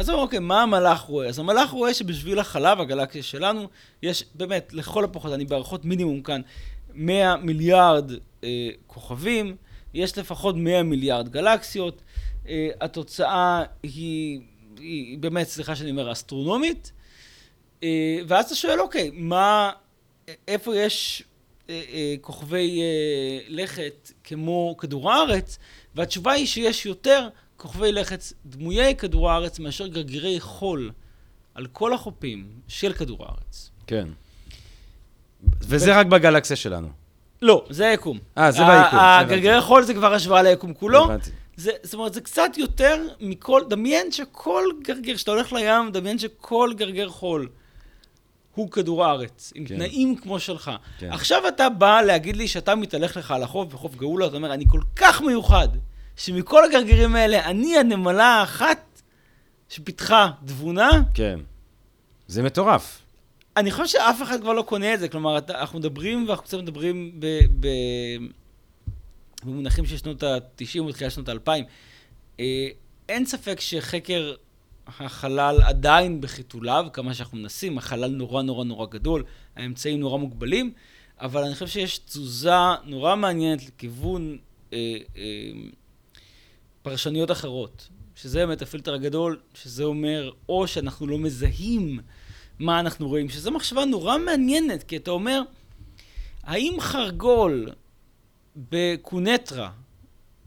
אז 0.00 0.04
אתה 0.04 0.12
אומר, 0.12 0.24
אוקיי, 0.24 0.38
מה 0.38 0.62
המלאך 0.62 1.00
רואה? 1.00 1.28
אז 1.28 1.38
המלאך 1.38 1.70
רואה 1.70 1.94
שבשביל 1.94 2.38
החלב, 2.38 2.80
הגלקסיה 2.80 3.22
שלנו, 3.22 3.68
יש 4.02 4.24
באמת, 4.34 4.72
לכל 4.72 5.04
הפחות, 5.04 5.32
אני 5.32 5.44
בהערכות 5.44 5.84
מינימום 5.84 6.22
כאן, 6.22 6.40
100 6.94 7.36
מיליארד 7.36 8.12
אה, 8.44 8.68
כוכבים, 8.86 9.56
יש 9.94 10.18
לפחות 10.18 10.56
100 10.56 10.82
מיליארד 10.82 11.28
גלקסיות. 11.28 12.02
אה, 12.48 12.68
התוצאה 12.80 13.62
היא, 13.82 14.40
היא 14.78 15.18
באמת, 15.18 15.46
סליחה 15.46 15.76
שאני 15.76 15.90
אומר, 15.90 16.12
אסטרונומית. 16.12 16.92
אה, 17.82 18.18
ואז 18.26 18.44
אתה 18.44 18.54
שואל, 18.54 18.80
אוקיי, 18.80 19.10
מה, 19.14 19.70
איפה 20.48 20.76
יש 20.76 21.22
אה, 21.70 21.82
אה, 21.92 22.14
כוכבי 22.20 22.80
אה, 22.80 23.38
לכת 23.48 24.12
כמו 24.24 24.74
כדור 24.78 25.12
הארץ? 25.12 25.58
והתשובה 25.94 26.32
היא 26.32 26.46
שיש 26.46 26.86
יותר 26.86 27.28
כוכבי 27.60 27.92
לכת 27.92 28.22
דמויי 28.46 28.96
כדור 28.96 29.30
הארץ 29.30 29.58
מאשר 29.58 29.86
גרגירי 29.86 30.40
חול 30.40 30.90
על 31.54 31.66
כל 31.66 31.92
החופים 31.92 32.46
של 32.68 32.92
כדור 32.92 33.24
הארץ. 33.24 33.70
כן. 33.86 34.08
וזה 35.60 35.96
רק 35.98 36.06
בגלקסיה 36.06 36.56
שלנו. 36.56 36.88
לא, 37.42 37.64
זה 37.70 37.88
היקום. 37.88 38.18
אה, 38.38 38.50
זה 38.52 38.58
ביקום. 38.58 38.98
הגרגירי 38.98 39.60
חול 39.60 39.82
זה 39.82 39.94
כבר 39.94 40.14
השוואה 40.14 40.42
ליקום 40.42 40.74
כולו. 40.74 41.04
הבנתי. 41.04 41.30
זה, 41.56 41.70
זאת 41.82 41.94
אומרת, 41.94 42.14
זה 42.14 42.20
קצת 42.20 42.50
יותר 42.56 43.06
מכל, 43.20 43.62
דמיין 43.68 44.12
שכל 44.12 44.64
גרגר, 44.82 45.14
כשאתה 45.14 45.30
הולך 45.30 45.52
לים, 45.52 45.90
דמיין 45.92 46.18
שכל 46.18 46.72
גרגר 46.76 47.08
חול 47.08 47.48
הוא 48.54 48.70
כדור 48.70 49.04
הארץ, 49.04 49.52
עם 49.54 49.64
כן. 49.64 49.76
תנאים 49.76 50.16
כמו 50.16 50.40
שלך. 50.40 50.70
כן. 50.98 51.12
עכשיו 51.12 51.48
אתה 51.48 51.68
בא 51.68 52.00
להגיד 52.00 52.36
לי 52.36 52.48
שאתה 52.48 52.74
מתהלך 52.74 53.16
לך 53.16 53.30
על 53.30 53.42
החוף, 53.42 53.72
בחוף 53.72 53.96
גאולה, 53.96 54.26
אתה 54.26 54.36
אומר, 54.36 54.54
אני 54.54 54.64
כל 54.68 54.80
כך 54.96 55.22
מיוחד, 55.22 55.68
שמכל 56.16 56.64
הגרגירים 56.64 57.14
האלה, 57.14 57.44
אני 57.50 57.78
הנמלה 57.78 58.26
האחת 58.26 59.02
שפיתחה 59.68 60.30
תבונה, 60.46 60.90
כן. 61.14 61.40
זה 62.26 62.42
מטורף. 62.42 63.02
אני 63.56 63.70
חושב 63.70 63.86
שאף 63.86 64.22
אחד 64.22 64.40
כבר 64.40 64.52
לא 64.52 64.62
קונה 64.62 64.94
את 64.94 65.00
זה. 65.00 65.08
כלומר, 65.08 65.38
אנחנו 65.48 65.78
מדברים, 65.78 66.28
ואנחנו 66.28 66.44
קצת 66.44 66.58
מדברים 66.58 67.12
ב, 67.18 67.26
ב, 67.60 67.68
במונחים 69.44 69.86
של 69.86 69.96
שנות 69.96 70.22
ה-90 70.22 70.82
ותחילת 70.82 71.12
שנות 71.12 71.28
ה-2000. 71.28 71.50
אה, 72.40 72.68
אין 73.08 73.26
ספק 73.26 73.60
שחקר 73.60 74.34
החלל 74.86 75.58
עדיין 75.62 76.20
בחיתוליו, 76.20 76.86
כמה 76.92 77.14
שאנחנו 77.14 77.38
מנסים, 77.38 77.78
החלל 77.78 78.10
נורא 78.10 78.42
נורא 78.42 78.64
נורא 78.64 78.86
גדול, 78.86 79.24
האמצעים 79.56 80.00
נורא 80.00 80.18
מוגבלים, 80.18 80.72
אבל 81.20 81.44
אני 81.44 81.54
חושב 81.54 81.66
שיש 81.66 81.98
תזוזה 81.98 82.54
נורא 82.84 83.16
מעניינת 83.16 83.66
לכיוון 83.66 84.38
אה, 84.72 84.96
אה, 85.16 85.22
פרשנויות 86.82 87.30
אחרות, 87.30 87.88
שזה 88.14 88.46
באמת 88.46 88.62
הפילטר 88.62 88.94
הגדול, 88.94 89.40
שזה 89.54 89.84
אומר 89.84 90.30
או 90.48 90.66
שאנחנו 90.66 91.06
לא 91.06 91.18
מזהים 91.18 92.00
מה 92.58 92.80
אנחנו 92.80 93.08
רואים, 93.08 93.28
שזו 93.28 93.50
מחשבה 93.50 93.84
נורא 93.84 94.18
מעניינת, 94.18 94.82
כי 94.82 94.96
אתה 94.96 95.10
אומר, 95.10 95.42
האם 96.42 96.76
חרגול 96.80 97.68
בקונטרה 98.56 99.70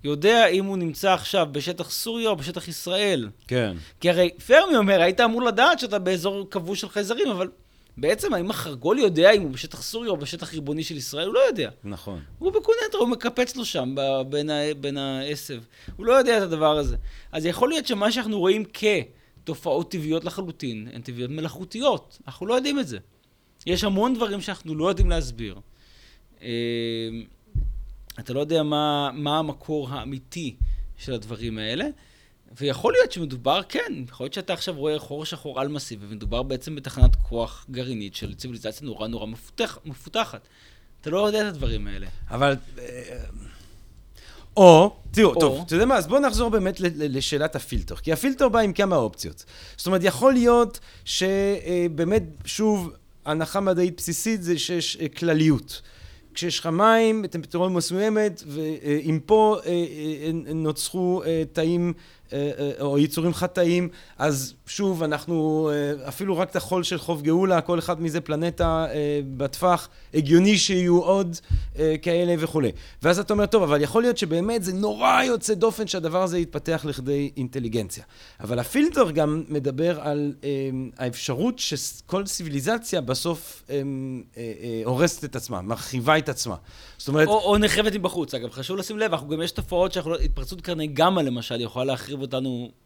יודע 0.04 0.48
אם 0.48 0.66
הוא 0.66 0.78
נמצא 0.78 1.14
עכשיו 1.14 1.48
בשטח 1.52 1.90
סוריה 1.90 2.30
או 2.30 2.36
בשטח 2.36 2.68
ישראל? 2.68 3.30
כן. 3.48 3.78
כי 4.00 4.10
הרי 4.10 4.30
פרמי 4.48 4.78
אומר, 4.78 5.02
היית 5.02 5.22
אמור 5.22 5.42
לדעת 5.42 5.80
שאתה 5.80 6.00
באזור 6.00 6.48
כבוש 6.52 6.82
של 6.82 6.90
חייזרים, 6.90 7.28
אבל 7.28 7.50
בעצם 7.98 8.34
האם 8.34 8.50
החרגול 8.50 9.00
יודע 9.00 9.32
אם 9.32 9.42
הוא 9.42 9.52
בשטח 9.52 9.82
סוריה 9.82 10.12
או 10.12 10.18
בשטח 10.18 10.54
ריבוני 10.54 10.84
של 10.84 10.98
ישראל? 10.98 11.28
הוא 11.28 11.34
לא 11.34 11.40
יודע. 11.40 11.70
נכון. 11.84 12.20
הוא 12.40 12.50
בקונטרה, 12.52 13.00
הוא 13.00 13.10
מקפץ 13.10 13.56
לו 13.56 13.66
שם 13.66 13.96
בין, 14.30 14.50
ה- 14.50 14.74
בין 14.82 14.98
העשב. 14.98 15.62
הוא 15.96 16.06
לא 16.06 16.14
יודע 16.14 16.38
את 16.38 16.42
הדבר 16.44 16.78
הזה. 16.78 16.96
אז 17.32 17.46
יכול 17.46 17.70
להיות 17.70 17.88
שמה 17.88 18.12
שאנחנו 18.12 18.40
רואים 18.40 18.64
כתופעות 19.44 19.92
טבעיות 19.92 20.24
לחלוטין, 20.26 20.88
הן 20.94 21.02
טבעיות 21.02 21.32
מלאכותיות. 21.32 22.20
אנחנו 22.28 22.46
לא 22.46 22.54
יודעים 22.54 22.80
את 22.80 22.88
זה. 22.88 22.98
יש 23.66 23.84
המון 23.84 24.14
דברים 24.14 24.42
שאנחנו 24.42 24.76
לא 24.76 24.90
יודעים 24.90 25.10
להסביר. 25.10 25.60
אה, 26.42 26.48
אתה 28.20 28.34
לא 28.34 28.40
יודע 28.40 28.64
מה, 28.64 29.10
מה 29.14 29.40
המקור 29.40 29.90
האמיתי 29.90 30.56
של 30.98 31.14
הדברים 31.14 31.58
האלה, 31.58 31.86
ויכול 32.58 32.94
להיות 32.94 33.12
שמדובר, 33.12 33.62
כן, 33.70 33.94
יכול 34.10 34.24
להיות 34.24 34.34
שאתה 34.34 34.54
עכשיו 34.54 34.76
רואה 34.76 35.00
חור 35.00 35.26
שחור 35.26 35.62
על 35.62 35.68
מסיבי, 35.68 36.06
ומדובר 36.10 36.44
בעצם 36.44 36.76
בתחנת 36.76 37.16
כוח 37.16 37.66
גרעינית 37.72 38.16
של 38.16 38.34
ציוויליזציה 38.34 38.88
נורא 38.88 39.08
נורא 39.08 39.26
מפותח, 39.26 39.78
מפותחת. 39.86 40.48
אתה 41.02 41.10
לא 41.10 41.28
יודע 41.28 41.42
את 41.42 41.46
הדברים 41.46 41.88
האלה. 41.88 42.08
אבל... 42.30 42.56
אה, 42.80 43.24
או, 44.58 44.96
תראו, 45.12 45.30
או. 45.30 45.40
טוב, 45.40 45.64
אתה 45.66 45.76
יודע 45.76 45.86
מה, 45.86 45.96
אז 45.96 46.08
בואו 46.08 46.20
נחזור 46.20 46.50
באמת 46.50 46.80
לשאלת 46.80 47.56
הפילטר. 47.56 47.96
כי 47.96 48.14
הפילטר 48.14 48.50
בא 48.50 48.60
עם 48.60 48.74
כמה 48.74 48.96
אופציות. 48.96 49.46
זאת 49.78 49.88
אומרת, 49.88 50.02
יכול 50.04 50.34
להיות 50.34 50.80
שבאמת, 51.06 52.24
שוב, 52.46 52.94
הנחה 53.26 53.60
מדעית 53.60 53.98
בסיסית 53.98 54.44
זה 54.44 54.60
שיש 54.60 54.98
אה, 55.02 55.08
כלליות. 55.10 55.82
כשיש 56.34 56.60
לך 56.60 56.66
מים 56.66 57.22
בטמפרטורה 57.22 57.70
מסוימת, 57.70 58.44
ואם 58.48 59.20
פה 59.26 59.58
אה, 59.66 59.72
אה, 59.72 60.54
נוצרו 60.54 61.24
אה, 61.24 61.44
תאים 61.54 61.88
אה, 61.88 61.94
אה, 61.94 62.23
או 62.80 63.00
יצורים 63.00 63.34
חד-תאיים, 63.34 63.90
אז 64.18 64.54
שוב, 64.68 65.04
אנחנו, 65.04 65.70
אה, 65.74 66.08
אפילו 66.08 66.38
רק 66.38 66.50
את 66.50 66.56
החול 66.56 66.84
של 66.84 66.98
חוף 66.98 67.22
גאולה, 67.22 67.62
כל 67.62 67.80
אחד 67.80 68.02
מזה 68.02 68.22
פלנטה 68.22 68.86
אה, 68.94 69.20
בטווח, 69.38 69.90
הגיוני 70.14 70.58
שיהיו 70.58 71.00
עוד 71.00 71.38
אה, 71.80 71.96
כאלה 72.02 72.36
וכולי. 72.40 72.72
ואז 73.04 73.20
אתה 73.20 73.34
אומר, 73.34 73.46
טוב, 73.46 73.64
אבל 73.64 73.82
יכול 73.82 74.02
להיות 74.02 74.18
שבאמת 74.18 74.64
זה 74.64 74.74
נורא 74.74 75.24
יוצא 75.24 75.54
דופן 75.54 75.88
שהדבר 75.88 76.24
הזה 76.24 76.40
יתפתח 76.40 76.86
לכדי 76.86 77.32
אינטליגנציה. 77.38 78.04
אבל 78.40 78.60
הפילטר 78.60 79.12
גם 79.12 79.44
מדבר 79.50 80.00
על 80.02 80.34
אה, 80.44 80.50
האפשרות 80.98 81.60
שכל 81.60 82.24
ציוויליזציה 82.24 83.02
בסוף 83.02 83.64
אה, 83.70 83.76
אה, 83.76 83.82
אה, 84.38 84.82
הורסת 84.86 85.24
את 85.24 85.36
עצמה, 85.36 85.62
מרחיבה 85.62 86.18
את 86.18 86.30
עצמה. 86.30 86.56
זאת 86.98 87.08
אומרת... 87.08 87.28
או, 87.28 87.40
או 87.40 87.58
נחרבת 87.58 87.96
מבחוץ. 87.96 88.34
אגב, 88.34 88.50
חשוב 88.50 88.78
לשים 88.78 89.00
לב, 89.00 89.12
אנחנו 89.12 89.28
גם 89.28 89.42
יש 89.42 89.52
תופעות 89.52 89.92
שאנחנו, 89.92 90.16
התפרצות 90.16 90.62
קרני 90.62 90.88
גמא 90.88 91.22
למשל, 91.22 91.62
יכולה 91.62 91.86
להחריב 91.86 92.20
אותנו 92.24 92.70
ב- 92.72 92.83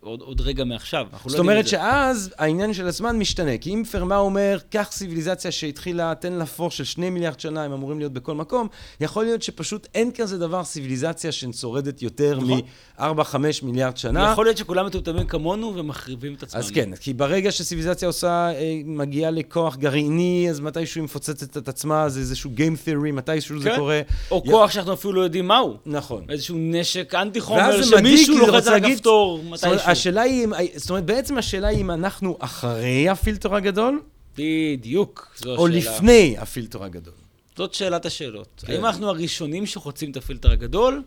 עוד, 0.00 0.20
עוד 0.20 0.40
רגע 0.40 0.64
מעכשיו. 0.64 1.06
אנחנו 1.12 1.30
זאת 1.30 1.38
לא 1.38 1.42
אומרת 1.42 1.64
זה. 1.64 1.70
שאז 1.70 2.30
העניין 2.38 2.74
של 2.74 2.86
הזמן 2.86 3.18
משתנה, 3.18 3.58
כי 3.58 3.74
אם 3.74 3.82
פרמה 3.90 4.16
אומר, 4.16 4.58
קח 4.70 4.88
ציוויליזציה 4.90 5.50
שהתחילה, 5.50 6.12
תן 6.14 6.32
לה 6.32 6.46
פור 6.46 6.70
של 6.70 6.84
שני 6.84 7.10
מיליארד 7.10 7.40
שנה, 7.40 7.64
הם 7.64 7.72
אמורים 7.72 7.98
להיות 7.98 8.12
בכל 8.12 8.34
מקום, 8.34 8.68
יכול 9.00 9.24
להיות 9.24 9.42
שפשוט 9.42 9.88
אין 9.94 10.10
כזה 10.14 10.38
דבר 10.38 10.62
ציוויליזציה 10.62 11.32
ששורדת 11.32 12.02
יותר 12.02 12.38
נכון. 12.40 12.60
מ-4-5 12.98 13.36
מיליארד 13.62 13.96
שנה. 13.96 14.30
יכול 14.32 14.46
להיות 14.46 14.56
שכולם 14.56 14.86
מטומטמים 14.86 15.26
כמונו 15.26 15.72
ומחריבים 15.76 16.34
את 16.34 16.42
עצמם. 16.42 16.60
אז 16.60 16.70
כן, 16.70 16.96
כי 16.96 17.12
ברגע 17.14 17.52
שציוויליזציה 17.52 18.08
עושה, 18.08 18.28
אה, 18.52 18.80
מגיעה 18.84 19.30
לכוח 19.30 19.76
גרעיני, 19.76 20.46
אז 20.50 20.60
מתישהו 20.60 20.98
היא 21.00 21.04
מפוצצת 21.04 21.56
את 21.56 21.68
עצמה, 21.68 22.08
זה 22.08 22.20
איזשהו 22.20 22.50
Game 22.56 22.86
Theory, 22.88 23.12
מתישהו 23.12 23.60
זה 23.60 23.70
כן. 23.70 23.76
קורה. 23.76 24.00
או 24.30 24.42
י- 24.46 24.48
כוח 24.50 24.70
שאנחנו 24.70 24.92
אפילו 24.92 25.12
לא 25.12 25.20
יודעים 25.20 25.48
מהו. 25.48 25.76
נכון. 25.86 26.24
איזשהו 26.28 26.56
נשק 26.58 27.14
אנטי 27.14 27.40
חומר 27.40 27.82
זה 27.82 27.96
שמישהו 27.98 28.34
זה 28.34 28.46
לוחץ 28.46 28.66
על 28.66 28.74
הכפתור 28.84 29.42
מתישהו. 29.50 29.90
השאלה 29.90 30.22
היא, 30.22 30.46
זאת 30.76 30.90
אומרת, 30.90 31.04
בעצם 31.04 31.38
השאלה 31.38 31.68
היא 31.68 31.80
אם 31.80 31.90
אנחנו 31.90 32.36
אחרי 32.40 33.08
הפילטר 33.08 33.54
הגדול, 33.54 34.02
בדיוק. 34.36 35.34
זו 35.36 35.56
או 35.56 35.68
השאלה. 35.68 35.78
לפני 35.78 36.36
הפילטר 36.38 36.84
הגדול. 36.84 37.14
זאת 37.56 37.74
שאלת 37.74 38.06
השאלות. 38.06 38.64
כן. 38.66 38.72
האם 38.72 38.86
אנחנו 38.86 39.08
הראשונים 39.08 39.66
שחוצים 39.66 40.10
את 40.10 40.16
הפילטר 40.16 40.50
הגדול, 40.50 41.02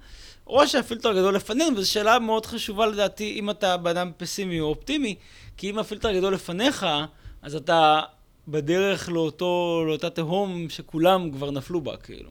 או 0.47 0.67
שהפילטר 0.67 1.09
הגדול 1.09 1.35
לפנינו, 1.35 1.77
וזו 1.77 1.91
שאלה 1.91 2.19
מאוד 2.19 2.45
חשובה 2.45 2.85
לדעתי, 2.85 3.35
אם 3.39 3.49
אתה 3.49 3.77
בן 3.77 4.11
פסימי 4.17 4.59
או 4.59 4.65
אופטימי, 4.65 5.15
כי 5.57 5.69
אם 5.69 5.79
הפילטר 5.79 6.09
הגדול 6.09 6.33
לפניך, 6.33 6.85
אז 7.41 7.55
אתה 7.55 8.01
בדרך 8.47 9.09
לאותו, 9.09 9.83
לאותה 9.87 10.09
תהום 10.09 10.69
שכולם 10.69 11.31
כבר 11.31 11.51
נפלו 11.51 11.81
בה, 11.81 11.97
כאילו. 11.97 12.29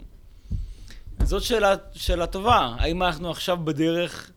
זאת 1.24 1.42
שאלה, 1.42 1.74
שאלה 1.94 2.26
טובה. 2.26 2.74
האם 2.78 3.02
אנחנו 3.02 3.30
עכשיו 3.30 3.58
בדרך, 3.64 4.30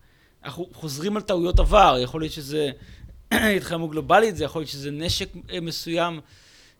אנחנו 0.46 0.66
חוזרים 0.72 1.16
על 1.16 1.22
טעויות 1.22 1.58
עבר, 1.60 1.96
יכול 2.02 2.20
להיות 2.20 2.32
שזה 2.32 2.70
התחממות 3.56 3.90
גלובלית, 3.90 4.36
זה 4.36 4.44
יכול 4.44 4.60
להיות 4.60 4.70
שזה 4.70 4.90
נשק 4.90 5.28
אה, 5.50 5.60
מסוים. 5.60 6.20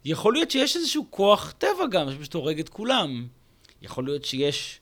יכול 0.05 0.33
להיות 0.33 0.51
שיש 0.51 0.77
איזשהו 0.77 1.07
כוח 1.11 1.55
טבע 1.59 1.87
גם, 1.91 2.13
שפשוט 2.13 2.35
הורג 2.35 2.61
את 2.61 2.69
כולם. 2.69 3.27
יכול 3.83 4.05
להיות 4.05 4.25
שיש 4.25 4.81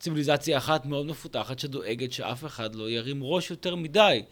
ציוויליזציה 0.00 0.58
אחת 0.58 0.86
מאוד 0.86 1.06
מפותחת 1.06 1.58
שדואגת 1.58 2.12
שאף 2.12 2.44
אחד 2.44 2.74
לא 2.74 2.90
ירים 2.90 3.24
ראש 3.24 3.50
יותר 3.50 3.74
מדי. 3.74 4.22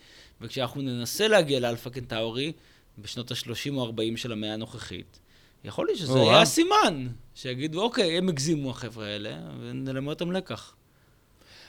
וכשאנחנו 0.40 0.82
ננסה 0.82 1.28
להגיע 1.28 1.60
לאלפא 1.60 1.90
קנטאורי, 1.90 2.52
בשנות 2.98 3.30
ה-30 3.30 3.74
או 3.74 3.84
40 3.84 4.16
של 4.16 4.32
המאה 4.32 4.54
הנוכחית, 4.54 5.18
יכול 5.64 5.86
להיות 5.86 5.98
שזה. 5.98 6.18
יהיה 6.18 6.40
הסימן, 6.40 7.06
שיגידו, 7.34 7.82
אוקיי, 7.82 8.18
הם 8.18 8.28
הגזימו 8.28 8.70
החבר'ה 8.70 9.06
האלה, 9.06 9.38
ונלמד 9.60 10.08
אותם 10.08 10.32
לקח. 10.32 10.74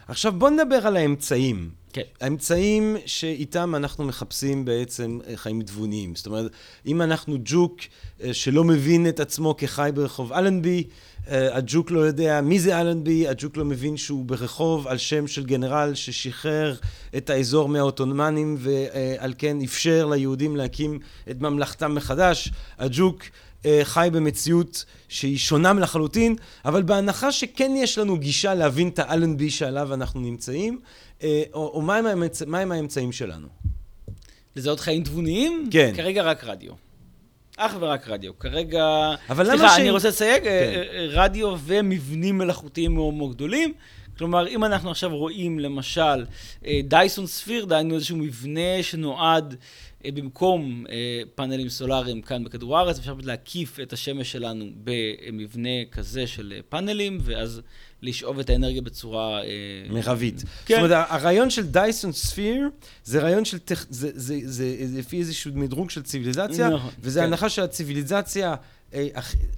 עכשיו 0.07 0.31
בוא 0.31 0.49
נדבר 0.49 0.87
על 0.87 0.97
האמצעים. 0.97 1.69
כן. 1.93 2.01
האמצעים 2.21 2.97
שאיתם 3.05 3.75
אנחנו 3.75 4.03
מחפשים 4.03 4.65
בעצם 4.65 5.19
אה, 5.27 5.37
חיים 5.37 5.61
תבוניים. 5.61 6.15
זאת 6.15 6.25
אומרת, 6.25 6.51
אם 6.85 7.01
אנחנו 7.01 7.37
ג'וק 7.45 7.77
אה, 8.23 8.33
שלא 8.33 8.63
מבין 8.63 9.07
את 9.07 9.19
עצמו 9.19 9.57
כחי 9.57 9.89
ברחוב 9.93 10.33
אלנבי, 10.33 10.83
אה, 11.27 11.57
הג'וק 11.57 11.91
לא 11.91 11.99
יודע 11.99 12.41
מי 12.41 12.59
זה 12.59 12.81
אלנבי, 12.81 13.27
הג'וק 13.27 13.57
לא 13.57 13.65
מבין 13.65 13.97
שהוא 13.97 14.25
ברחוב 14.25 14.87
על 14.87 14.97
שם 14.97 15.27
של 15.27 15.45
גנרל 15.45 15.91
ששחרר 15.93 16.75
את 17.17 17.29
האזור 17.29 17.69
מהעות'מאנים 17.69 18.57
ועל 18.59 19.33
כן 19.37 19.57
אפשר 19.61 20.05
ליהודים 20.05 20.55
להקים 20.55 20.99
את 21.31 21.41
ממלכתם 21.41 21.95
מחדש. 21.95 22.51
הג'וק 22.79 23.23
חי 23.83 24.09
במציאות 24.11 24.85
שהיא 25.09 25.37
שונה 25.37 25.73
לחלוטין, 25.73 26.35
אבל 26.65 26.83
בהנחה 26.83 27.31
שכן 27.31 27.71
יש 27.75 27.97
לנו 27.97 28.17
גישה 28.17 28.53
להבין 28.53 28.87
את 28.87 28.99
האלנבי 28.99 29.49
שעליו 29.49 29.93
אנחנו 29.93 30.19
נמצאים, 30.19 30.79
אה, 31.23 31.43
או, 31.53 31.67
או 31.73 31.81
מהם, 31.81 32.05
האמצ... 32.05 32.41
מהם 32.41 32.71
האמצעים 32.71 33.11
שלנו? 33.11 33.47
לזהות 34.55 34.79
חיים 34.79 35.03
תבוניים? 35.03 35.67
כן. 35.71 35.91
כרגע 35.95 36.23
רק 36.23 36.43
רדיו. 36.43 36.71
אך 37.57 37.75
ורק 37.79 38.07
רדיו. 38.07 38.39
כרגע... 38.39 38.85
אבל 39.29 39.45
למה 39.47 39.57
סליחה, 39.57 39.75
ש- 39.75 39.79
אני 39.79 39.89
רוצה 39.89 40.07
לסייג, 40.07 40.43
כן. 40.43 40.49
אה, 40.49 40.83
אה, 40.93 41.07
רדיו 41.09 41.55
ומבנים 41.65 42.37
מלאכותיים 42.37 42.93
מאוד 42.95 43.13
מאוד 43.13 43.35
גדולים. 43.35 43.73
כלומר, 44.17 44.47
אם 44.47 44.63
אנחנו 44.65 44.91
עכשיו 44.91 45.17
רואים 45.17 45.59
למשל 45.59 46.25
אה, 46.65 46.79
דייסון 46.83 47.27
ספיר, 47.27 47.65
דהיינו 47.65 47.95
איזשהו 47.95 48.17
מבנה 48.17 48.83
שנועד 48.83 49.55
אה, 50.05 50.11
במקום 50.11 50.85
אה, 50.89 51.21
פאנלים 51.35 51.69
סולאריים 51.69 52.21
כאן 52.21 52.43
בכדור 52.43 52.77
הארץ, 52.77 52.99
אפשר 52.99 53.15
להקיף 53.23 53.79
את 53.79 53.93
השמש 53.93 54.31
שלנו 54.31 54.65
במבנה 54.83 55.85
כזה 55.91 56.27
של 56.27 56.53
פאנלים, 56.69 57.17
ואז 57.21 57.61
לשאוב 58.01 58.39
את 58.39 58.49
האנרגיה 58.49 58.81
בצורה... 58.81 59.41
מרבית. 59.89 60.43
כן. 60.65 60.75
זאת 60.75 60.83
אומרת, 60.83 61.05
הרעיון 61.09 61.49
של 61.49 61.65
דייסון 61.67 62.11
ספיר 62.11 62.69
זה 63.03 63.21
רעיון 63.21 63.45
של, 63.45 63.57
טכ... 63.57 63.85
זה, 63.89 64.09
זה, 64.13 64.39
זה, 64.43 64.75
זה 64.85 64.99
לפי 64.99 65.19
איזשהו 65.19 65.51
מדרוג 65.55 65.89
של 65.89 66.03
ציוויליזציה, 66.03 66.69
נכון, 66.69 66.91
וזה 66.99 67.19
כן. 67.19 67.25
הנחה 67.25 67.49
שהציוויליזציה, 67.49 68.55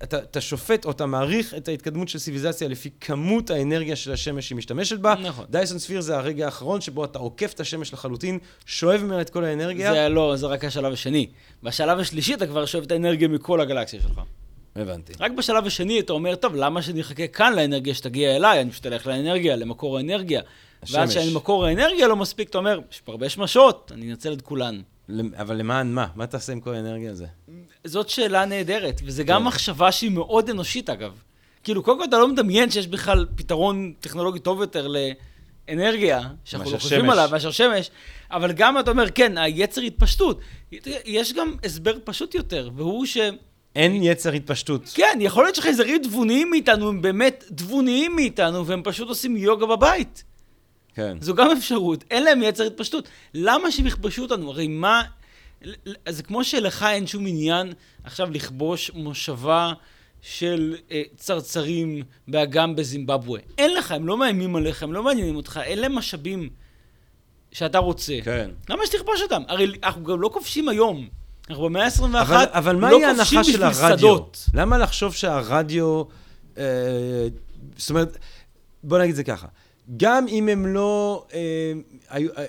אתה, 0.04 0.18
אתה 0.18 0.42
שופט 0.42 0.86
או 0.86 0.92
אתה 0.92 1.06
מעריך 1.06 1.54
את 1.54 1.68
ההתקדמות 1.68 2.10
של 2.10 2.20
ציוויליזציה 2.20 2.68
לפי 2.68 2.90
כמות 3.02 3.50
האנרגיה 3.50 3.96
של 3.96 4.12
השמש 4.12 4.48
שהיא 4.48 4.58
משתמשת 4.58 5.00
בה. 5.00 5.16
נכון. 5.24 5.46
דייסון 5.50 5.80
ספיר 5.80 6.02
זה 6.02 6.18
הרגע 6.18 6.46
האחרון 6.46 6.82
שבו 6.82 7.06
אתה 7.06 7.20
עוקף 7.20 7.54
את 7.54 7.60
השמש 7.60 7.94
לחלוטין, 7.94 8.40
שואב 8.66 9.04
ממנה 9.04 9.22
את 9.22 9.30
כל 9.30 9.46
האנרגיה. 9.46 9.94
זה 9.94 10.10
לא, 10.10 10.36
זה 10.36 10.48
רק 10.48 10.66
השלב 10.66 10.94
השני. 10.94 11.28
בשלב 11.64 12.00
השלישי 12.00 12.34
אתה 12.34 12.48
כבר 12.48 12.66
שואב 12.66 12.84
את 12.84 12.92
האנרגיה 12.92 13.28
מכל 13.28 13.62
הגלקסיה 13.62 14.02
שלך. 14.02 14.22
הבנתי. 14.76 15.14
רק 15.20 15.32
בשלב 15.32 15.66
השני 15.66 16.00
אתה 16.00 16.14
אומר, 16.14 16.36
טוב, 16.36 16.56
למה 16.56 16.82
שאני 16.82 17.02
אחכה 17.02 17.28
כאן 17.28 17.54
לאנרגיה 17.56 17.94
שתגיע 17.94 18.36
אליי? 18.36 18.62
אני 18.62 18.72
פשוט 18.72 18.86
אלך 18.86 19.08
לאנרגיה, 19.08 19.56
למקור 19.56 19.98
האנרגיה. 19.98 20.42
ואז 20.84 21.10
השמש. 21.10 21.18
כשאני 21.18 21.36
מקור 21.36 21.66
האנרגיה 21.66 22.08
לא 22.08 22.16
מספיק, 22.16 22.50
אתה 22.50 22.58
אומר, 22.58 22.80
יש 22.92 23.02
פה 23.02 23.12
הרבה 23.12 23.30
שמשות, 23.30 23.92
אני 23.96 24.12
אנצל 24.12 24.34
את 24.34 24.42
כולן. 24.42 24.82
אבל 25.38 25.56
למען 25.56 25.94
מה? 25.94 26.08
מה 26.16 26.28
תעשה 26.28 26.54
עם 26.54 26.60
כל 26.60 26.74
האנרגיה 26.74 27.12
הזו? 27.12 27.26
זאת 27.84 28.10
שאלה 28.10 28.46
נהדרת, 28.46 29.02
וזה 29.04 29.24
גם 29.24 29.42
כן. 29.42 29.48
מחשבה 29.48 29.92
שהיא 29.92 30.12
מאוד 30.12 30.50
אנושית 30.50 30.90
אגב. 30.90 31.22
כאילו, 31.64 31.84
קודם 31.84 32.00
כל 32.00 32.06
אתה 32.06 32.18
לא 32.18 32.28
מדמיין 32.28 32.70
שיש 32.72 32.88
בכלל 32.88 33.26
פתרון 33.36 33.94
טכנולוגי 34.00 34.40
טוב 34.40 34.62
יותר 34.62 34.88
לאנרגיה, 35.68 36.22
שאנחנו 36.44 36.72
לא 36.72 36.78
חושבים. 36.78 37.10
עליו, 37.10 37.30
מאשר 37.32 37.52
שמש, 37.52 37.90
אבל 38.32 38.52
גם 38.52 38.80
אתה 38.80 38.92
אומר, 38.92 39.10
כן, 39.10 39.38
היצר 39.38 39.82
התפשטות. 39.82 40.42
יש 41.06 41.34
גם 41.34 41.56
הסבר 41.64 41.98
פשוט 42.04 42.36
יותר, 42.36 42.70
והוא 42.76 43.06
ש... 43.06 43.18
אין 43.76 44.04
יצר 44.04 44.32
התפשטות. 44.32 44.92
כן, 44.96 45.18
יכול 45.22 45.44
להיות 45.44 45.56
שחייזרים 45.56 46.02
תבוניים 46.04 46.50
מאיתנו, 46.50 46.90
הם 46.90 47.02
באמת 47.02 47.44
תבוניים 47.56 48.16
מאיתנו, 48.16 48.68
והם 48.68 48.82
פשוט 48.84 49.08
עושים 49.08 49.38
יוגה 49.38 49.66
בבית. 49.66 50.24
כן. 50.98 51.18
זו 51.22 51.36
גם 51.36 51.52
אפשרות, 51.52 52.04
אין 52.12 52.24
להם 52.24 52.44
יצר 52.44 52.64
התפשטות. 52.64 53.10
למה 53.34 53.72
שהם 53.72 53.88
יכבשו 53.88 54.22
אותנו? 54.22 54.50
הרי 54.50 54.68
מה... 54.68 55.04
זה 56.10 56.24
כמו 56.24 56.44
שלך 56.44 56.86
אין 56.90 57.08
שום 57.08 57.28
עניין 57.28 57.74
עכשיו 58.04 58.32
לכבוש 58.32 58.92
מושבה 58.94 59.74
של 60.22 60.76
אה, 60.92 61.02
צרצרים 61.16 62.04
באגם 62.28 62.76
בזימבבואה. 62.76 63.42
אין 63.58 63.74
לך, 63.74 63.92
הם 63.92 64.08
לא 64.08 64.18
מאיימים 64.18 64.56
עליך, 64.56 64.84
הם 64.84 64.94
לא 64.94 65.04
מעניינים 65.04 65.36
אותך, 65.36 65.60
אין 65.64 65.80
להם 65.80 65.96
משאבים 65.96 66.50
שאתה 67.52 67.78
רוצה. 67.78 68.14
כן. 68.24 68.50
למה 68.70 68.86
שתכבוש 68.86 69.22
אותם? 69.22 69.42
הרי 69.48 69.72
אנחנו 69.84 70.04
גם 70.04 70.22
לא 70.22 70.30
כובשים 70.34 70.70
היום. 70.70 71.08
אנחנו 71.50 71.64
במאה 71.64 71.86
ה-21, 71.86 72.04
אבל, 72.04 72.46
אבל 72.52 72.76
לא 72.76 72.82
מהי 72.82 72.92
כובשים 72.92 73.08
ההנחה 73.08 73.44
של 73.44 73.52
בשביל 73.52 73.64
הרדיו? 73.64 73.98
שדות. 73.98 74.46
למה 74.54 74.78
לחשוב 74.78 75.14
שהרדיו... 75.14 76.04
אה, 76.58 76.64
זאת 77.78 77.90
אומרת, 77.90 78.18
בוא 78.84 79.00
נגיד 79.00 79.16
זה 79.16 79.24
ככה. 79.24 79.48
גם 79.98 80.26
אם 80.28 80.50
הם 80.50 80.66
לא 80.66 81.26
אה, 81.34 81.40
היו, 82.10 82.30
אה, 82.38 82.46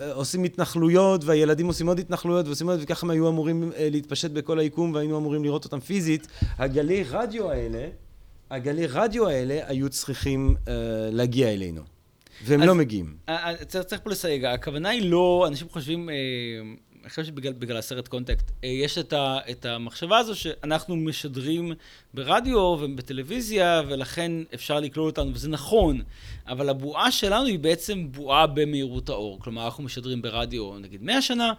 אה, 0.00 0.12
עושים 0.12 0.44
התנחלויות, 0.44 1.24
והילדים 1.24 1.66
עושים 1.66 1.86
עוד 1.88 1.98
התנחלויות 1.98 2.46
ועושים 2.46 2.68
עוד, 2.70 2.78
וככה 2.82 3.06
הם 3.06 3.10
היו 3.10 3.28
אמורים 3.28 3.72
אה, 3.76 3.88
להתפשט 3.90 4.30
בכל 4.30 4.58
היקום, 4.58 4.94
והיינו 4.94 5.18
אמורים 5.18 5.44
לראות 5.44 5.64
אותם 5.64 5.80
פיזית, 5.80 6.26
הגלי 6.58 7.04
רדיו 7.10 7.50
האלה, 7.50 7.88
הגלי 8.50 8.86
רדיו 8.86 9.28
האלה 9.28 9.60
היו 9.66 9.88
צריכים 9.88 10.54
אה, 10.68 10.72
להגיע 11.12 11.52
אלינו. 11.52 11.82
והם 12.44 12.60
אז- 12.62 12.66
לא 12.68 12.74
מגיעים. 12.74 13.14
אה, 13.28 13.34
אה, 13.50 13.64
צריך, 13.64 13.84
צריך 13.84 14.00
פה 14.04 14.10
לסייג, 14.10 14.44
הכוונה 14.44 14.88
היא 14.88 15.10
לא, 15.10 15.44
אנשים 15.48 15.68
חושבים, 15.68 16.10
אה, 16.10 16.14
אני 17.02 17.08
חושב 17.10 17.24
שבגלל 17.24 17.52
בגלל 17.52 17.76
הסרט 17.76 18.08
קונטקט, 18.08 18.50
אה, 18.64 18.68
יש 18.68 18.98
את, 18.98 19.12
ה, 19.12 19.38
את 19.50 19.64
המחשבה 19.64 20.18
הזו 20.18 20.36
שאנחנו 20.36 20.96
משדרים 20.96 21.72
ברדיו 22.14 22.58
ובטלוויזיה, 22.58 23.82
ולכן 23.88 24.32
אפשר 24.54 24.80
לקלול 24.80 25.06
אותנו, 25.06 25.34
וזה 25.34 25.48
נכון, 25.48 26.02
אבל 26.46 26.68
הבועה 26.68 27.10
שלנו 27.10 27.46
היא 27.46 27.58
בעצם 27.58 28.12
בועה 28.12 28.46
במהירות 28.46 29.08
האור. 29.08 29.40
כלומר, 29.40 29.64
אנחנו 29.64 29.84
משדרים 29.84 30.22
ברדיו 30.22 30.78
נגיד 30.78 31.02
100 31.02 31.22
שנה, 31.22 31.52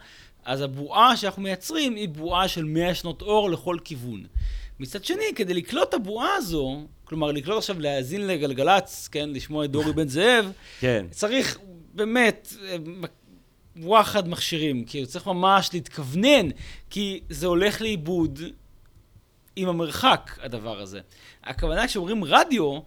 אז 0.45 0.61
הבועה 0.61 1.17
שאנחנו 1.17 1.41
מייצרים 1.41 1.95
היא 1.95 2.09
בועה 2.09 2.47
של 2.47 2.63
100 2.63 2.95
שנות 2.95 3.21
אור 3.21 3.49
לכל 3.49 3.77
כיוון. 3.83 4.23
מצד 4.79 5.05
שני, 5.05 5.25
כדי 5.35 5.53
לקלוט 5.53 5.89
את 5.89 5.93
הבועה 5.93 6.35
הזו, 6.35 6.81
כלומר, 7.03 7.31
לקלוט 7.31 7.57
עכשיו, 7.57 7.79
להאזין 7.79 8.27
לגלגלצ, 8.27 9.07
כן, 9.07 9.29
לשמוע 9.29 9.65
את 9.65 9.71
דורי 9.71 9.93
בן 9.93 10.07
זאב, 10.07 10.51
כן. 10.79 11.05
צריך 11.11 11.59
באמת 11.93 12.53
אה, 12.63 12.75
וואחד 13.81 14.29
מכשירים, 14.29 14.83
כאילו 14.85 15.07
צריך 15.07 15.27
ממש 15.27 15.69
להתכוונן, 15.73 16.49
כי 16.89 17.19
זה 17.29 17.47
הולך 17.47 17.81
לאיבוד 17.81 18.39
עם 19.55 19.69
המרחק, 19.69 20.37
הדבר 20.41 20.79
הזה. 20.79 20.99
הכוונה 21.43 21.87
כשאומרים 21.87 22.23
רדיו, 22.23 22.79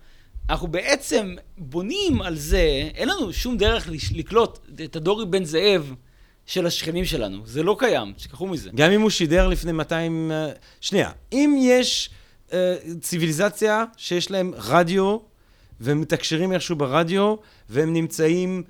אנחנו 0.51 0.69
בעצם 0.69 1.35
בונים 1.59 2.23
על 2.23 2.37
זה, 2.37 2.91
אין 2.95 3.09
לנו 3.09 3.33
שום 3.33 3.57
דרך 3.57 3.89
לקלוט 4.15 4.59
את 4.85 4.97
הדורי 4.97 5.27
בן 5.27 5.45
זאב 5.45 5.95
של 6.47 6.67
השכנים 6.67 7.05
שלנו, 7.05 7.47
זה 7.47 7.63
לא 7.63 7.77
קיים, 7.79 8.13
תשכחו 8.13 8.47
מזה. 8.47 8.71
גם 8.75 8.91
אם 8.91 9.01
הוא 9.01 9.11
שידר 9.11 9.49
לפני 9.49 9.73
200... 9.73 10.33
אה, 10.33 10.49
שנייה, 10.81 11.11
אם 11.33 11.57
יש 11.61 12.11
אה, 12.53 12.77
ציוויליזציה 13.01 13.85
שיש 13.97 14.31
להם 14.31 14.53
רדיו, 14.57 15.19
והם 15.81 16.01
מתקשרים 16.01 16.53
איכשהו 16.53 16.77
ברדיו, 16.77 17.35
והם 17.69 17.93
נמצאים 17.93 18.63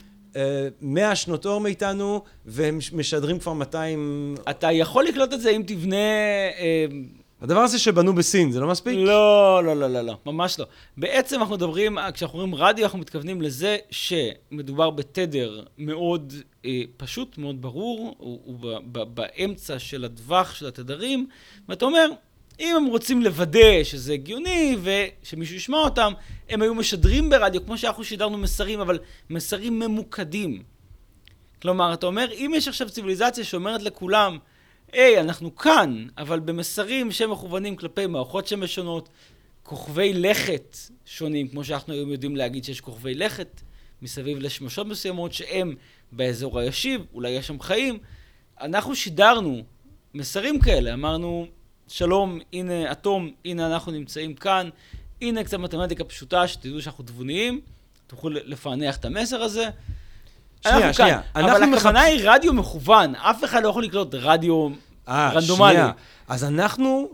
100 0.80 1.16
שנות 1.16 1.46
אור 1.46 1.60
מאיתנו, 1.60 2.22
והם 2.46 2.78
משדרים 2.92 3.38
כבר 3.38 3.52
200... 3.52 4.34
אתה 4.50 4.72
יכול 4.72 5.04
לקלוט 5.04 5.32
את 5.32 5.40
זה 5.40 5.50
אם 5.50 5.62
תבנה... 5.66 5.96
אה, 6.58 6.86
הדבר 7.40 7.60
הזה 7.60 7.78
שבנו 7.78 8.14
בסין, 8.14 8.52
זה 8.52 8.60
לא 8.60 8.68
מספיק? 8.68 8.94
לא, 8.98 9.64
לא, 9.64 9.76
לא, 9.76 9.90
לא, 9.90 10.00
לא, 10.00 10.16
ממש 10.26 10.58
לא. 10.58 10.66
בעצם 10.96 11.40
אנחנו 11.40 11.54
מדברים, 11.54 11.98
כשאנחנו 12.14 12.40
אומרים 12.40 12.62
רדיו, 12.62 12.84
אנחנו 12.84 12.98
מתכוונים 12.98 13.42
לזה 13.42 13.76
שמדובר 13.90 14.90
בתדר 14.90 15.62
מאוד 15.78 16.32
אה, 16.64 16.82
פשוט, 16.96 17.38
מאוד 17.38 17.62
ברור, 17.62 18.14
הוא, 18.18 18.40
הוא 18.44 18.58
ב, 18.60 18.66
ב, 18.92 19.02
באמצע 19.14 19.78
של 19.78 20.04
הטווח 20.04 20.54
של 20.54 20.66
התדרים, 20.66 21.26
ואתה 21.68 21.84
אומר, 21.84 22.08
אם 22.60 22.76
הם 22.76 22.86
רוצים 22.86 23.22
לוודא 23.22 23.84
שזה 23.84 24.12
הגיוני 24.12 24.76
ושמישהו 24.82 25.56
ישמע 25.56 25.78
אותם, 25.78 26.12
הם 26.48 26.62
היו 26.62 26.74
משדרים 26.74 27.30
ברדיו, 27.30 27.66
כמו 27.66 27.78
שאנחנו 27.78 28.04
שידרנו 28.04 28.38
מסרים, 28.38 28.80
אבל 28.80 28.98
מסרים 29.30 29.78
ממוקדים. 29.78 30.62
כלומר, 31.62 31.94
אתה 31.94 32.06
אומר, 32.06 32.32
אם 32.32 32.52
יש 32.56 32.68
עכשיו 32.68 32.90
ציוויליזציה 32.90 33.44
שאומרת 33.44 33.82
לכולם, 33.82 34.38
היי, 34.92 35.20
אנחנו 35.20 35.56
כאן, 35.56 36.06
אבל 36.18 36.40
במסרים 36.40 37.12
שמכוונים 37.12 37.76
כלפי 37.76 38.06
מערכות 38.06 38.46
שמש 38.46 38.74
שונות, 38.74 39.08
כוכבי 39.62 40.12
לכת 40.14 40.76
שונים, 41.04 41.48
כמו 41.48 41.64
שאנחנו 41.64 41.94
היום 41.94 42.10
יודעים 42.10 42.36
להגיד 42.36 42.64
שיש 42.64 42.80
כוכבי 42.80 43.14
לכת 43.14 43.60
מסביב 44.02 44.38
לשמשות 44.38 44.86
מסוימות, 44.86 45.32
שהם 45.32 45.74
באזור 46.12 46.58
הישיב, 46.58 47.04
אולי 47.14 47.30
יש 47.30 47.46
שם 47.46 47.60
חיים. 47.60 47.98
אנחנו 48.60 48.96
שידרנו 48.96 49.62
מסרים 50.14 50.60
כאלה, 50.60 50.94
אמרנו, 50.94 51.46
שלום, 51.88 52.38
הנה 52.52 52.92
אטום, 52.92 53.30
הנה 53.44 53.66
אנחנו 53.66 53.92
נמצאים 53.92 54.34
כאן, 54.34 54.68
הנה 55.22 55.44
קצת 55.44 55.58
מתמטיקה 55.58 56.04
פשוטה, 56.04 56.48
שתדעו 56.48 56.82
שאנחנו 56.82 57.04
תבוניים, 57.04 57.60
תוכלו 58.06 58.30
לפענח 58.44 58.96
את 58.96 59.04
המסר 59.04 59.42
הזה. 59.42 59.68
שנייה, 60.62 60.76
אנחנו 60.78 60.94
שנייה. 60.94 61.20
כאן, 61.34 61.44
אבל 61.44 61.62
מחפ- 61.64 61.76
הכוונה 61.76 62.00
היא 62.00 62.20
רדיו 62.24 62.52
מכוון, 62.52 63.14
אף 63.14 63.44
אחד 63.44 63.62
לא 63.62 63.68
יכול 63.68 63.84
לקלוט 63.84 64.14
רדיו 64.14 64.68
אה, 65.08 65.30
רנדומלי. 65.34 65.72
שנייה. 65.72 65.90
אז 66.28 66.44
אנחנו, 66.44 67.08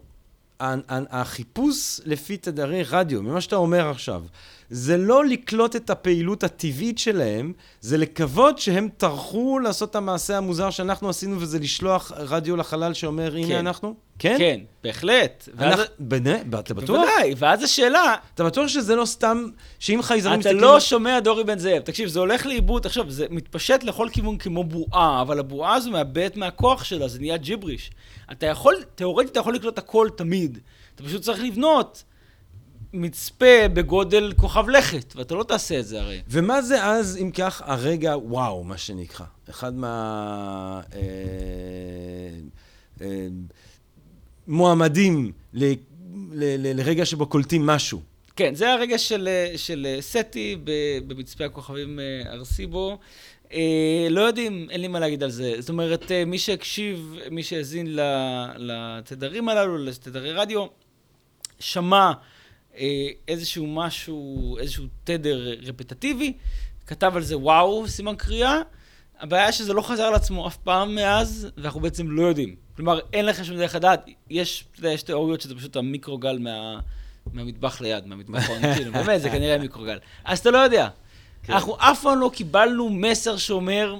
החיפוש 1.10 2.00
לפי 2.04 2.36
תדרי 2.36 2.82
רדיו, 2.82 3.22
ממה 3.22 3.40
שאתה 3.40 3.56
אומר 3.56 3.90
עכשיו, 3.90 4.22
זה 4.70 4.96
לא 4.96 5.24
לקלוט 5.24 5.76
את 5.76 5.90
הפעילות 5.90 6.44
הטבעית 6.44 6.98
שלהם, 6.98 7.52
זה 7.80 7.96
לקוות 7.98 8.58
שהם 8.58 8.88
טרחו 8.96 9.58
לעשות 9.58 9.90
את 9.90 9.96
המעשה 9.96 10.36
המוזר 10.36 10.70
שאנחנו 10.70 11.08
עשינו, 11.08 11.40
וזה 11.40 11.58
לשלוח 11.58 12.12
רדיו 12.16 12.56
לחלל 12.56 12.94
שאומר, 12.94 13.34
הנה 13.36 13.46
כן. 13.46 13.56
אנחנו? 13.66 13.94
כן? 14.18 14.34
כן, 14.38 14.60
בהחלט. 14.84 15.48
ואז- 15.54 15.72
אנחנו- 15.80 15.84
בנה- 15.98 16.40
אתה 16.58 16.74
בטוח? 16.74 16.96
בוודאי, 16.96 17.34
ואז 17.36 17.62
השאלה, 17.62 18.14
אתה 18.34 18.44
בטוח 18.44 18.68
שזה 18.68 18.96
לא 18.96 19.04
סתם, 19.04 19.44
שאם 19.78 20.02
חייזרים 20.02 20.40
אתה 20.40 20.48
מסתכלים... 20.48 20.60
לא 20.72 20.80
שומע 20.80 21.20
דורי 21.20 21.44
בן 21.44 21.58
זאב. 21.58 21.82
תקשיב, 21.82 22.08
זה 22.08 22.20
הולך 22.20 22.46
לאיבוד, 22.46 22.86
עכשיו, 22.86 23.10
זה 23.10 23.26
מתפשט 23.30 23.84
לכל 23.84 24.08
כיוון 24.12 24.38
כמו 24.38 24.64
בועה, 24.64 25.22
אבל 25.22 25.38
הבועה 25.38 25.74
הזו 25.74 25.90
מאבדת 25.90 26.36
מהכוח 26.36 26.84
שלה, 26.84 27.08
זה 27.08 27.18
נהיה 27.18 27.36
ג'יבריש. 27.36 27.90
אתה 28.32 28.46
יכול, 28.46 28.74
תאורטית 28.94 29.30
אתה 29.32 29.40
יכול 29.40 29.54
לקלוט 29.54 29.78
הכל 29.78 30.08
תמיד. 30.16 30.58
אתה 30.94 31.02
פשוט 31.04 31.22
צריך 31.22 31.40
לבנות 31.42 32.04
מצפה 32.92 33.68
בגודל 33.72 34.32
כוכב 34.36 34.68
לכת, 34.68 35.16
ואתה 35.16 35.34
לא 35.34 35.44
תעשה 35.44 35.78
את 35.78 35.86
זה 35.86 36.00
הרי. 36.00 36.20
ומה 36.28 36.62
זה 36.62 36.84
אז, 36.84 37.18
אם 37.22 37.30
כך, 37.30 37.62
הרגע 37.64 38.16
וואו, 38.16 38.64
מה 38.64 38.78
שנקרא? 38.78 39.26
אחד 39.50 39.74
מה... 39.74 40.80
אה, 40.94 41.00
אה, 43.00 43.26
מועמדים 44.46 45.32
ל, 45.54 45.64
ל, 45.64 45.74
ל, 46.32 46.80
לרגע 46.80 47.04
שבו 47.06 47.26
קולטים 47.26 47.66
משהו. 47.66 48.00
כן, 48.36 48.54
זה 48.54 48.72
הרגע 48.72 48.98
של, 48.98 49.28
של 49.56 49.96
סטי 50.00 50.56
במצפה 51.06 51.44
הכוכבים 51.44 52.00
אה, 52.00 52.32
ארסיבו. 52.32 52.98
אה, 53.52 54.06
לא 54.10 54.20
יודעים, 54.20 54.66
אין 54.70 54.80
לי 54.80 54.88
מה 54.88 55.00
להגיד 55.00 55.22
על 55.22 55.30
זה. 55.30 55.54
זאת 55.58 55.68
אומרת, 55.68 56.12
אה, 56.12 56.24
מי 56.24 56.38
שהקשיב, 56.38 57.14
מי 57.30 57.42
שהאזין 57.42 57.98
לתדרים 58.56 59.48
הללו, 59.48 59.78
לתדרי 59.78 60.32
רדיו, 60.32 60.66
שמע 61.58 62.12
איזשהו 63.28 63.66
משהו, 63.66 64.56
איזשהו 64.58 64.84
תדר 65.04 65.54
רפטטיבי, 65.62 66.32
כתב 66.86 67.12
על 67.16 67.22
זה 67.22 67.38
וואו, 67.38 67.88
סימן 67.88 68.14
קריאה. 68.16 68.60
הבעיה 69.20 69.52
שזה 69.52 69.72
לא 69.72 69.82
חזר 69.82 70.02
על 70.02 70.14
עצמו 70.14 70.46
אף 70.46 70.56
פעם 70.56 70.94
מאז, 70.94 71.48
ואנחנו 71.56 71.80
בעצם 71.80 72.10
לא 72.10 72.22
יודעים. 72.22 72.56
כלומר, 72.76 73.00
אין 73.12 73.26
לך 73.26 73.44
שום 73.44 73.56
דרך 73.56 73.74
לדעת. 73.74 74.06
יש, 74.30 74.64
אתה 74.70 74.80
יודע, 74.80 74.92
יש 74.92 75.02
תיאוריות 75.02 75.40
שזה 75.40 75.54
פשוט 75.54 75.76
המיקרוגל 75.76 76.38
מה, 76.38 76.80
מהמטבח 77.32 77.80
ליד, 77.80 78.06
מהמטבח 78.06 78.48
האוניטין, 78.48 78.92
באמת, 78.92 79.22
זה 79.22 79.30
כנראה 79.30 79.58
מיקרוגל. 79.58 79.98
אז 80.24 80.38
אתה 80.38 80.50
לא 80.50 80.58
יודע. 80.58 80.88
כן. 81.42 81.52
אנחנו 81.52 81.76
אף 81.78 82.02
פעם 82.02 82.18
לא 82.18 82.30
קיבלנו 82.34 82.88
מסר 82.88 83.36
שאומר, 83.36 83.96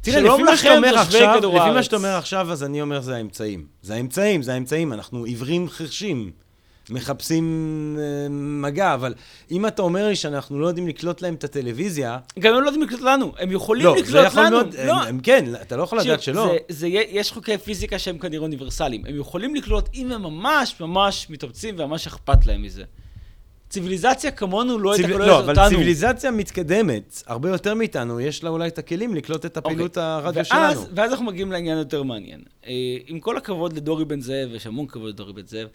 תראה, 0.00 0.20
לפי 0.20 0.42
מה 0.42 0.56
שאתה 0.56 0.76
אומר 0.76 0.98
עכשיו, 0.98 1.36
לפי 1.38 1.70
מה. 1.74 1.82
שאתה 1.82 1.96
אומר 1.96 2.16
עכשיו, 2.16 2.52
אז 2.52 2.64
אני 2.64 2.82
אומר 2.82 3.00
זה 3.00 3.16
האמצעים. 3.16 3.66
זה 3.82 3.94
האמצעים, 3.94 4.42
זה 4.42 4.54
האמצעים, 4.54 4.92
אנחנו 4.92 5.24
עיוורים 5.24 5.68
חרשים. 5.68 6.32
מחפשים 6.90 7.46
אה, 7.98 8.28
מגע, 8.30 8.94
אבל 8.94 9.14
אם 9.50 9.66
אתה 9.66 9.82
אומר 9.82 10.08
לי 10.08 10.16
שאנחנו 10.16 10.60
לא 10.60 10.66
יודעים 10.66 10.88
לקלוט 10.88 11.22
להם 11.22 11.34
את 11.34 11.44
הטלוויזיה, 11.44 12.18
גם 12.38 12.54
הם 12.54 12.62
לא 12.62 12.66
יודעים 12.66 12.84
לקלוט 12.84 13.00
לנו, 13.00 13.32
הם 13.38 13.52
יכולים 13.52 13.84
לא, 13.84 13.96
לקלוט 13.96 14.26
יכול 14.26 14.42
לנו. 14.42 14.56
מאוד, 14.56 14.74
לא. 14.86 14.92
הם, 14.92 15.08
הם 15.08 15.20
כן, 15.20 15.44
אתה 15.62 15.76
לא 15.76 15.82
יכול 15.82 16.00
לדעת 16.00 16.22
שלא. 16.22 16.46
זה, 16.46 16.58
זה, 16.68 16.86
יש 16.88 17.32
חוקי 17.32 17.58
פיזיקה 17.58 17.98
שהם 17.98 18.18
כנראה 18.18 18.42
אוניברסליים. 18.42 19.04
הם 19.06 19.20
יכולים 19.20 19.54
לקלוט 19.54 19.88
אם 19.94 20.12
הם 20.12 20.22
ממש 20.22 20.76
ממש 20.80 21.26
מתאמצים 21.30 21.74
וממש 21.78 22.06
אכפת 22.06 22.46
להם 22.46 22.62
מזה. 22.62 22.84
ציוויליזציה 23.68 24.30
כמונו 24.30 24.78
לא 24.78 24.92
הייתה 24.92 25.06
ציב... 25.06 25.16
כוללת 25.16 25.28
לא, 25.28 25.38
אבל 25.38 25.50
אותנו. 25.50 25.68
ציוויליזציה 25.68 26.30
מתקדמת, 26.30 27.22
הרבה 27.26 27.48
יותר 27.48 27.74
מאיתנו, 27.74 28.20
יש 28.20 28.44
לה 28.44 28.50
אולי 28.50 28.68
את 28.68 28.78
הכלים 28.78 29.14
לקלוט 29.14 29.46
את 29.46 29.56
הפעילות 29.56 29.98
אוקיי. 29.98 30.02
הרדיו 30.02 30.44
ואז, 30.50 30.78
שלנו. 30.78 30.86
ואז 30.94 31.10
אנחנו 31.10 31.24
מגיעים 31.24 31.52
לעניין 31.52 31.78
יותר 31.78 32.02
מעניין. 32.02 32.40
אה, 32.66 32.72
עם 33.06 33.20
כל 33.20 33.36
הכבוד 33.36 33.72
לדורי 33.72 34.04
בן 34.04 34.20
זאב, 34.20 34.54
יש 34.54 34.66
המון 34.66 34.86
כבוד 34.86 35.08
לדורי 35.08 35.32
בן 35.32 35.46
זאב, 35.46 35.66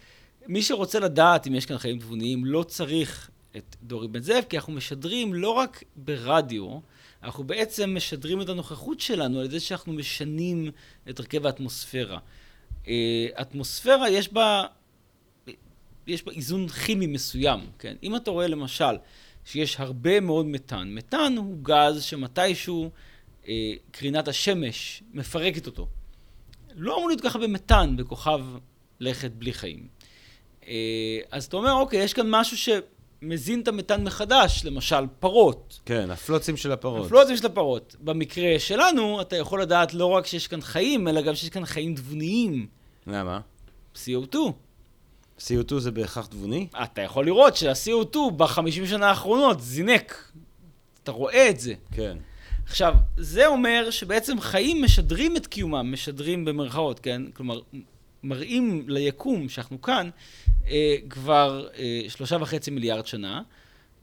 מי 0.51 0.61
שרוצה 0.61 0.99
לדעת 0.99 1.47
אם 1.47 1.55
יש 1.55 1.65
כאן 1.65 1.77
חיים 1.77 1.99
תבוניים, 1.99 2.45
לא 2.45 2.63
צריך 2.63 3.29
את 3.57 3.75
דורי 3.83 4.07
בן 4.07 4.21
זאב, 4.21 4.43
כי 4.49 4.57
אנחנו 4.57 4.73
משדרים 4.73 5.33
לא 5.33 5.49
רק 5.49 5.83
ברדיו, 5.95 6.79
אנחנו 7.23 7.43
בעצם 7.43 7.95
משדרים 7.95 8.41
את 8.41 8.49
הנוכחות 8.49 8.99
שלנו 8.99 9.39
על 9.39 9.45
ידי 9.45 9.59
שאנחנו 9.59 9.93
משנים 9.93 10.71
את 11.09 11.19
הרכב 11.19 11.45
האטמוספירה. 11.45 12.19
אה, 12.87 13.27
אטמוספירה 13.41 14.09
יש 14.09 14.33
בה, 14.33 14.63
יש 16.07 16.25
בה 16.25 16.31
איזון 16.31 16.67
כימי 16.67 17.07
מסוים, 17.07 17.59
כן? 17.79 17.95
אם 18.03 18.15
אתה 18.15 18.31
רואה 18.31 18.47
למשל 18.47 18.95
שיש 19.45 19.79
הרבה 19.79 20.19
מאוד 20.19 20.45
מתאן, 20.45 20.93
מתאן 20.93 21.37
הוא 21.37 21.57
גז 21.61 22.03
שמתישהו 22.03 22.89
אה, 23.47 23.73
קרינת 23.91 24.27
השמש 24.27 25.03
מפרקת 25.13 25.67
אותו. 25.67 25.87
לא 26.75 26.95
אמור 26.95 27.07
להיות 27.07 27.21
ככה 27.21 27.39
במתאן, 27.39 27.97
בכוכב 27.97 28.41
לכת 28.99 29.31
בלי 29.31 29.53
חיים. 29.53 30.00
אה, 30.71 31.19
אז 31.31 31.45
אתה 31.45 31.57
אומר, 31.57 31.73
אוקיי, 31.73 32.03
יש 32.03 32.13
כאן 32.13 32.27
משהו 32.29 32.57
שמזין 32.57 33.61
את 33.61 33.67
המתאן 33.67 34.03
מחדש, 34.03 34.65
למשל 34.65 35.05
פרות. 35.19 35.79
כן, 35.85 36.11
הפלוצים 36.11 36.57
של 36.57 36.71
הפרות. 36.71 37.05
הפלוטים 37.05 37.37
של 37.37 37.45
הפרות. 37.45 37.95
במקרה 37.99 38.59
שלנו, 38.59 39.21
אתה 39.21 39.35
יכול 39.35 39.61
לדעת 39.61 39.93
לא 39.93 40.05
רק 40.05 40.25
שיש 40.25 40.47
כאן 40.47 40.61
חיים, 40.61 41.07
אלא 41.07 41.21
גם 41.21 41.35
שיש 41.35 41.49
כאן 41.49 41.65
חיים 41.65 41.95
תבוניים. 41.95 42.67
למה? 43.07 43.39
CO2. 43.95 44.35
CO2 45.39 45.79
זה 45.79 45.91
בהכרח 45.91 46.25
תבוני? 46.25 46.67
אתה 46.83 47.01
יכול 47.01 47.25
לראות 47.25 47.55
שה-CO2 47.55 48.17
בחמישים 48.37 48.87
שנה 48.87 49.09
האחרונות 49.09 49.61
זינק. 49.61 50.31
אתה 51.03 51.11
רואה 51.11 51.49
את 51.49 51.59
זה. 51.59 51.73
כן. 51.91 52.17
עכשיו, 52.67 52.93
זה 53.17 53.47
אומר 53.47 53.87
שבעצם 53.89 54.39
חיים 54.39 54.83
משדרים 54.83 55.37
את 55.37 55.47
קיומם, 55.47 55.93
משדרים 55.93 56.45
במרכאות, 56.45 56.99
כן? 56.99 57.21
כלומר, 57.33 57.59
מראים 58.23 58.85
ליקום 58.87 59.49
שאנחנו 59.49 59.81
כאן 59.81 60.09
אה, 60.67 60.95
כבר 61.09 61.67
אה, 61.77 62.01
שלושה 62.09 62.37
וחצי 62.41 62.71
מיליארד 62.71 63.05
שנה, 63.05 63.41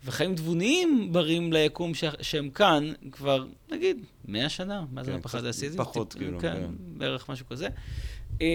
וחיים 0.05 0.35
תבוניים 0.35 1.09
מראים 1.13 1.53
ליקום 1.53 1.95
ש- 1.95 2.05
שהם 2.21 2.51
כאן 2.51 2.93
כבר, 3.13 3.47
נגיד, 3.71 4.05
מאה 4.25 4.49
שנה, 4.49 4.85
מה 4.93 5.03
זה 5.03 5.07
כן, 5.07 5.13
המהפכה 5.13 5.29
קצת 5.29 5.39
התעשייתית? 5.39 5.79
פחות, 5.79 6.15
כאילו, 6.15 6.39
כן, 6.39 6.55
כן. 6.55 6.71
בערך 6.79 7.29
משהו 7.29 7.47
כזה. 7.47 7.69
אה, 8.43 8.47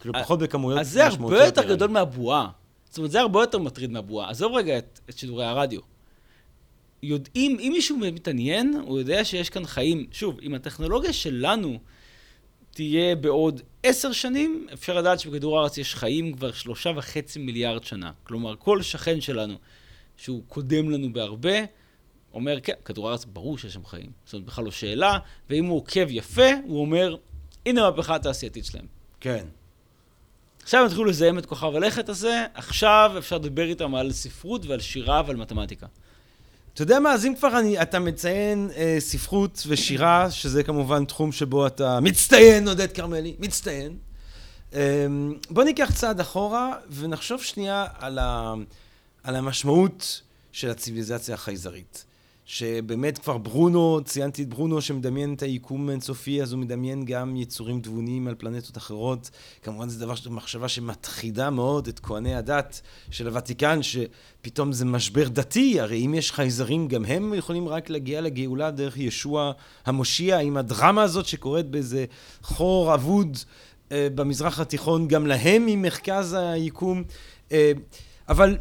כאילו 0.00 0.14
פחות 0.14 0.38
בכמויות 0.38 0.80
אז 0.80 0.90
זה 0.90 1.02
הרבה 1.04 1.14
משמעותיות 1.14 1.56
יותר. 1.56 1.74
גדול 1.74 1.90
מהבועה. 1.90 2.48
זאת 2.84 2.98
אומרת, 2.98 3.10
זה 3.10 3.20
הרבה 3.20 3.40
יותר 3.40 3.58
מטריד 3.58 3.90
מהבועה. 3.90 4.30
עזוב 4.30 4.54
רגע 4.54 4.78
את, 4.78 5.00
את 5.10 5.18
שידורי 5.18 5.44
הרדיו. 5.44 5.80
יודעים, 7.02 7.56
אם 7.60 7.70
מישהו 7.72 7.96
מתעניין, 7.96 8.74
הוא 8.86 8.98
יודע 8.98 9.24
שיש 9.24 9.50
כאן 9.50 9.64
חיים. 9.66 10.06
שוב, 10.12 10.38
אם 10.42 10.54
הטכנולוגיה 10.54 11.12
שלנו 11.12 11.78
תהיה 12.74 13.16
בעוד 13.16 13.60
עשר 13.82 14.12
שנים, 14.12 14.66
אפשר 14.72 14.94
לדעת 14.94 15.20
שבכדור 15.20 15.58
הארץ 15.58 15.78
יש 15.78 15.94
חיים 15.94 16.32
כבר 16.32 16.52
שלושה 16.52 16.90
וחצי 16.96 17.38
מיליארד 17.38 17.84
שנה. 17.84 18.12
כלומר, 18.24 18.56
כל 18.56 18.82
שכן 18.82 19.20
שלנו, 19.20 19.54
שהוא 20.16 20.42
קודם 20.48 20.90
לנו 20.90 21.12
בהרבה, 21.12 21.58
אומר, 22.34 22.60
כן, 22.60 22.72
כדור 22.84 23.08
הארץ 23.08 23.24
ברור 23.24 23.58
שיש 23.58 23.74
שם 23.74 23.84
חיים. 23.84 24.10
זאת 24.24 24.34
אומרת, 24.34 24.46
בכלל 24.46 24.64
לא 24.64 24.70
שאלה, 24.70 25.18
ואם 25.50 25.64
הוא 25.64 25.76
עוקב 25.76 26.10
יפה, 26.10 26.50
הוא 26.64 26.80
אומר, 26.80 27.16
הנה 27.66 27.86
המהפכה 27.86 28.14
התעשייתית 28.14 28.64
שלהם. 28.64 28.86
כן. 29.20 29.46
עכשיו 30.62 30.80
הם 30.80 30.86
התחילו 30.86 31.04
לזהם 31.04 31.38
את 31.38 31.46
כוכב 31.46 31.76
הלכת 31.76 32.08
הזה, 32.08 32.46
עכשיו 32.54 33.12
אפשר 33.18 33.36
לדבר 33.36 33.68
איתם 33.68 33.94
על 33.94 34.12
ספרות 34.12 34.66
ועל 34.66 34.80
שירה 34.80 35.22
ועל 35.26 35.36
מתמטיקה. 35.36 35.86
אתה 36.74 36.82
יודע 36.82 37.00
מה, 37.00 37.12
אז 37.12 37.26
אם 37.26 37.34
כבר 37.38 37.58
אני, 37.58 37.82
אתה 37.82 37.98
מציין 37.98 38.70
אה, 38.76 38.96
ספרות 38.98 39.62
ושירה, 39.66 40.30
שזה 40.30 40.62
כמובן 40.62 41.04
תחום 41.04 41.32
שבו 41.32 41.66
אתה 41.66 42.00
מצטיין, 42.00 42.68
עודד 42.68 42.92
כרמלי, 42.92 43.34
מצטיין. 43.38 43.96
אה, 44.74 45.06
בוא 45.50 45.64
ניקח 45.64 45.90
צעד 45.94 46.20
אחורה 46.20 46.72
ונחשוב 46.90 47.42
שנייה 47.42 47.86
על, 47.98 48.18
ה, 48.18 48.54
על 49.24 49.36
המשמעות 49.36 50.20
של 50.52 50.70
הציוויליזציה 50.70 51.34
החייזרית. 51.34 52.04
שבאמת 52.52 53.18
כבר 53.18 53.38
ברונו, 53.38 54.00
ציינתי 54.04 54.42
את 54.42 54.48
ברונו 54.48 54.80
שמדמיין 54.80 55.34
את 55.34 55.42
היקום 55.42 55.88
האינסופי, 55.88 56.42
אז 56.42 56.52
הוא 56.52 56.60
מדמיין 56.60 57.04
גם 57.04 57.36
יצורים 57.36 57.80
תבוניים 57.80 58.28
על 58.28 58.34
פלנטות 58.34 58.76
אחרות. 58.76 59.30
כמובן 59.62 59.88
זה 59.88 60.00
דבר, 60.00 60.14
מחשבה 60.30 60.68
שמטחידה 60.68 61.50
מאוד 61.50 61.88
את 61.88 62.00
כהני 62.00 62.34
הדת 62.34 62.80
של 63.10 63.28
הוותיקן, 63.28 63.80
שפתאום 63.82 64.72
זה 64.72 64.84
משבר 64.84 65.28
דתי, 65.28 65.80
הרי 65.80 66.06
אם 66.06 66.14
יש 66.14 66.32
חייזרים, 66.32 66.88
גם 66.88 67.04
הם 67.04 67.34
יכולים 67.34 67.68
רק 67.68 67.90
להגיע 67.90 68.20
לגאולה 68.20 68.70
דרך 68.70 68.96
ישוע 68.96 69.52
המושיע, 69.86 70.38
עם 70.38 70.56
הדרמה 70.56 71.02
הזאת 71.02 71.26
שקורית 71.26 71.66
באיזה 71.66 72.04
חור 72.42 72.94
אבוד 72.94 73.36
אה, 73.92 74.08
במזרח 74.14 74.60
התיכון, 74.60 75.08
גם 75.08 75.26
להם 75.26 75.66
ממרכז 75.66 76.36
היקום. 76.40 77.02
אה, 77.52 77.72
אבל 78.28 78.58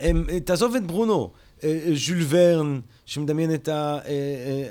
אה, 0.00 0.10
תעזוב 0.44 0.74
את 0.74 0.86
ברונו. 0.86 1.30
אה, 1.64 1.80
ז'ול 2.06 2.18
ורן, 2.28 2.80
שמדמיין 3.06 3.54
את, 3.54 3.68
ה, 3.68 3.98
אה, 3.98 4.10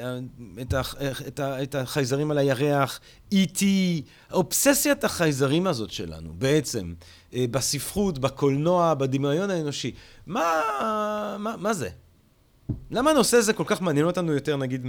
אה, 0.01 0.19
את, 0.61 0.73
ה, 0.73 0.81
את, 1.27 1.39
ה, 1.39 1.63
את 1.63 1.75
החייזרים 1.75 2.31
על 2.31 2.37
הירח, 2.37 2.99
איטי, 3.31 4.01
אובססיית 4.31 5.03
החייזרים 5.03 5.67
הזאת 5.67 5.91
שלנו, 5.91 6.33
בעצם, 6.33 6.93
אה, 7.33 7.45
בספרות, 7.51 8.19
בקולנוע, 8.19 8.93
בדמיון 8.93 9.49
האנושי. 9.49 9.91
מה, 10.27 10.61
מה, 11.39 11.55
מה 11.57 11.73
זה? 11.73 11.89
למה 12.91 13.11
הנושא 13.11 13.37
הזה 13.37 13.53
כל 13.53 13.63
כך 13.67 13.81
מעניין 13.81 14.05
אותנו 14.05 14.33
יותר, 14.33 14.57
נגיד, 14.57 14.85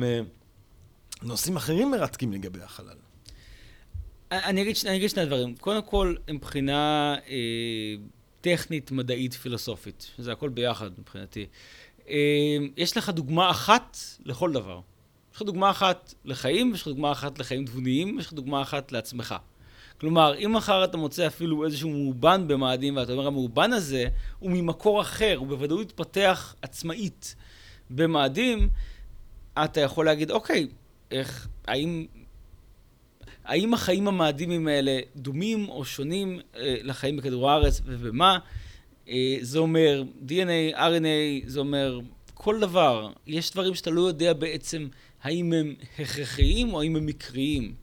מנושאים 1.23 1.57
אחרים 1.57 1.91
מרתקים 1.91 2.33
לגבי 2.33 2.63
החלל? 2.63 2.97
אני 4.33 4.63
אגיד, 4.63 4.77
אני 4.87 4.97
אגיד 4.97 5.11
שני 5.11 5.27
דברים. 5.27 5.57
קודם 5.57 5.83
כל, 5.83 6.15
מבחינה 6.31 7.15
אה, 7.29 7.95
טכנית, 8.41 8.91
מדעית, 8.91 9.35
פילוסופית, 9.35 10.11
שזה 10.17 10.33
הכל 10.33 10.49
ביחד 10.49 10.91
מבחינתי. 10.99 11.47
אה, 12.11 12.67
יש 12.77 12.97
לך 12.97 13.09
דוגמה 13.09 13.51
אחת 13.51 13.97
לכל 14.25 14.53
דבר. 14.53 14.81
יש 15.33 15.37
לך 15.37 15.43
דוגמה 15.43 15.71
אחת 15.71 16.15
לחיים, 16.25 16.75
יש 16.75 16.83
לך 16.83 16.89
דוגמה 16.89 17.13
אחת 17.13 17.39
לחיים 17.39 17.65
תבוניים, 17.65 18.19
יש 18.19 18.27
לך 18.27 18.33
דוגמה 18.33 18.63
אחת 18.63 18.93
לעצמך. 18.93 19.35
כלומר, 20.01 20.35
אם 20.39 20.53
מחר 20.53 20.85
אתה 20.85 20.97
מוצא 20.97 21.27
אפילו 21.27 21.65
איזשהו 21.65 21.91
מאובן 21.91 22.49
במאדים, 22.49 22.97
ואתה 22.97 23.13
אומר, 23.13 23.27
המאובן 23.27 23.73
הזה 23.73 24.05
הוא 24.39 24.51
ממקור 24.51 25.01
אחר, 25.01 25.37
הוא 25.39 25.47
בוודאות 25.47 25.87
התפתח 25.87 26.55
עצמאית 26.63 27.35
במאדים, 27.91 28.69
אתה 29.65 29.81
יכול 29.81 30.07
להגיד, 30.07 30.31
אוקיי, 30.31 30.69
איך, 31.11 31.49
האם, 31.67 32.07
האם 33.45 33.75
החיים 33.75 34.09
המאדימים 34.09 34.69
האלה 34.69 35.01
דומים 35.17 35.69
או 35.69 35.85
שונים 35.85 36.41
אה, 36.57 36.77
לחיים 36.83 37.17
בכדור 37.17 37.51
הארץ 37.51 37.81
ובמה? 37.85 38.39
אה, 39.09 39.37
זה 39.41 39.59
אומר 39.59 40.03
DNA, 40.29 40.77
RNA, 40.77 41.47
זה 41.47 41.61
אומר 41.61 42.01
כל 42.35 42.61
דבר. 42.61 43.13
יש 43.27 43.51
דברים 43.51 43.75
שאתה 43.75 43.91
לא 43.91 44.01
יודע 44.01 44.33
בעצם 44.33 44.89
האם 45.23 45.53
הם 45.53 45.75
הכרחיים 45.99 46.75
או 46.75 46.81
האם 46.81 46.97
הם 46.97 47.07
מקריים 47.07 47.75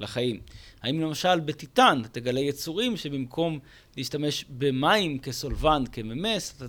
לחיים. 0.00 0.40
האם 0.82 1.00
למשל 1.00 1.40
בטיטן 1.40 2.02
תגלה 2.12 2.40
יצורים 2.40 2.96
שבמקום 2.96 3.58
להשתמש 3.96 4.44
במים 4.48 5.18
כסולבן, 5.18 5.84
כממס, 5.92 6.62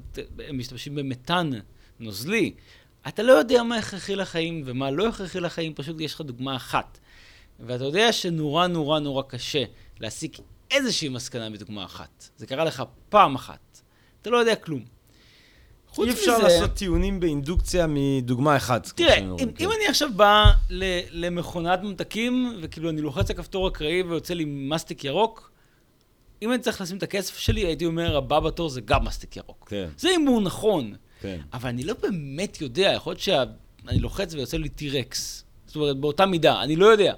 הם 0.47 0.58
משתמשים 0.58 0.95
במתאן 0.95 1.49
נוזלי. 1.99 2.54
אתה 3.08 3.24
לא 3.24 3.32
יודע 3.32 3.64
מה 3.64 3.78
הכרחי 3.78 4.16
לחיים 4.16 4.64
ומה 4.66 4.91
לא 4.91 5.08
הכרחי 5.08 5.39
לחיים, 5.39 5.74
פשוט 5.74 6.01
יש 6.01 6.14
לך 6.14 6.22
דוגמה 6.22 6.56
אחת. 6.56 6.99
ואתה 7.60 7.84
יודע 7.84 8.12
שנורא 8.14 8.68
נורא 8.68 8.99
נורא 8.99 9.24
קשה 9.28 9.64
להסיק 9.99 10.38
איזושהי 10.72 11.10
מסקנה 11.10 11.49
מדוגמה 11.49 11.86
אחת. 11.86 12.30
זה 12.38 12.47
קרה 12.47 12.66
לך 12.66 12.84
פעם 13.10 13.36
אחת. 13.36 13.72
אתה 14.24 14.32
לא 14.32 14.38
יודע 14.38 14.55
כלום. 14.55 14.82
אי 15.99 16.09
אפשר 16.09 16.38
מזה, 16.38 16.43
לעשות 16.43 16.74
טיעונים 16.74 17.19
באינדוקציה 17.19 17.86
מדוגמה 17.89 18.55
אחת. 18.55 18.88
תראה, 18.95 19.17
אם, 19.17 19.38
כן. 19.38 19.49
אם 19.59 19.71
אני 19.71 19.88
עכשיו 19.88 20.09
בא 20.15 20.45
ל, 20.69 20.99
למכונת 21.11 21.80
ממתקים, 21.84 22.57
וכאילו 22.61 22.89
אני 22.89 23.01
לוחץ 23.01 23.30
על 23.30 23.36
כפתור 23.38 23.67
אקראי 23.67 24.01
ויוצא 24.01 24.34
לי 24.34 24.45
מסטיק 24.47 25.03
ירוק, 25.03 25.51
אם 26.41 26.51
אני 26.51 26.59
צריך 26.59 26.82
לשים 26.82 26.97
את 26.97 27.03
הכסף 27.03 27.38
שלי, 27.38 27.61
הייתי 27.65 27.86
אומר, 27.86 28.17
הבא 28.17 28.39
בתור 28.39 28.69
זה 28.69 28.82
גם 28.82 29.05
מסטיק 29.05 29.38
ירוק. 29.38 29.67
כן. 29.69 29.89
זה 29.97 30.09
הימור 30.09 30.41
נכון. 30.41 30.93
כן. 31.21 31.39
אבל 31.53 31.69
אני 31.69 31.84
לא 31.84 31.93
באמת 32.01 32.61
יודע, 32.61 32.91
יכול 32.95 33.11
להיות 33.11 33.19
שאני 33.19 33.99
לוחץ 33.99 34.34
ויוצא 34.34 34.57
לי 34.57 34.69
טירקס. 34.69 35.43
זאת 35.65 35.76
אומרת, 35.76 35.97
באותה 35.97 36.26
מידה, 36.26 36.61
אני 36.61 36.76
לא 36.76 36.86
יודע. 36.86 37.13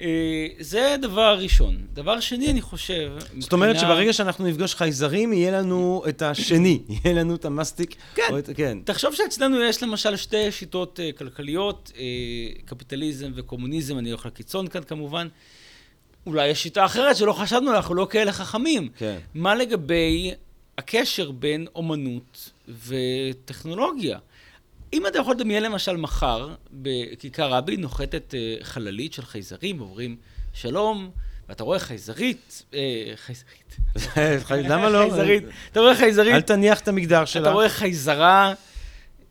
אה, 0.00 0.46
זה 0.58 0.96
דבר 1.02 1.38
ראשון. 1.38 1.76
דבר 1.92 2.20
שני, 2.20 2.50
אני 2.50 2.60
חושב... 2.60 3.12
זאת 3.38 3.52
אומרת. 3.52 3.78
שברגע 3.78 4.12
שאנחנו 4.12 4.46
נפגוש 4.46 4.74
חייזרים, 4.74 5.32
יהיה 5.32 5.50
לנו 5.50 6.02
את 6.08 6.22
השני, 6.22 6.82
יהיה 7.04 7.14
לנו 7.14 7.34
את 7.34 7.44
המסטיק. 7.44 7.94
כן. 8.14 8.22
את... 8.38 8.50
כן. 8.54 8.78
תחשוב 8.84 9.14
שאצלנו 9.14 9.62
יש 9.62 9.82
למשל 9.82 10.16
שתי 10.16 10.52
שיטות 10.52 10.98
uh, 10.98 11.18
כלכליות, 11.18 11.92
uh, 11.94 11.98
קפיטליזם 12.64 13.32
וקומוניזם, 13.34 13.98
אני 13.98 14.10
הולך 14.10 14.26
לקיצון 14.26 14.66
כאן 14.68 14.82
כמובן. 14.82 15.28
אולי 16.26 16.48
יש 16.48 16.62
שיטה 16.62 16.84
אחרת 16.84 17.16
שלא 17.16 17.32
חשבנו, 17.32 17.72
אנחנו 17.74 17.94
לא 17.94 18.06
כאלה 18.10 18.32
חכמים. 18.32 18.88
כן. 18.96 19.18
מה 19.34 19.54
לגבי 19.54 20.30
הקשר 20.78 21.30
בין 21.30 21.66
אומנות 21.74 22.50
וטכנולוגיה? 22.86 24.18
אם 24.92 25.06
אתה 25.06 25.18
יכול 25.18 25.34
לדמיין 25.34 25.62
למשל 25.62 25.96
מחר, 25.96 26.54
בכיכר 26.72 27.52
רבין 27.52 27.80
נוחתת 27.80 28.34
אה, 28.34 28.56
חללית 28.62 29.12
של 29.12 29.22
חייזרים, 29.22 29.80
אומרים 29.80 30.16
שלום, 30.54 31.10
ואתה 31.48 31.64
רואה 31.64 31.78
חייזרית, 31.78 32.62
אה, 32.74 33.12
חייזרית. 33.16 33.76
למה 34.70 34.90
לא? 34.90 34.98
חייזרית. 34.98 35.44
אתה 35.72 35.80
רואה 35.80 35.94
חייזרית. 35.94 36.34
אל 36.34 36.40
תניח 36.40 36.80
את 36.80 36.88
המגדר 36.88 37.24
שלה. 37.24 37.42
אתה 37.42 37.50
רואה 37.50 37.68
חייזרה, 37.68 38.54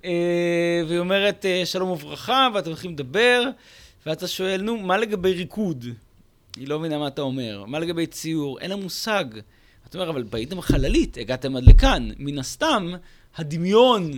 אה, 0.05 0.81
והיא 0.87 0.99
אומרת 0.99 1.45
שלום 1.65 1.89
וברכה, 1.89 2.47
ואתם 2.53 2.67
הולכים 2.67 2.91
לדבר, 2.91 3.43
ואתה 4.05 4.27
שואל, 4.27 4.61
נו, 4.61 4.77
מה 4.77 4.97
לגבי 4.97 5.33
ריקוד? 5.33 5.85
היא 6.57 6.67
לא 6.67 6.79
מבינה 6.79 6.97
מה 6.97 7.07
אתה 7.07 7.21
אומר. 7.21 7.63
מה 7.67 7.79
לגבי 7.79 8.07
ציור? 8.07 8.59
אין 8.59 8.69
לה 8.69 8.75
מושג. 8.75 9.25
אתה 9.89 9.97
אומר, 9.97 10.09
אבל 10.09 10.23
באיתם 10.23 10.61
חללית, 10.61 11.17
הגעתם 11.17 11.55
עד 11.55 11.63
לכאן. 11.63 12.09
מן 12.17 12.39
הסתם, 12.39 12.91
הדמיון 13.37 14.11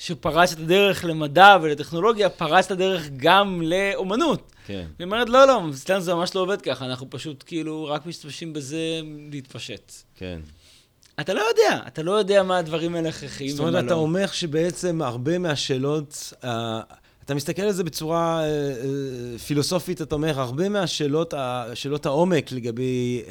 שפרץ 0.00 0.52
את 0.52 0.58
הדרך 0.58 1.04
למדע 1.04 1.56
ולטכנולוגיה, 1.62 2.28
פרץ 2.28 2.64
את 2.64 2.70
הדרך 2.70 3.08
גם 3.16 3.62
לאומנות. 3.62 4.52
כן. 4.66 4.86
היא 4.98 5.04
אומרת, 5.04 5.28
לא, 5.28 5.46
לא, 5.46 5.62
אצלנו 5.74 6.00
זה 6.00 6.14
ממש 6.14 6.34
לא 6.34 6.40
עובד 6.40 6.62
ככה, 6.62 6.84
אנחנו 6.84 7.10
פשוט 7.10 7.44
כאילו 7.46 7.84
רק 7.84 8.06
משתמשים 8.06 8.52
בזה 8.52 8.78
להתפשט. 9.32 9.92
כן. 10.16 10.40
אתה 11.20 11.34
לא 11.34 11.40
יודע, 11.40 11.80
אתה 11.86 12.02
לא 12.02 12.12
יודע 12.12 12.42
מה 12.42 12.58
הדברים 12.58 12.94
האלה 12.94 13.08
הכרחיים 13.08 13.50
לא. 13.50 13.56
זאת 13.56 13.68
אומרת, 13.68 13.84
אתה 13.84 13.94
אומר 13.94 14.26
שבעצם 14.26 15.02
הרבה 15.02 15.38
מהשאלות, 15.38 16.32
uh, 16.42 16.46
אתה 17.24 17.34
מסתכל 17.34 17.62
על 17.62 17.72
זה 17.72 17.84
בצורה 17.84 18.42
uh, 18.42 19.34
uh, 19.36 19.42
פילוסופית, 19.42 20.02
אתה 20.02 20.14
אומר, 20.14 20.40
הרבה 20.40 20.68
מהשאלות, 20.68 21.34
שאלות 21.74 22.06
העומק 22.06 22.52
לגבי 22.52 23.22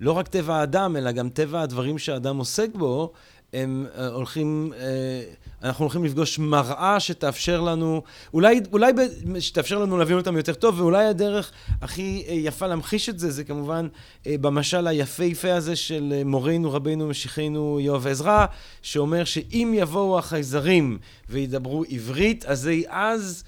לא 0.00 0.12
רק 0.12 0.28
טבע 0.28 0.56
האדם, 0.56 0.96
אלא 0.96 1.12
גם 1.12 1.28
טבע 1.28 1.62
הדברים 1.62 1.98
שהאדם 1.98 2.36
עוסק 2.36 2.68
בו, 2.74 3.12
הם 3.54 3.86
uh, 3.94 4.00
הולכים... 4.00 4.72
Uh, 4.72 5.44
אנחנו 5.64 5.84
הולכים 5.84 6.04
לפגוש 6.04 6.38
מראה 6.38 7.00
שתאפשר 7.00 7.60
לנו, 7.60 8.02
אולי, 8.34 8.60
אולי 8.72 8.92
ב, 8.92 9.00
שתאפשר 9.40 9.78
לנו 9.78 9.98
להבין 9.98 10.16
אותם 10.16 10.36
יותר 10.36 10.54
טוב, 10.54 10.80
ואולי 10.80 11.06
הדרך 11.06 11.52
הכי 11.80 12.24
אה, 12.28 12.34
יפה 12.34 12.66
להמחיש 12.66 13.08
את 13.08 13.18
זה, 13.18 13.30
זה 13.30 13.44
כמובן 13.44 13.88
אה, 14.26 14.34
במשל 14.40 14.86
היפהפה 14.86 15.54
הזה 15.54 15.76
של 15.76 16.12
אה, 16.16 16.24
מורנו, 16.24 16.72
רבנו, 16.72 17.08
משיחנו 17.08 17.80
יואב 17.80 18.06
עזרא, 18.06 18.46
שאומר 18.82 19.24
שאם 19.24 19.72
יבואו 19.76 20.18
החייזרים 20.18 20.98
וידברו 21.28 21.84
עברית, 21.90 22.44
אז 22.44 22.70
אז... 22.86 23.44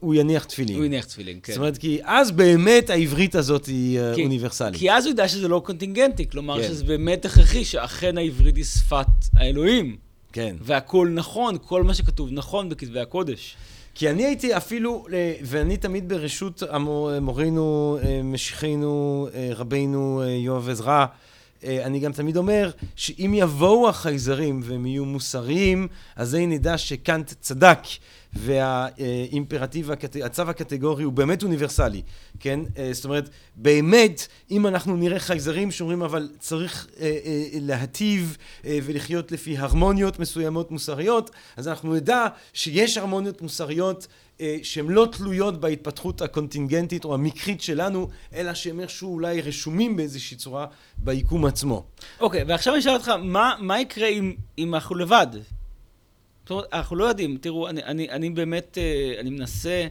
הוא 0.00 0.14
יניח 0.14 0.44
תפילין. 0.44 0.76
הוא 0.76 0.84
יניח 0.84 1.04
תפילין, 1.04 1.38
כן. 1.42 1.52
זאת 1.52 1.58
אומרת, 1.58 1.78
כי 1.78 1.98
אז 2.04 2.30
באמת 2.30 2.90
העברית 2.90 3.34
הזאת 3.34 3.66
היא 3.66 4.00
כי, 4.14 4.22
אוניברסלית. 4.22 4.76
כי 4.76 4.92
אז 4.92 5.06
הוא 5.06 5.12
ידע 5.12 5.28
שזה 5.28 5.48
לא 5.48 5.62
קונטינגנטי, 5.64 6.28
כלומר 6.28 6.62
כן. 6.62 6.68
שזה 6.68 6.84
באמת 6.84 7.24
הכרחי 7.24 7.64
שאכן 7.64 8.18
העברית 8.18 8.56
היא 8.56 8.64
שפת 8.64 9.06
האלוהים. 9.36 9.96
כן. 10.32 10.56
והכל 10.60 11.08
נכון, 11.14 11.56
כל 11.62 11.82
מה 11.82 11.94
שכתוב 11.94 12.28
נכון 12.32 12.68
בכתבי 12.68 13.00
הקודש. 13.00 13.56
כי 13.94 14.10
אני 14.10 14.24
הייתי 14.24 14.56
אפילו, 14.56 15.06
ואני 15.42 15.76
תמיד 15.76 16.08
ברשות 16.08 16.62
מורינו, 17.20 17.98
אה, 18.02 18.20
משיחנו, 18.24 19.28
אה, 19.34 19.50
רבינו 19.56 20.22
אה, 20.22 20.28
יואב 20.28 20.68
עזרא, 20.68 21.06
אני 21.64 22.00
גם 22.00 22.12
תמיד 22.12 22.36
אומר 22.36 22.70
שאם 22.96 23.34
יבואו 23.36 23.88
החייזרים 23.88 24.60
והם 24.64 24.86
יהיו 24.86 25.04
מוסריים, 25.04 25.88
אז 26.16 26.30
זה 26.30 26.46
נדע 26.46 26.78
שקאנט 26.78 27.32
צדק. 27.40 27.78
והאימפרטיב, 28.32 29.90
הצו 30.24 30.42
הקטגורי 30.42 31.04
הוא 31.04 31.12
באמת 31.12 31.42
אוניברסלי, 31.42 32.02
כן? 32.40 32.60
אה, 32.78 32.90
זאת 32.92 33.04
אומרת, 33.04 33.28
באמת, 33.56 34.28
אם 34.50 34.66
אנחנו 34.66 34.96
נראה 34.96 35.18
חייזרים 35.18 35.70
שאומרים 35.70 36.02
אבל 36.02 36.28
צריך 36.38 36.86
אה, 37.00 37.18
אה, 37.24 37.44
להטיב 37.52 38.36
ולחיות 38.64 39.32
לפי 39.32 39.58
הרמוניות 39.58 40.18
מסוימות 40.18 40.70
מוסריות, 40.70 41.30
אז 41.56 41.68
אנחנו 41.68 41.94
נדע 41.94 42.26
שיש 42.52 42.98
הרמוניות 42.98 43.42
מוסריות 43.42 44.06
שהן 44.62 44.88
לא 44.88 45.08
תלויות 45.12 45.60
בהתפתחות 45.60 46.22
הקונטינגנטית 46.22 47.04
או 47.04 47.14
המקרית 47.14 47.62
שלנו, 47.62 48.08
אלא 48.34 48.54
שהם 48.54 48.80
איכשהו 48.80 49.12
אולי 49.12 49.40
רשומים 49.40 49.96
באיזושהי 49.96 50.36
צורה 50.36 50.66
ביקום 50.98 51.44
עצמו. 51.46 51.84
אוקיי, 52.20 52.42
okay, 52.42 52.44
ועכשיו 52.48 52.72
אני 52.74 52.80
אשאל 52.80 52.92
אותך, 52.92 53.08
מה, 53.08 53.54
מה 53.58 53.80
יקרה 53.80 54.08
אם, 54.08 54.34
אם 54.58 54.74
אנחנו 54.74 54.94
לבד? 54.94 55.26
זאת 56.50 56.50
אומרת, 56.50 56.66
אנחנו 56.72 56.96
לא 56.96 57.04
יודעים. 57.04 57.38
תראו, 57.40 57.68
אני, 57.68 57.82
אני, 57.82 58.10
אני 58.10 58.30
באמת, 58.30 58.78
אה, 58.78 59.20
אני 59.20 59.30
מנסה... 59.30 59.86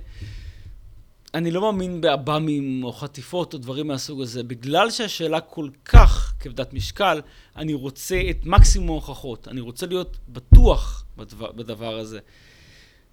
אני 1.34 1.52
לא 1.52 1.62
מאמין 1.62 2.02
בעב"מים 2.02 2.84
או 2.84 2.93
חטיפות 2.93 3.54
או 3.54 3.60
דברים 3.60 3.88
מהסוג 3.88 4.22
הזה. 4.22 4.43
בגלל 4.43 4.91
שהשאלה 4.91 5.41
כל 5.41 5.70
כך 5.86 6.34
כבדת 6.39 6.74
משקל, 6.74 7.22
אני 7.56 7.74
רוצה 7.74 8.22
את 8.30 8.45
מקסימום 8.45 8.89
ההוכחות. 8.89 9.47
אני 9.47 9.62
רוצה 9.62 9.86
להיות 9.86 10.18
בטוח 10.30 11.06
בדבר, 11.18 11.52
בדבר 11.52 11.97
הזה. 11.97 12.20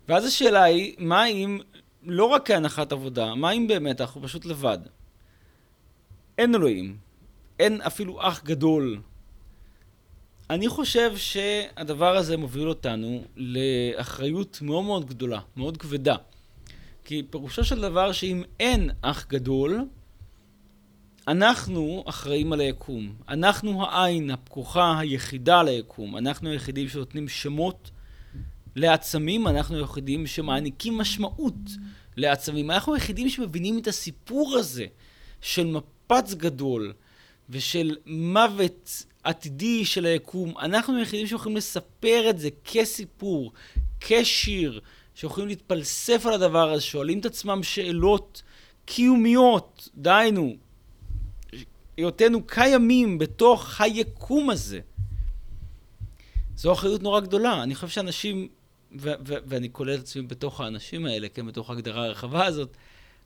ואז 0.08 0.24
השאלה 0.24 0.62
היא, 0.62 0.94
מה 0.98 1.26
אם, 1.26 1.60
לא 2.02 2.24
רק 2.24 2.46
כהנחת 2.46 2.92
עבודה, 2.92 3.34
מה 3.34 3.52
אם 3.52 3.66
באמת 3.66 4.00
אנחנו 4.00 4.22
פשוט 4.22 4.44
לבד? 4.44 4.78
אין 6.38 6.54
אלוהים. 6.54 6.96
אין 7.58 7.80
אפילו 7.80 8.28
אח 8.28 8.42
גדול 8.44 9.00
אני 10.50 10.68
חושב 10.68 11.16
שהדבר 11.16 12.16
הזה 12.16 12.36
מוביל 12.36 12.68
אותנו 12.68 13.24
לאחריות 13.36 14.58
מאוד 14.62 14.84
מאוד 14.84 15.06
גדולה, 15.06 15.40
מאוד 15.56 15.76
כבדה. 15.76 16.16
כי 17.04 17.22
פירושו 17.30 17.64
של 17.64 17.80
דבר 17.80 18.12
שאם 18.12 18.42
אין 18.60 18.90
אח 19.02 19.26
גדול, 19.28 19.84
אנחנו 21.28 22.04
אחראים 22.06 22.52
על 22.52 22.60
היקום. 22.60 23.14
אנחנו 23.28 23.86
העין 23.86 24.30
הפקוחה 24.30 24.98
היחידה 24.98 25.60
על 25.60 25.68
היקום. 25.68 26.16
אנחנו 26.16 26.50
היחידים 26.50 26.88
שנותנים 26.88 27.28
שמות 27.28 27.90
לעצמים, 28.76 29.48
אנחנו 29.48 29.76
היחידים 29.76 30.26
שמעניקים 30.26 30.98
משמעות 30.98 31.54
לעצמים. 32.16 32.70
אנחנו 32.70 32.94
היחידים 32.94 33.28
שמבינים 33.28 33.78
את 33.78 33.86
הסיפור 33.86 34.56
הזה 34.56 34.86
של 35.40 35.66
מפץ 35.66 36.34
גדול 36.34 36.92
ושל 37.50 37.96
מוות 38.06 39.04
עתידי 39.24 39.84
של 39.84 40.06
היקום. 40.06 40.58
אנחנו 40.58 40.96
היחידים 40.96 41.26
שיכולים 41.26 41.56
לספר 41.56 42.30
את 42.30 42.38
זה 42.38 42.48
כסיפור, 42.64 43.52
כשיר, 44.00 44.80
שיכולים 45.14 45.48
להתפלסף 45.48 46.26
על 46.26 46.32
הדבר 46.32 46.72
הזה, 46.72 46.82
שואלים 46.82 47.18
את 47.18 47.26
עצמם 47.26 47.62
שאלות 47.62 48.42
קיומיות, 48.84 49.88
דהיינו, 49.94 50.56
היותנו 51.96 52.46
קיימים 52.46 53.18
בתוך 53.18 53.80
היקום 53.80 54.50
הזה. 54.50 54.80
זו 56.56 56.72
אחריות 56.72 57.02
נורא 57.02 57.20
גדולה. 57.20 57.62
אני 57.62 57.74
חושב 57.74 57.88
שאנשים, 57.88 58.48
ו- 59.00 59.12
ו- 59.26 59.34
ואני 59.46 59.68
כולל 59.72 59.94
את 59.94 60.00
עצמי 60.00 60.22
בתוך 60.22 60.60
האנשים 60.60 61.06
האלה, 61.06 61.28
כן, 61.28 61.46
בתוך 61.46 61.70
ההגדרה 61.70 62.04
הרחבה 62.04 62.44
הזאת, 62.44 62.76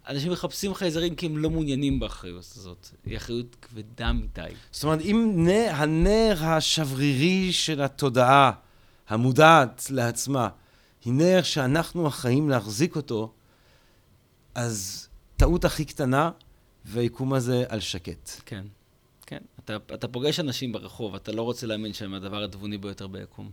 אנשים 0.09 0.33
מחפשים 0.33 0.75
חייזרים 0.75 1.15
כי 1.15 1.27
הם 1.27 1.39
לא 1.39 1.51
מעוניינים 1.51 2.01
באחריות 2.01 2.53
הזאת. 2.57 2.89
היא 3.07 3.17
אחריות 3.17 3.57
כבדה 3.63 4.13
מדי. 4.13 4.51
זאת 4.73 4.85
אומרת, 4.85 5.01
אם 5.01 5.47
הנר 5.71 6.37
השברירי 6.41 7.53
של 7.53 7.83
התודעה, 7.83 8.53
המודעת 9.09 9.87
לעצמה, 9.91 10.49
היא 11.05 11.13
נר 11.13 11.43
שאנחנו 11.43 12.09
אחראים 12.09 12.51
להחזיק 12.51 12.97
אותו, 12.97 13.33
אז 14.55 15.09
טעות 15.37 15.65
הכי 15.65 15.85
קטנה, 15.85 16.31
והיקום 16.85 17.33
הזה 17.33 17.65
על 17.69 17.81
שקט. 17.81 18.31
כן, 18.47 18.65
כן. 19.27 19.39
אתה, 19.65 19.77
אתה 19.95 20.09
פוגש 20.09 20.41
אנשים 20.41 20.73
ברחוב, 20.73 21.15
אתה 21.15 21.33
לא 21.33 21.43
רוצה 21.43 21.67
להאמין 21.67 21.93
שהם 21.93 22.15
הדבר 22.15 22.45
התבוני 22.45 22.79
ביותר 22.79 23.07
ביקום. 23.07 23.51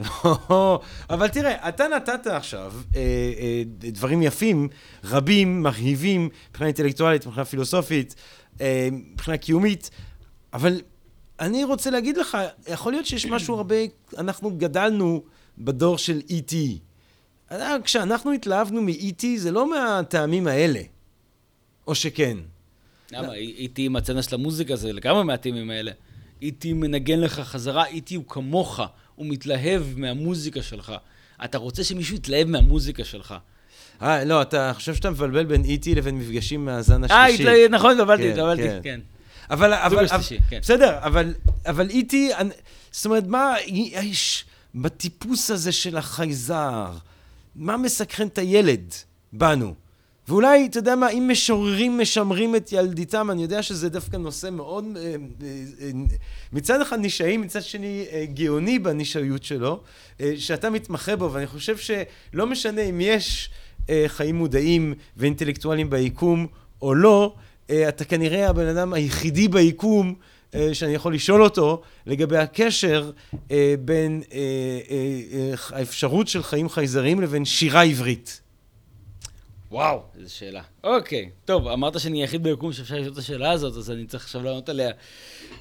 אבל 1.10 1.28
תראה, 1.28 1.68
אתה 1.68 1.88
נתת 1.88 2.26
עכשיו 2.26 2.72
אה, 2.96 3.00
אה, 3.38 3.62
דברים 3.92 4.22
יפים, 4.22 4.68
רבים, 5.04 5.62
מרהיבים, 5.62 6.28
מבחינה 6.50 6.66
אינטלקטואלית, 6.66 7.26
מבחינה 7.26 7.44
פילוסופית, 7.44 8.14
אה, 8.60 8.88
מבחינה 8.92 9.36
קיומית, 9.36 9.90
אבל 10.52 10.80
אני 11.40 11.64
רוצה 11.64 11.90
להגיד 11.90 12.16
לך, 12.16 12.38
יכול 12.68 12.92
להיות 12.92 13.06
שיש 13.06 13.26
משהו 13.26 13.54
הרבה, 13.54 13.76
אנחנו 14.18 14.50
גדלנו 14.56 15.22
בדור 15.58 15.98
של 15.98 16.20
E.T. 16.28 16.54
כשאנחנו 17.84 18.32
התלהבנו 18.32 18.82
מ-E.T. 18.82 19.24
זה 19.36 19.50
לא 19.50 19.70
מהטעמים 19.70 20.46
האלה, 20.46 20.80
או 21.86 21.94
שכן. 21.94 22.36
למה? 23.12 23.32
E.T. 23.32 23.72
עם 23.78 23.96
הצנע 23.96 24.22
של 24.22 24.34
המוזיקה 24.34 24.76
זה 24.76 24.92
לגמרי 24.92 25.24
מהטעמים 25.24 25.70
האלה. 25.70 25.92
E.T. 26.42 26.74
מנגן 26.74 27.20
לך 27.20 27.40
חזרה, 27.40 27.88
E.T. 27.88 28.16
הוא 28.16 28.24
כמוך. 28.28 28.80
הוא 29.18 29.26
מתלהב 29.26 29.82
מהמוזיקה 29.96 30.62
שלך. 30.62 30.92
אתה 31.44 31.58
רוצה 31.58 31.84
שמישהו 31.84 32.16
יתלהב 32.16 32.48
מהמוזיקה 32.48 33.04
שלך. 33.04 33.34
אה, 34.02 34.24
לא, 34.24 34.42
אתה 34.42 34.72
חושב 34.74 34.94
שאתה 34.94 35.10
מבלבל 35.10 35.44
בין 35.44 35.64
איטי 35.64 35.94
לבין 35.94 36.18
מפגשים 36.18 36.64
מהזן 36.64 37.04
השלישי. 37.04 37.48
אה, 37.48 37.68
נכון, 37.70 37.90
התבלבלתי, 37.90 38.30
התבלבלתי, 38.30 38.62
כן. 38.62 38.80
כן. 38.82 39.00
אבל, 39.50 39.74
אבל, 39.74 40.06
אבל, 40.06 40.22
כן. 40.50 40.58
בסדר, 40.62 40.98
אבל, 40.98 41.34
אבל 41.66 41.90
איטי, 41.90 42.30
זאת 42.90 43.06
אומרת, 43.06 43.24
מה, 43.26 43.54
יש, 43.66 44.44
בטיפוס 44.74 45.50
הזה 45.50 45.72
של 45.72 45.96
החייזר, 45.96 46.90
מה 47.56 47.76
מסקרן 47.76 48.26
את 48.26 48.38
הילד 48.38 48.94
בנו? 49.32 49.74
ואולי, 50.28 50.66
אתה 50.66 50.78
יודע 50.78 50.96
מה, 50.96 51.10
אם 51.10 51.28
משוררים 51.32 51.98
משמרים 51.98 52.56
את 52.56 52.72
ילדיתם, 52.72 53.30
אני 53.30 53.42
יודע 53.42 53.62
שזה 53.62 53.88
דווקא 53.88 54.16
נושא 54.16 54.50
מאוד, 54.50 54.84
אה, 54.96 55.02
אה, 55.02 55.14
אה, 55.80 55.90
מצד 56.52 56.80
אחד 56.80 56.98
נישאי, 56.98 57.36
מצד 57.36 57.62
שני 57.62 58.06
גאוני 58.34 58.78
בנישאיות 58.78 59.44
שלו, 59.44 59.80
שאתה 60.36 60.70
מתמחה 60.70 61.16
בו, 61.16 61.32
ואני 61.32 61.46
חושב 61.46 61.76
שלא 61.76 62.46
משנה 62.46 62.82
אם 62.82 63.00
יש 63.00 63.50
חיים 64.06 64.36
מודעים 64.36 64.94
ואינטלקטואליים 65.16 65.90
ביקום 65.90 66.46
או 66.82 66.94
לא, 66.94 67.34
אתה 67.66 68.04
כנראה 68.04 68.48
הבן 68.48 68.66
אדם 68.66 68.92
היחידי 68.92 69.48
ביקום 69.48 70.14
שאני 70.72 70.94
יכול 70.94 71.14
לשאול 71.14 71.42
אותו 71.42 71.82
לגבי 72.06 72.36
הקשר 72.36 73.10
בין 73.84 74.22
האפשרות 75.70 76.28
של 76.28 76.42
חיים 76.42 76.68
חייזריים 76.68 77.20
לבין 77.20 77.44
שירה 77.44 77.82
עברית. 77.82 78.47
וואו, 79.70 80.02
איזה 80.18 80.30
שאלה. 80.30 80.62
אוקיי, 80.84 81.30
טוב, 81.44 81.68
אמרת 81.68 82.00
שאני 82.00 82.22
היחיד 82.22 82.42
ביקום 82.42 82.72
שאפשר 82.72 82.94
לשאול 82.94 83.12
את 83.12 83.18
השאלה 83.18 83.50
הזאת, 83.50 83.76
אז 83.76 83.90
אני 83.90 84.06
צריך 84.06 84.24
עכשיו 84.24 84.42
לענות 84.42 84.68
עליה. 84.68 84.90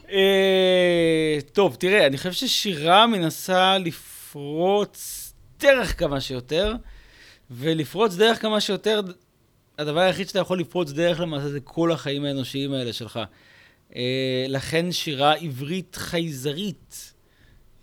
אה, 0.09 1.37
טוב, 1.51 1.75
תראה, 1.75 2.07
אני 2.07 2.17
חושב 2.17 2.31
ששירה 2.31 3.07
מנסה 3.07 3.77
לפרוץ 3.77 5.33
דרך 5.59 5.99
כמה 5.99 6.21
שיותר, 6.21 6.73
ולפרוץ 7.51 8.15
דרך 8.15 8.41
כמה 8.41 8.61
שיותר, 8.61 9.01
הדבר 9.77 9.99
היחיד 9.99 10.27
שאתה 10.27 10.39
יכול 10.39 10.59
לפרוץ 10.59 10.91
דרך 10.91 11.19
למעשה 11.19 11.49
זה 11.49 11.59
כל 11.59 11.91
החיים 11.91 12.25
האנושיים 12.25 12.73
האלה 12.73 12.93
שלך. 12.93 13.19
אה, 13.95 14.45
לכן 14.47 14.91
שירה 14.91 15.33
עברית 15.33 15.95
חייזרית 15.95 17.13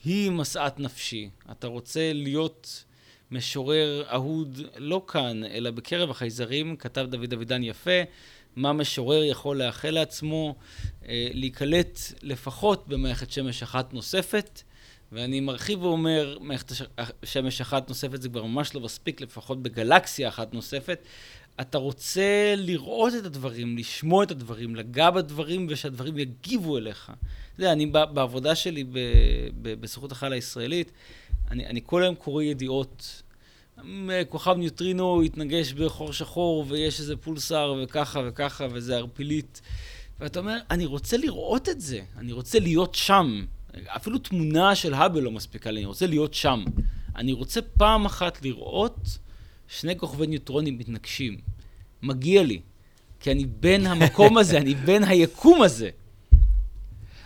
היא 0.04 0.30
משאת 0.30 0.80
נפשי. 0.80 1.30
אתה 1.50 1.66
רוצה 1.66 2.12
להיות... 2.12 2.84
משורר 3.30 4.04
אהוד 4.12 4.60
לא 4.76 5.02
כאן, 5.08 5.44
אלא 5.44 5.70
בקרב 5.70 6.10
החייזרים, 6.10 6.76
כתב 6.76 7.06
דוד 7.10 7.32
אבידן 7.32 7.62
יפה, 7.62 8.00
מה 8.56 8.72
משורר 8.72 9.24
יכול 9.24 9.62
לאחל 9.62 9.90
לעצמו 9.90 10.54
אה, 11.08 11.28
להיקלט 11.32 11.98
לפחות 12.22 12.88
במערכת 12.88 13.30
שמש 13.30 13.62
אחת 13.62 13.94
נוספת. 13.94 14.62
ואני 15.12 15.40
מרחיב 15.40 15.82
ואומר, 15.82 16.38
מערכת 16.40 16.72
שמש 17.24 17.60
אחת 17.60 17.88
נוספת 17.88 18.22
זה 18.22 18.28
כבר 18.28 18.44
ממש 18.44 18.74
לא 18.74 18.80
מספיק, 18.80 19.20
לפחות 19.20 19.62
בגלקסיה 19.62 20.28
אחת 20.28 20.54
נוספת. 20.54 20.98
אתה 21.60 21.78
רוצה 21.78 22.54
לראות 22.56 23.12
את 23.14 23.24
הדברים, 23.24 23.78
לשמוע 23.78 24.24
את 24.24 24.30
הדברים, 24.30 24.76
לגע 24.76 25.10
בדברים 25.10 25.66
ושהדברים 25.70 26.18
יגיבו 26.18 26.78
אליך. 26.78 27.04
אתה 27.04 27.62
יודע, 27.62 27.72
אני 27.72 27.86
בעבודה 27.86 28.54
שלי 28.54 28.84
בזכות 29.62 30.12
החייל 30.12 30.32
הישראלית, 30.32 30.92
אני, 31.50 31.66
אני 31.66 31.80
כל 31.86 32.02
היום 32.02 32.14
קורא 32.14 32.42
ידיעות. 32.42 33.22
כוכב 34.28 34.56
ניוטרינו 34.56 35.22
התנגש 35.22 35.72
בחור 35.72 36.12
שחור 36.12 36.64
ויש 36.68 37.00
איזה 37.00 37.16
פולסר 37.16 37.74
וככה 37.82 38.20
וככה 38.26 38.66
וזה 38.72 38.96
ערפילית. 38.96 39.60
ואתה 40.20 40.38
אומר, 40.38 40.58
אני 40.70 40.86
רוצה 40.86 41.16
לראות 41.16 41.68
את 41.68 41.80
זה, 41.80 42.00
אני 42.16 42.32
רוצה 42.32 42.58
להיות 42.58 42.94
שם. 42.94 43.44
אפילו 43.86 44.18
תמונה 44.18 44.74
של 44.74 44.94
האבל 44.94 45.20
לא 45.20 45.30
מספיקה 45.30 45.70
לי, 45.70 45.80
אני 45.80 45.86
רוצה 45.86 46.06
להיות 46.06 46.34
שם. 46.34 46.64
אני 47.16 47.32
רוצה 47.32 47.62
פעם 47.62 48.04
אחת 48.04 48.42
לראות 48.42 49.18
שני 49.68 49.98
כוכבי 49.98 50.26
ניוטרונים 50.26 50.78
מתנגשים. 50.78 51.38
מגיע 52.02 52.42
לי. 52.42 52.60
כי 53.20 53.32
אני 53.32 53.46
בן 53.46 53.86
המקום 53.86 54.38
הזה, 54.38 54.58
אני 54.58 54.74
בן 54.74 55.04
היקום 55.04 55.62
הזה. 55.62 55.90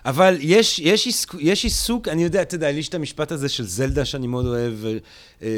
אבל 0.09 0.36
יש, 0.40 0.78
יש, 0.78 1.06
עיסוק, 1.06 1.36
יש 1.38 1.64
עיסוק, 1.64 2.09
אני 2.09 2.24
יודע, 2.24 2.42
אתה 2.42 2.54
יודע, 2.54 2.70
יש 2.70 2.88
את 2.88 2.94
המשפט 2.94 3.32
הזה 3.32 3.48
של 3.48 3.64
זלדה 3.64 4.04
שאני 4.04 4.26
מאוד 4.26 4.46
אוהב, 4.46 4.74
אה, 5.42 5.48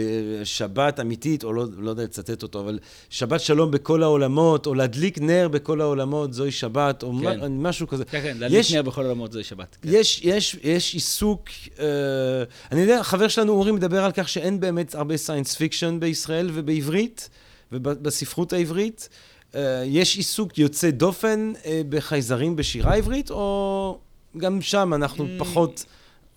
שבת 0.44 1.00
אמיתית, 1.00 1.44
או 1.44 1.52
לא, 1.52 1.66
לא 1.76 1.90
יודע 1.90 2.02
לצטט 2.02 2.42
אותו, 2.42 2.60
אבל 2.60 2.78
שבת 3.10 3.40
שלום 3.40 3.70
בכל 3.70 4.02
העולמות, 4.02 4.66
או 4.66 4.74
להדליק 4.74 5.18
נר 5.18 5.48
בכל 5.48 5.80
העולמות, 5.80 6.32
זוהי 6.32 6.50
שבת, 6.50 7.02
או 7.02 7.12
כן. 7.22 7.56
משהו 7.56 7.88
כזה. 7.88 8.04
כן, 8.04 8.20
כן, 8.22 8.36
להדליק 8.38 8.60
יש, 8.60 8.74
נר 8.74 8.82
בכל 8.82 9.02
העולמות, 9.02 9.32
זוהי 9.32 9.44
שבת. 9.44 9.76
כן. 9.82 9.88
יש, 9.92 10.20
יש, 10.24 10.56
יש 10.62 10.94
עיסוק, 10.94 11.48
אה, 11.78 11.84
אני 12.72 12.80
יודע, 12.80 13.02
חבר 13.02 13.28
שלנו 13.28 13.52
אורי 13.52 13.72
מדבר 13.72 14.04
על 14.04 14.12
כך 14.12 14.28
שאין 14.28 14.60
באמת 14.60 14.94
הרבה 14.94 15.16
science 15.16 15.54
fiction 15.54 16.00
בישראל 16.00 16.50
ובעברית, 16.54 17.30
ובספרות 17.72 18.52
העברית. 18.52 19.08
אה, 19.54 19.82
יש 19.86 20.16
עיסוק 20.16 20.58
יוצא 20.58 20.90
דופן 20.90 21.52
אה, 21.66 21.82
בחייזרים 21.88 22.56
בשירה 22.56 22.94
עברית, 22.94 23.30
או... 23.30 23.98
גם 24.36 24.62
שם 24.62 24.94
אנחנו 24.94 25.24
mm. 25.24 25.38
פחות... 25.38 25.84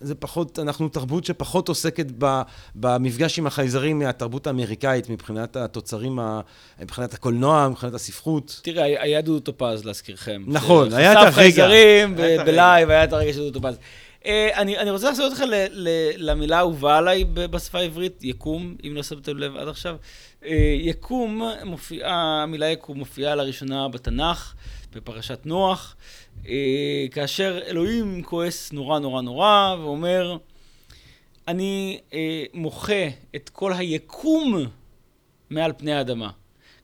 זה 0.00 0.14
פחות, 0.14 0.58
אנחנו 0.58 0.88
תרבות 0.88 1.24
שפחות 1.24 1.68
עוסקת 1.68 2.06
ב, 2.18 2.42
במפגש 2.74 3.38
עם 3.38 3.46
החייזרים 3.46 3.98
מהתרבות 3.98 4.46
האמריקאית, 4.46 5.10
מבחינת 5.10 5.56
התוצרים, 5.56 6.18
ה, 6.18 6.40
מבחינת 6.80 7.14
הקולנוע, 7.14 7.68
מבחינת 7.68 7.94
הספרות. 7.94 8.60
תראה, 8.64 9.02
היה 9.02 9.20
דודו 9.20 9.40
טופז, 9.40 9.84
להזכירכם. 9.84 10.42
נכון, 10.46 10.92
היה 10.92 11.12
את 11.12 11.16
הרגע. 11.16 11.30
חשף 11.30 11.36
חייזרים 11.36 12.16
בלייב, 12.16 12.90
היה 12.90 13.04
את 13.04 13.12
הרגע 13.12 13.32
של 13.32 13.38
דודו 13.38 13.60
טופז. 13.60 13.78
אה, 14.26 14.48
אני, 14.54 14.78
אני 14.78 14.90
רוצה 14.90 15.08
לעשות 15.10 15.32
אותך 15.32 15.44
ל, 15.48 15.66
ל, 15.70 15.88
למילה 16.16 16.56
האהובה 16.56 16.98
עליי 16.98 17.24
בשפה 17.24 17.78
העברית, 17.78 18.24
יקום, 18.24 18.76
אם 18.86 18.92
לא 18.94 19.02
שמתם 19.02 19.38
לב 19.38 19.56
עד 19.56 19.68
עכשיו. 19.68 19.96
אה, 20.44 20.76
יקום 20.78 21.42
מופיעה, 21.64 22.42
המילה 22.42 22.66
יקום 22.66 22.98
מופיעה 22.98 23.34
לראשונה 23.34 23.88
בתנ"ך, 23.88 24.54
בפרשת 24.94 25.40
נוח. 25.44 25.96
אה, 26.48 27.06
כאשר 27.10 27.58
אלוהים 27.66 28.22
כועס 28.22 28.72
נורא 28.72 28.98
נורא 28.98 29.22
נורא 29.22 29.76
ואומר, 29.80 30.36
אני 31.48 32.00
אה, 32.12 32.44
מוחה 32.54 33.08
את 33.36 33.48
כל 33.48 33.72
היקום 33.72 34.66
מעל 35.50 35.72
פני 35.76 35.92
האדמה. 35.92 36.30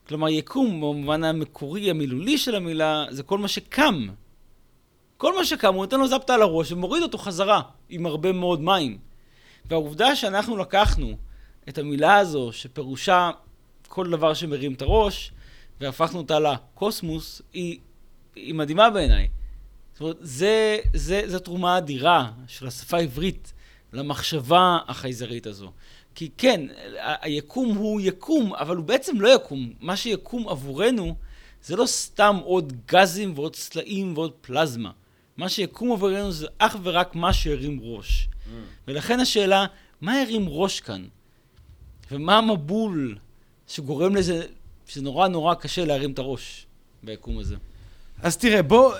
כלומר, 0.07 0.29
יקום 0.29 0.81
במובן 0.81 1.23
המקורי, 1.23 1.89
המילולי 1.89 2.37
של 2.37 2.55
המילה, 2.55 3.05
זה 3.09 3.23
כל 3.23 3.37
מה 3.37 3.47
שקם. 3.47 4.07
כל 5.17 5.35
מה 5.35 5.45
שקם, 5.45 5.73
הוא 5.73 5.83
נותן 5.83 5.99
לו 5.99 6.07
זפטה 6.07 6.33
על 6.33 6.41
הראש 6.41 6.71
ומוריד 6.71 7.03
אותו 7.03 7.17
חזרה 7.17 7.61
עם 7.89 8.05
הרבה 8.05 8.31
מאוד 8.31 8.61
מים. 8.61 8.97
והעובדה 9.65 10.15
שאנחנו 10.15 10.57
לקחנו 10.57 11.17
את 11.69 11.77
המילה 11.77 12.17
הזו, 12.17 12.51
שפירושה 12.51 13.31
כל 13.87 14.09
דבר 14.09 14.33
שמרים 14.33 14.73
את 14.73 14.81
הראש, 14.81 15.31
והפכנו 15.81 16.17
אותה 16.19 16.39
לקוסמוס, 16.39 17.41
היא, 17.53 17.79
היא 18.35 18.55
מדהימה 18.55 18.89
בעיניי. 18.89 19.27
זאת 20.01 20.03
אומרת, 20.03 20.17
זה, 20.21 20.77
זה, 20.93 21.23
זו 21.27 21.39
תרומה 21.39 21.77
אדירה 21.77 22.31
של 22.47 22.67
השפה 22.67 22.97
העברית 22.97 23.53
למחשבה 23.93 24.77
החייזרית 24.87 25.47
הזו. 25.47 25.71
כי 26.15 26.29
כן, 26.37 26.61
היקום 27.21 27.75
הוא 27.75 28.01
יקום, 28.01 28.53
אבל 28.53 28.75
הוא 28.75 28.85
בעצם 28.85 29.21
לא 29.21 29.35
יקום. 29.35 29.73
מה 29.79 29.95
שיקום 29.95 30.49
עבורנו 30.49 31.15
זה 31.63 31.75
לא 31.75 31.85
סתם 31.85 32.39
עוד 32.43 32.73
גזים 32.87 33.33
ועוד 33.35 33.55
סלעים 33.55 34.13
ועוד 34.17 34.31
פלזמה. 34.41 34.91
מה 35.37 35.49
שיקום 35.49 35.91
עבורנו 35.91 36.31
זה 36.31 36.47
אך 36.57 36.75
ורק 36.83 37.15
מה 37.15 37.33
שהרים 37.33 37.79
ראש. 37.81 38.29
ולכן 38.87 39.19
השאלה, 39.19 39.65
מה 40.01 40.21
הרים 40.21 40.49
ראש 40.49 40.79
כאן? 40.79 41.05
ומה 42.11 42.37
המבול 42.37 43.17
שגורם 43.67 44.15
לזה, 44.15 44.45
שזה 44.87 45.01
נורא 45.01 45.27
נורא 45.27 45.53
קשה 45.53 45.85
להרים 45.85 46.11
את 46.11 46.19
הראש 46.19 46.65
ביקום 47.03 47.37
הזה? 47.39 47.55
אז 48.23 48.37
תראה, 48.37 48.63
בוא, 48.63 48.93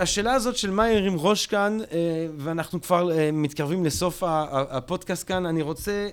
השאלה 0.00 0.32
הזאת 0.32 0.56
של 0.56 0.70
מה 0.70 0.90
ירים 0.90 1.16
ראש 1.18 1.46
כאן, 1.46 1.78
אה, 1.92 2.26
ואנחנו 2.38 2.82
כבר 2.82 3.12
אה, 3.12 3.30
מתקרבים 3.32 3.84
לסוף 3.84 4.22
הפודקאסט 4.50 5.28
כאן, 5.28 5.46
אני 5.46 5.62
רוצה 5.62 6.08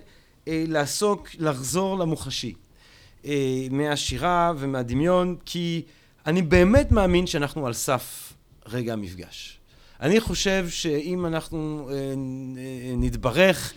אה, 0.48 0.64
לעסוק, 0.68 1.28
לחזור 1.38 1.98
למוחשי. 1.98 2.54
מהשירה 3.70 4.52
ומהדמיון, 4.58 5.36
כי 5.44 5.82
אני 6.26 6.42
באמת 6.42 6.92
מאמין 6.92 7.26
שאנחנו 7.26 7.66
על 7.66 7.72
סף 7.72 8.32
רגע 8.66 8.92
המפגש. 8.92 9.58
אני 10.00 10.20
חושב 10.20 10.66
שאם 10.68 11.26
אנחנו 11.26 11.90
נתברך 12.96 13.72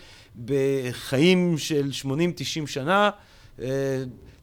בחיים 0.46 1.58
של 1.58 1.90
80-90 2.04 2.08
שנה, 2.66 3.10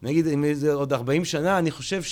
נגיד 0.02 0.26
עוד 0.72 0.92
40 0.92 1.24
שנה, 1.24 1.58
אני 1.58 1.70
חושב 1.70 2.02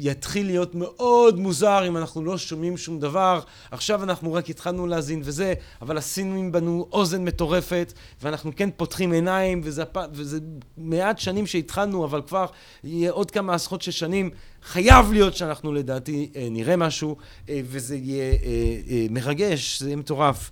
שיתחיל 0.00 0.46
להיות 0.46 0.74
מאוד 0.74 1.38
מוזר 1.38 1.86
אם 1.86 1.96
אנחנו 1.96 2.24
לא 2.24 2.38
שומעים 2.38 2.76
שום 2.76 3.00
דבר. 3.00 3.40
עכשיו 3.70 4.02
אנחנו 4.02 4.32
רק 4.32 4.50
התחלנו 4.50 4.86
להאזין 4.86 5.20
וזה, 5.24 5.54
אבל 5.82 5.96
הסינים 5.96 6.52
בנו 6.52 6.88
אוזן 6.92 7.24
מטורפת, 7.24 7.92
ואנחנו 8.22 8.50
כן 8.56 8.68
פותחים 8.76 9.12
עיניים, 9.12 9.60
וזה, 9.64 9.82
וזה 10.12 10.38
מעט 10.76 11.18
שנים 11.18 11.46
שהתחלנו, 11.46 12.04
אבל 12.04 12.22
כבר 12.22 12.46
יהיה 12.84 13.10
עוד 13.10 13.30
כמה 13.30 13.54
עשרות 13.54 13.82
של 13.82 13.90
שנים. 13.90 14.30
חייב 14.62 15.12
להיות 15.12 15.36
שאנחנו 15.36 15.72
לדעתי 15.72 16.30
אה, 16.36 16.48
נראה 16.50 16.76
משהו, 16.76 17.16
אה, 17.48 17.60
וזה 17.64 17.96
יהיה 17.96 18.32
אה, 18.32 19.06
מרגש, 19.10 19.80
זה 19.80 19.88
יהיה 19.88 19.96
מטורף. 19.96 20.50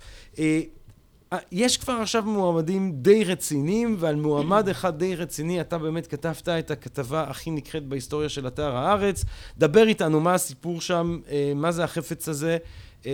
אה, 1.33 1.39
יש 1.53 1.77
כבר 1.77 1.93
עכשיו 1.93 2.23
מועמדים 2.23 2.93
די 2.95 3.25
רציניים, 3.25 3.97
ועל 3.99 4.17
מועמד 4.17 4.69
אחד 4.75 4.99
די 4.99 5.17
רציני 5.17 5.61
אתה 5.61 5.79
באמת 5.79 6.07
כתבת 6.07 6.49
את 6.49 6.71
הכתבה 6.71 7.23
הכי 7.23 7.51
נקראת 7.51 7.85
בהיסטוריה 7.85 8.29
של 8.29 8.47
אתר 8.47 8.77
הארץ. 8.77 9.25
דבר 9.59 9.89
איתנו 9.89 10.21
מה 10.21 10.35
הסיפור 10.35 10.81
שם, 10.81 11.21
אה, 11.31 11.53
מה 11.55 11.73
זה 11.73 11.85
החפץ 11.85 12.29
הזה, 12.29 12.59
אה, 13.07 13.13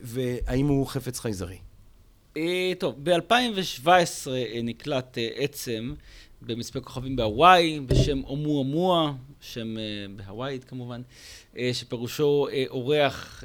והאם 0.00 0.66
הוא 0.66 0.86
חפץ 0.86 1.20
חייזרי. 1.20 1.58
טוב, 2.78 2.94
ב-2017 3.02 3.86
נקלט 4.62 5.18
עצם 5.34 5.94
במצפה 6.42 6.80
כוכבים 6.80 7.16
בהוואי, 7.16 7.80
בשם 7.80 8.24
אומואמואה, 8.24 9.12
שם 9.40 9.78
אה, 9.78 9.82
בהוואית 10.16 10.64
כמובן, 10.64 11.02
שפירושו 11.72 12.46
אורח, 12.68 13.44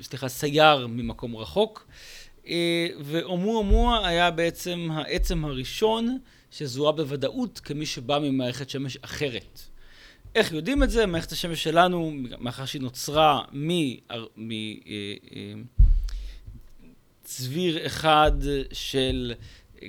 סליחה, 0.00 0.28
סייר 0.28 0.86
ממקום 0.86 1.36
רחוק. 1.36 1.86
אה, 2.48 2.88
ואומואמואה 3.00 4.08
היה 4.08 4.30
בעצם 4.30 4.88
העצם 4.92 5.44
הראשון 5.44 6.18
שזוהה 6.50 6.92
בוודאות 6.92 7.60
כמי 7.60 7.86
שבא 7.86 8.18
ממערכת 8.18 8.70
שמש 8.70 8.98
אחרת. 9.02 9.60
איך 10.34 10.52
יודעים 10.52 10.82
את 10.82 10.90
זה? 10.90 11.06
מערכת 11.06 11.32
השמש 11.32 11.62
שלנו, 11.62 12.12
מאחר 12.38 12.64
שהיא 12.64 12.82
נוצרה 12.82 13.42
מ... 13.52 13.70
מ 14.36 14.50
אה, 14.50 15.14
אה, 17.26 17.86
אחד 17.86 18.32
של 18.72 19.34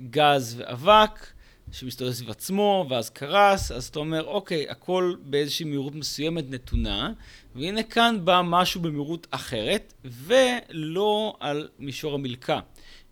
גז 0.09 0.55
ואבק 0.57 1.27
שמסתובב 1.71 2.11
סביב 2.11 2.29
עצמו 2.29 2.85
ואז 2.89 3.09
קרס, 3.09 3.71
אז 3.71 3.85
אתה 3.85 3.99
אומר, 3.99 4.25
אוקיי, 4.25 4.69
הכל 4.69 5.15
באיזושהי 5.23 5.65
מהירות 5.65 5.95
מסוימת 5.95 6.49
נתונה, 6.49 7.13
והנה 7.57 7.83
כאן 7.83 8.19
בא 8.23 8.41
משהו 8.45 8.81
במהירות 8.81 9.27
אחרת, 9.31 9.93
ולא 10.05 11.37
על 11.39 11.67
מישור 11.79 12.13
המלכה, 12.13 12.59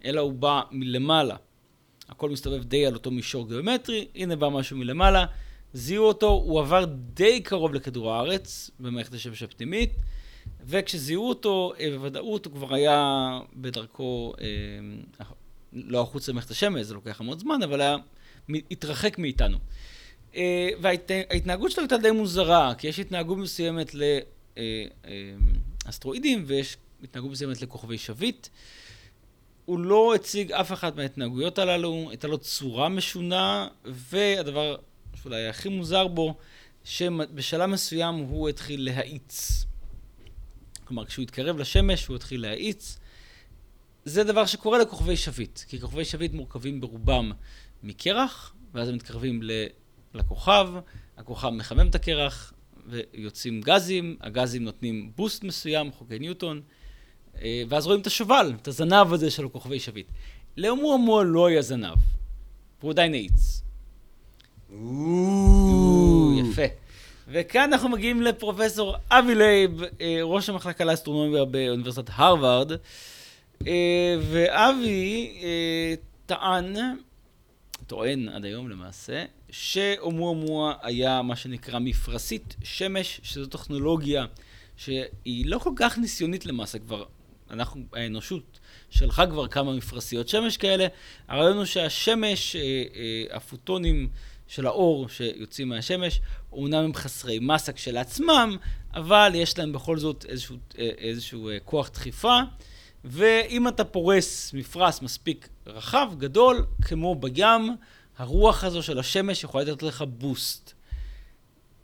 אלא 0.06 0.22
הוא 0.22 0.34
בא 0.34 0.62
מלמעלה. 0.72 1.36
הכל 2.10 2.30
מסתובב 2.30 2.64
די 2.64 2.86
על 2.86 2.94
אותו 2.94 3.12
מישור 3.12 3.50
גיאומטרי, 3.50 4.08
הנה 4.16 4.36
בא 4.36 4.50
משהו 4.50 4.78
מלמעלה, 4.78 5.26
זיהו 5.74 6.06
אותו, 6.06 6.28
הוא 6.28 6.60
עבר 6.60 6.86
די 7.14 7.42
קרוב 7.42 7.74
לכדור 7.74 8.14
הארץ 8.14 8.72
במערכת 8.80 9.14
השמש 9.14 9.44
הפנימית, 9.44 9.94
וכשזיהו 10.66 11.30
אותו 11.30 11.74
אה, 11.80 11.90
בוודאות 11.90 12.46
הוא 12.46 12.54
כבר 12.54 12.76
היה 12.76 13.40
בדרכו, 13.56 14.34
אה, 14.42 14.46
לא 15.74 16.02
החוצה 16.02 16.32
למערכת 16.32 16.52
השמש, 16.52 16.82
זה 16.82 16.94
לוקח 16.94 17.22
המון 17.22 17.40
זמן, 17.40 17.64
אבל 17.64 17.82
היה, 17.82 17.96
התרחק 18.72 19.18
מאיתנו. 19.18 19.58
אה, 20.36 20.70
וההתנהגות 20.82 21.72
שלו 21.72 21.84
הייתה 21.84 21.98
די 21.98 22.12
מוזרה, 22.12 22.74
כי 22.78 22.88
יש 22.88 23.00
התנהגות 23.00 23.38
מסוימת 23.38 23.96
לאסטרואידים 25.86 26.44
ויש 26.48 26.78
התנהגות 27.04 27.32
מסוימת 27.32 27.62
לכוכבי 27.62 27.98
שביט. 27.98 28.48
הוא 29.66 29.80
לא 29.80 30.16
הציג 30.16 30.52
אף 30.52 30.72
אחת 30.72 30.96
מההתנהגויות 30.96 31.60
הללו, 31.60 32.08
הייתה 32.10 32.28
לו 32.28 32.38
צורה 32.38 32.90
משונה, 32.90 33.68
והדבר 33.86 34.76
שאולי 35.16 35.48
הכי 35.48 35.70
מוזר 35.70 36.08
בו, 36.08 36.36
שבשלב 36.84 37.66
מסוים 37.66 38.16
הוא 38.16 38.50
התחיל 38.50 38.86
להאיץ. 38.86 39.66
כלומר, 40.84 41.06
כשהוא 41.06 41.24
התקרב 41.24 41.58
לשמש, 41.58 42.06
הוא 42.06 42.16
התחיל 42.16 42.42
להאיץ. 42.42 43.00
זה 44.06 44.24
דבר 44.24 44.46
שקורה 44.46 44.80
לכוכבי 44.80 45.18
שביט, 45.18 45.60
כי 45.68 45.80
כוכבי 45.80 46.06
שביט 46.06 46.34
מורכבים 46.34 46.82
ברובם 46.82 47.32
מקרח, 47.84 48.54
ואז 48.74 48.90
הם 48.90 48.96
מתקרבים 48.96 49.42
לכוכב, 50.14 50.70
הכוכב 51.18 51.50
מחמם 51.50 51.88
את 51.88 51.96
הקרח, 51.96 52.54
ויוצאים 52.88 53.62
גזים, 53.62 54.18
הגזים 54.22 54.64
נותנים 54.64 55.12
בוסט 55.16 55.44
מסוים, 55.44 55.92
חוקי 55.92 56.20
ניוטון, 56.20 56.62
ואז 57.70 57.86
רואים 57.86 58.02
את 58.02 58.08
השובל, 58.08 58.54
את 58.62 58.68
הזנב 58.68 59.14
הזה 59.14 59.32
של 59.32 59.50
כוכבי 59.50 59.80
שביט. 59.80 60.08
לאומואמואה 60.58 61.24
לא 61.24 61.48
היה 61.48 61.62
זנב, 61.62 61.98
והוא 62.80 62.92
עדיין 62.92 63.14
האיץ. 63.14 63.62
יפה. 66.40 66.66
וכאן 67.28 67.74
אנחנו 67.74 67.90
מגיעים 67.90 68.22
לפרופסור 68.22 68.96
אבי 69.10 69.36
לייב, 69.36 69.82
ראש 70.24 70.50
המחלקה 70.50 70.86
לאסטרונומיה 70.86 71.46
באוניברסיטת 71.46 72.10
הרווארד, 72.14 72.72
ואבי 74.22 75.34
טען, 76.26 76.76
טוען 77.88 78.30
עד 78.30 78.46
היום 78.46 78.70
למעשה, 78.70 79.26
שאומואמואה 79.58 80.74
היה 80.82 81.22
מה 81.22 81.36
שנקרא 81.36 81.80
מפרשית 81.80 82.56
שמש, 82.64 83.22
שזו 83.24 83.46
טכנולוגיה 83.46 84.26
שהיא 84.78 85.46
לא 85.46 85.60
כל 85.60 85.72
כך 85.76 85.98
ניסיונית 85.98 86.46
למעשה, 86.46 86.80
כבר 86.80 87.04
אנחנו, 87.52 87.82
האנושות, 87.94 88.60
שלחה 88.90 89.28
כבר 89.28 89.48
כמה 89.48 89.74
מפרשיות 89.74 90.28
שמש 90.28 90.58
כאלה. 90.58 90.88
הרעיון 91.28 91.58
הוא 91.58 91.66
שהשמש, 91.66 92.56
הפוטונים 93.32 94.10
של 94.48 94.66
האור 94.66 95.10
שיוצאים 95.10 95.70
מהשמש, 95.70 96.22
אומנם 96.52 96.84
הם 96.84 96.94
חסרי 96.94 97.40
מסה 97.40 97.74
כשלעצמם, 97.74 98.58
אבל 98.94 99.32
יש 99.36 99.58
להם 99.58 99.72
בכל 99.72 99.98
זאת 99.98 100.26
איזשהו, 100.30 100.56
איזשהו 100.78 101.50
כוח 101.66 101.90
דחיפה. 101.90 102.40
ואם 103.04 103.68
אתה 103.68 103.84
פורס 103.84 104.54
מפרש 104.54 105.02
מספיק 105.02 105.50
רחב, 105.68 106.12
גדול, 106.18 106.66
כמו 106.82 107.16
בים, 107.16 107.76
הרוח 108.18 108.64
הזו 108.64 108.84
של 108.84 109.00
השמש 109.00 109.44
יכולה 109.44 109.64
לתת 109.64 109.84
לך 109.84 110.04
בוסט. 110.08 110.74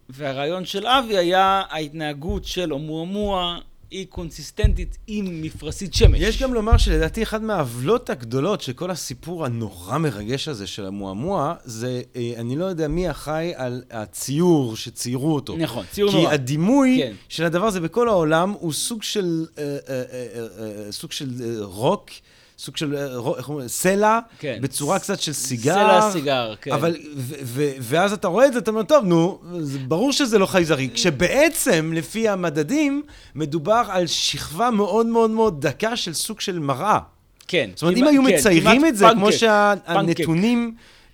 והרעיון 0.09 0.65
של 0.65 0.87
אבי 0.87 1.17
היה 1.17 1.63
ההתנהגות 1.69 2.45
של 2.45 2.73
אומואמואה 2.73 3.59
היא 3.91 4.07
קונסיסטנטית 4.09 4.97
עם 5.07 5.41
מפרשית 5.41 5.93
שמש. 5.93 6.19
יש 6.19 6.41
גם 6.41 6.53
לומר 6.53 6.77
שלדעתי 6.77 7.23
אחת 7.23 7.41
מהעוולות 7.41 8.09
הגדולות 8.09 8.61
של 8.61 8.73
כל 8.73 8.91
הסיפור 8.91 9.45
הנורא 9.45 9.97
מרגש 9.97 10.47
הזה 10.47 10.67
של 10.67 10.85
המואמואה, 10.85 11.53
זה, 11.63 12.01
אני 12.37 12.55
לא 12.55 12.65
יודע 12.65 12.87
מי 12.87 13.11
אחראי 13.11 13.53
על 13.55 13.83
הציור 13.91 14.75
שציירו 14.75 15.35
אותו. 15.35 15.57
נכון, 15.57 15.85
ציור 15.91 16.11
נורא. 16.11 16.27
כי 16.27 16.33
הדימוי 16.33 16.99
כן. 17.03 17.13
של 17.29 17.43
הדבר 17.45 17.65
הזה 17.65 17.79
בכל 17.79 18.09
העולם 18.09 18.51
הוא 18.51 18.73
סוג 18.73 19.03
של, 19.03 19.45
אה, 19.57 19.63
אה, 19.63 20.03
אה, 20.11 20.85
אה, 20.85 20.91
סוג 20.91 21.11
של 21.11 21.29
אה, 21.43 21.65
רוק. 21.65 22.09
סוג 22.61 22.77
של, 22.77 22.95
אה, 22.95 23.37
איך 23.37 23.49
אומרים, 23.49 23.67
סלע, 23.67 24.19
כן. 24.39 24.57
בצורה 24.61 24.99
קצת 24.99 25.21
של 25.21 25.33
סיגר. 25.33 25.73
סלע 25.73 26.11
סיגר, 26.11 26.53
כן. 26.61 26.71
אבל, 26.71 26.95
ו- 27.15 27.35
ו- 27.43 27.71
ואז 27.79 28.13
אתה 28.13 28.27
רואה 28.27 28.45
את 28.45 28.53
זה, 28.53 28.59
אתה 28.59 28.71
אומר, 28.71 28.83
טוב, 28.83 29.05
נו, 29.05 29.39
ברור 29.87 30.11
שזה 30.11 30.39
לא 30.39 30.45
חייזרי. 30.45 30.89
כשבעצם, 30.93 31.91
לפי 31.95 32.29
המדדים, 32.29 33.03
מדובר 33.35 33.83
על 33.89 34.07
שכבה 34.07 34.71
מאוד 34.71 35.05
מאוד 35.05 35.29
מאוד 35.29 35.67
דקה 35.67 35.95
של 35.95 36.13
סוג 36.13 36.39
של 36.39 36.59
מראה. 36.59 36.99
כן. 37.47 37.69
זאת 37.73 37.81
אומרת, 37.81 37.97
אם 37.97 38.07
היו 38.07 38.21
כן, 38.27 38.33
מציירים 38.33 38.85
את 38.85 38.97
זה, 38.97 39.05
כמו 39.13 39.31
פנקק, 39.85 40.25
פנקק. 40.25 40.25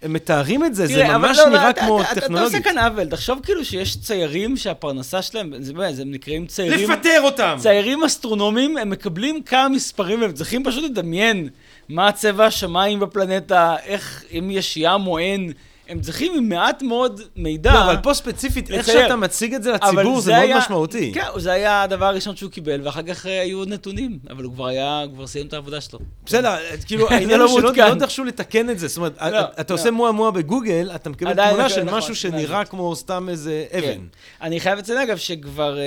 הם 0.01 0.13
מתארים 0.13 0.65
את 0.65 0.75
זה, 0.75 0.87
זה 0.87 0.93
תראה, 0.93 1.15
אבל 1.15 1.27
ממש 1.27 1.37
לא, 1.37 1.43
לא, 1.43 1.49
נראה 1.49 1.69
אתה- 1.69 1.81
כמו 1.81 2.01
אתה- 2.01 2.11
אתה- 2.11 2.19
אתה 2.19 2.21
טכנולוגית. 2.21 2.53
עושה 2.55 2.63
כאן 2.63 2.77
עוול, 2.77 3.05
תחשוב 3.05 3.39
כאילו 3.43 3.65
שיש 3.65 3.97
ציירים 3.97 4.57
שהפרנסה 4.57 5.21
שלהם, 5.21 5.53
זה 5.59 5.73
באמת, 5.73 5.99
הם 5.99 6.11
נקראים 6.11 6.45
ציירים... 6.47 6.89
לפטר 6.91 7.21
אותם! 7.21 7.55
ציירים 7.59 8.03
אסטרונומיים, 8.03 8.77
הם 8.77 8.89
מקבלים 8.89 9.43
כמה 9.43 9.69
מספרים, 9.69 10.21
והם 10.21 10.31
צריכים 10.33 10.63
פשוט 10.63 10.83
לדמיין 10.83 11.49
מה 11.89 12.11
צבע 12.11 12.45
השמיים 12.45 12.99
בפלנטה, 12.99 13.75
איך, 13.85 14.23
אם 14.31 14.47
יש 14.51 14.77
ים 14.77 15.07
או 15.07 15.17
אין. 15.17 15.51
הם 15.87 15.99
צריכים 16.01 16.49
מעט 16.49 16.81
מאוד 16.83 17.21
מידע. 17.35 17.73
לא, 17.73 17.83
אבל 17.85 17.97
פה 18.03 18.13
ספציפית, 18.13 18.71
איך. 18.71 18.85
שאתה 18.85 19.15
מציג 19.15 19.53
את 19.53 19.63
זה 19.63 19.71
לציבור, 19.71 20.21
זה 20.21 20.31
מאוד 20.31 20.43
היה- 20.43 20.57
משמעותי. 20.57 21.11
כן, 21.13 21.21
זה 21.37 21.51
היה 21.51 21.83
הדבר 21.83 22.05
הראשון 22.05 22.35
שהוא 22.35 22.51
קיבל, 22.51 22.81
ואחר 22.83 23.01
כך 23.03 23.25
אה, 23.25 23.41
היו 23.41 23.65
נתונים. 23.65 24.19
אבל 24.29 24.43
הוא 24.43 24.53
כבר 24.53 24.67
היה, 24.67 25.01
הוא 25.01 25.13
כבר 25.13 25.27
סיים 25.27 25.47
את 25.47 25.53
העבודה 25.53 25.81
שלו. 25.81 25.99
בסדר, 26.25 26.55
כאילו, 26.85 27.07
זה 27.09 27.15
העניין 27.15 27.39
לא 27.39 27.45
הוא 27.45 27.51
שלא 27.59 27.61
מעודכן. 27.61 27.87
לא 27.89 27.93
דרשו 27.93 28.23
לתקן 28.23 28.69
את 28.69 28.79
זה. 28.79 28.87
זאת 28.87 28.97
אומרת, 28.97 29.21
לא, 29.21 29.39
אתה 29.59 29.73
לא. 29.73 29.79
עושה 29.79 29.91
מועה 29.91 30.11
מועה 30.11 30.31
בגוגל, 30.31 30.91
אתה 30.95 31.09
מקבל 31.09 31.33
תמונה 31.49 31.69
של 31.69 31.83
נכון, 31.83 31.97
משהו 31.97 32.15
שנראה 32.15 32.43
עדיין. 32.43 32.65
כמו 32.65 32.95
סתם 32.95 33.29
איזה 33.29 33.65
כן. 33.71 33.77
אבן. 33.77 34.01
אני 34.41 34.59
חייב 34.59 34.79
לציין, 34.79 34.97
אגב, 34.97 35.17
שכבר 35.17 35.77
אה, 35.77 35.83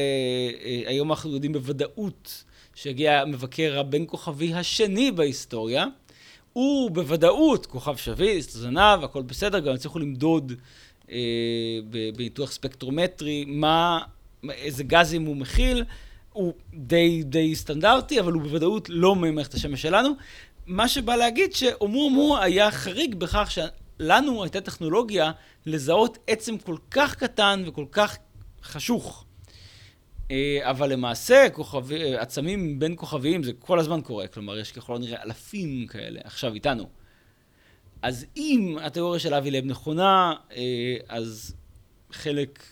אה, 0.64 0.82
היום 0.86 1.10
אנחנו 1.10 1.30
יודעים 1.34 1.52
בוודאות 1.52 2.44
שהגיע 2.74 3.20
המבקר 3.20 3.76
הבין 3.80 4.04
כוכבי 4.08 4.54
השני 4.54 5.10
בהיסטוריה. 5.12 5.84
הוא 6.52 6.90
בוודאות 6.90 7.66
כוכב 7.66 7.96
שביט, 7.96 8.50
זנב, 8.50 9.04
הכל 9.04 9.22
בסדר, 9.22 9.58
גם 9.58 9.74
הצליחו 9.74 9.98
למדוד 9.98 10.52
אה, 11.10 11.16
בניתוח 12.16 12.52
ספקטרומטרי 12.52 13.44
מה, 13.48 13.98
איזה 14.50 14.84
גזים 14.84 15.26
הוא 15.26 15.36
מכיל. 15.36 15.84
הוא 16.32 16.52
די, 16.74 17.22
די 17.22 17.54
סטנדרטי, 17.54 18.20
אבל 18.20 18.32
הוא 18.32 18.42
בוודאות 18.42 18.88
לא 18.88 19.16
ממערכת 19.16 19.54
השמש 19.54 19.82
שלנו. 19.82 20.10
מה 20.66 20.88
שבא 20.88 21.16
להגיד 21.16 21.52
שאומומו 21.52 22.38
היה 22.38 22.70
חריג 22.70 23.14
בכך 23.14 23.50
שלנו 23.50 24.42
הייתה 24.42 24.60
טכנולוגיה 24.60 25.32
לזהות 25.66 26.18
עצם 26.26 26.58
כל 26.58 26.76
כך 26.90 27.14
קטן 27.14 27.62
וכל 27.66 27.84
כך 27.92 28.16
חשוך. 28.62 29.24
אה, 30.30 30.58
אבל 30.62 30.92
למעשה, 30.92 31.46
כוכבי, 31.52 32.16
עצמים 32.16 32.78
בין 32.78 32.94
כוכביים 32.96 33.42
זה 33.42 33.52
כל 33.58 33.78
הזמן 33.78 34.00
קורה, 34.00 34.26
כלומר 34.26 34.58
יש 34.58 34.72
ככל 34.72 34.96
הנראה 34.96 35.22
אלפים 35.22 35.86
כאלה 35.86 36.20
עכשיו 36.24 36.54
איתנו. 36.54 36.88
אז 38.02 38.26
אם 38.36 38.76
התיאוריה 38.82 39.20
של 39.20 39.34
אבי 39.34 39.50
לב 39.50 39.64
נכונה, 39.64 40.34
אה, 40.56 40.96
אז 41.08 41.54
חלק 42.12 42.62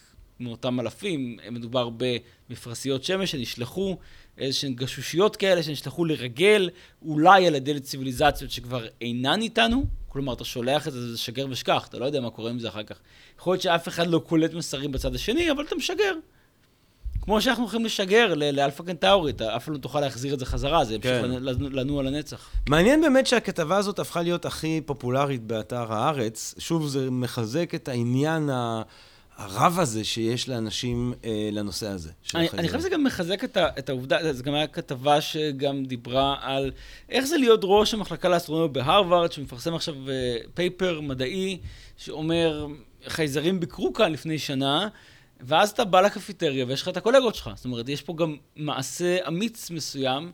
מאותם 0.41 0.81
אלפים, 0.81 1.39
אה, 1.45 1.51
מדובר 1.51 1.91
במפרשיות 1.97 3.05
שמש 3.05 3.31
שנשלחו, 3.31 3.97
איזשהן 4.39 4.75
גשושיות 4.75 5.37
כאלה 5.37 5.63
שנשלחו 5.63 6.05
לרגל, 6.05 6.71
אולי 7.03 7.47
על 7.47 7.55
ידי 7.55 7.81
ציוויליזציות 7.81 8.51
שכבר 8.51 8.87
אינן 9.01 9.43
איתנו, 9.43 9.85
כלומר 10.09 10.33
אתה 10.33 10.45
שולח 10.45 10.89
את 10.89 10.93
זה, 10.93 11.11
זה 11.11 11.19
שגר 11.19 11.47
ושכח, 11.51 11.87
אתה 11.89 11.99
לא 11.99 12.05
יודע 12.05 12.21
מה 12.21 12.31
קורה 12.31 12.51
עם 12.51 12.59
זה 12.59 12.69
אחר 12.69 12.83
כך. 12.83 12.99
יכול 13.39 13.53
להיות 13.53 13.63
שאף 13.63 13.89
אחד 13.89 14.07
לא 14.07 14.19
קולט 14.19 14.55
מסרים 14.55 14.93
בצד 14.93 15.15
השני, 15.15 15.51
אבל 15.51 15.65
אתה 15.65 15.77
משגר. 15.77 16.15
כמו 17.29 17.41
שאנחנו 17.41 17.62
הולכים 17.62 17.85
לשגר 17.85 18.35
ל- 18.35 18.51
לאלפא 18.61 18.85
קנטאורי, 18.85 19.33
אתה 19.33 19.57
אף 19.57 19.64
פעם 19.64 19.74
לא 19.74 19.79
תוכל 19.79 20.01
להחזיר 20.01 20.35
את 20.35 20.39
זה 20.39 20.47
חזרה, 20.47 20.85
זה 20.85 20.95
ימשיך 20.95 21.11
כן. 21.11 21.31
לנ- 21.31 21.43
לנ- 21.49 21.72
לנוע 21.74 22.03
לנצח. 22.03 22.51
מעניין 22.68 23.01
באמת 23.01 23.26
שהכתבה 23.26 23.76
הזאת 23.76 23.99
הפכה 23.99 24.22
להיות 24.22 24.47
הכי 24.47 24.81
פופולרית 24.87 25.43
באתר 25.43 25.93
הארץ. 25.93 26.55
שוב, 26.59 26.87
זה 26.89 27.11
מחזק 27.11 27.74
את 27.74 27.89
העניין 27.89 28.51
ה- 28.51 28.83
הרב 29.37 29.79
הזה 29.79 30.05
שיש 30.05 30.49
לאנשים 30.49 31.14
אה, 31.24 31.49
לנושא 31.53 31.89
הזה. 31.89 32.11
אני. 32.35 32.49
אני 32.59 32.66
חושב 32.68 32.81
שזה 32.81 32.89
גם 32.89 33.05
מחזק 33.05 33.45
את, 33.45 33.57
ה, 33.57 33.68
את 33.79 33.89
העובדה, 33.89 34.33
זה 34.33 34.43
גם 34.43 34.55
היה 34.55 34.66
כתבה 34.66 35.20
שגם 35.20 35.85
דיברה 35.85 36.37
על 36.41 36.70
איך 37.11 37.24
זה 37.24 37.37
להיות 37.37 37.61
ראש 37.62 37.95
המחלקה 37.95 38.29
לאסטרונומיה 38.29 38.68
בהרווארד, 38.68 39.33
שמפרסם 39.33 39.74
עכשיו 39.74 39.95
פייפר 40.55 41.01
מדעי 41.01 41.59
שאומר, 41.97 42.66
חייזרים 43.09 43.61
ביקרו 43.61 43.93
כאן 43.93 44.12
לפני 44.12 44.39
שנה, 44.39 44.89
ואז 45.41 45.70
אתה 45.70 45.84
בא 45.84 46.01
לקפיטריה 46.01 46.64
ויש 46.68 46.82
לך 46.82 46.89
את 46.89 46.97
הקולגות 46.97 47.34
שלך. 47.34 47.51
זאת 47.55 47.64
אומרת, 47.64 47.89
יש 47.89 48.03
פה 48.03 48.14
גם 48.16 48.36
מעשה 48.57 49.28
אמיץ 49.28 49.70
מסוים. 49.70 50.32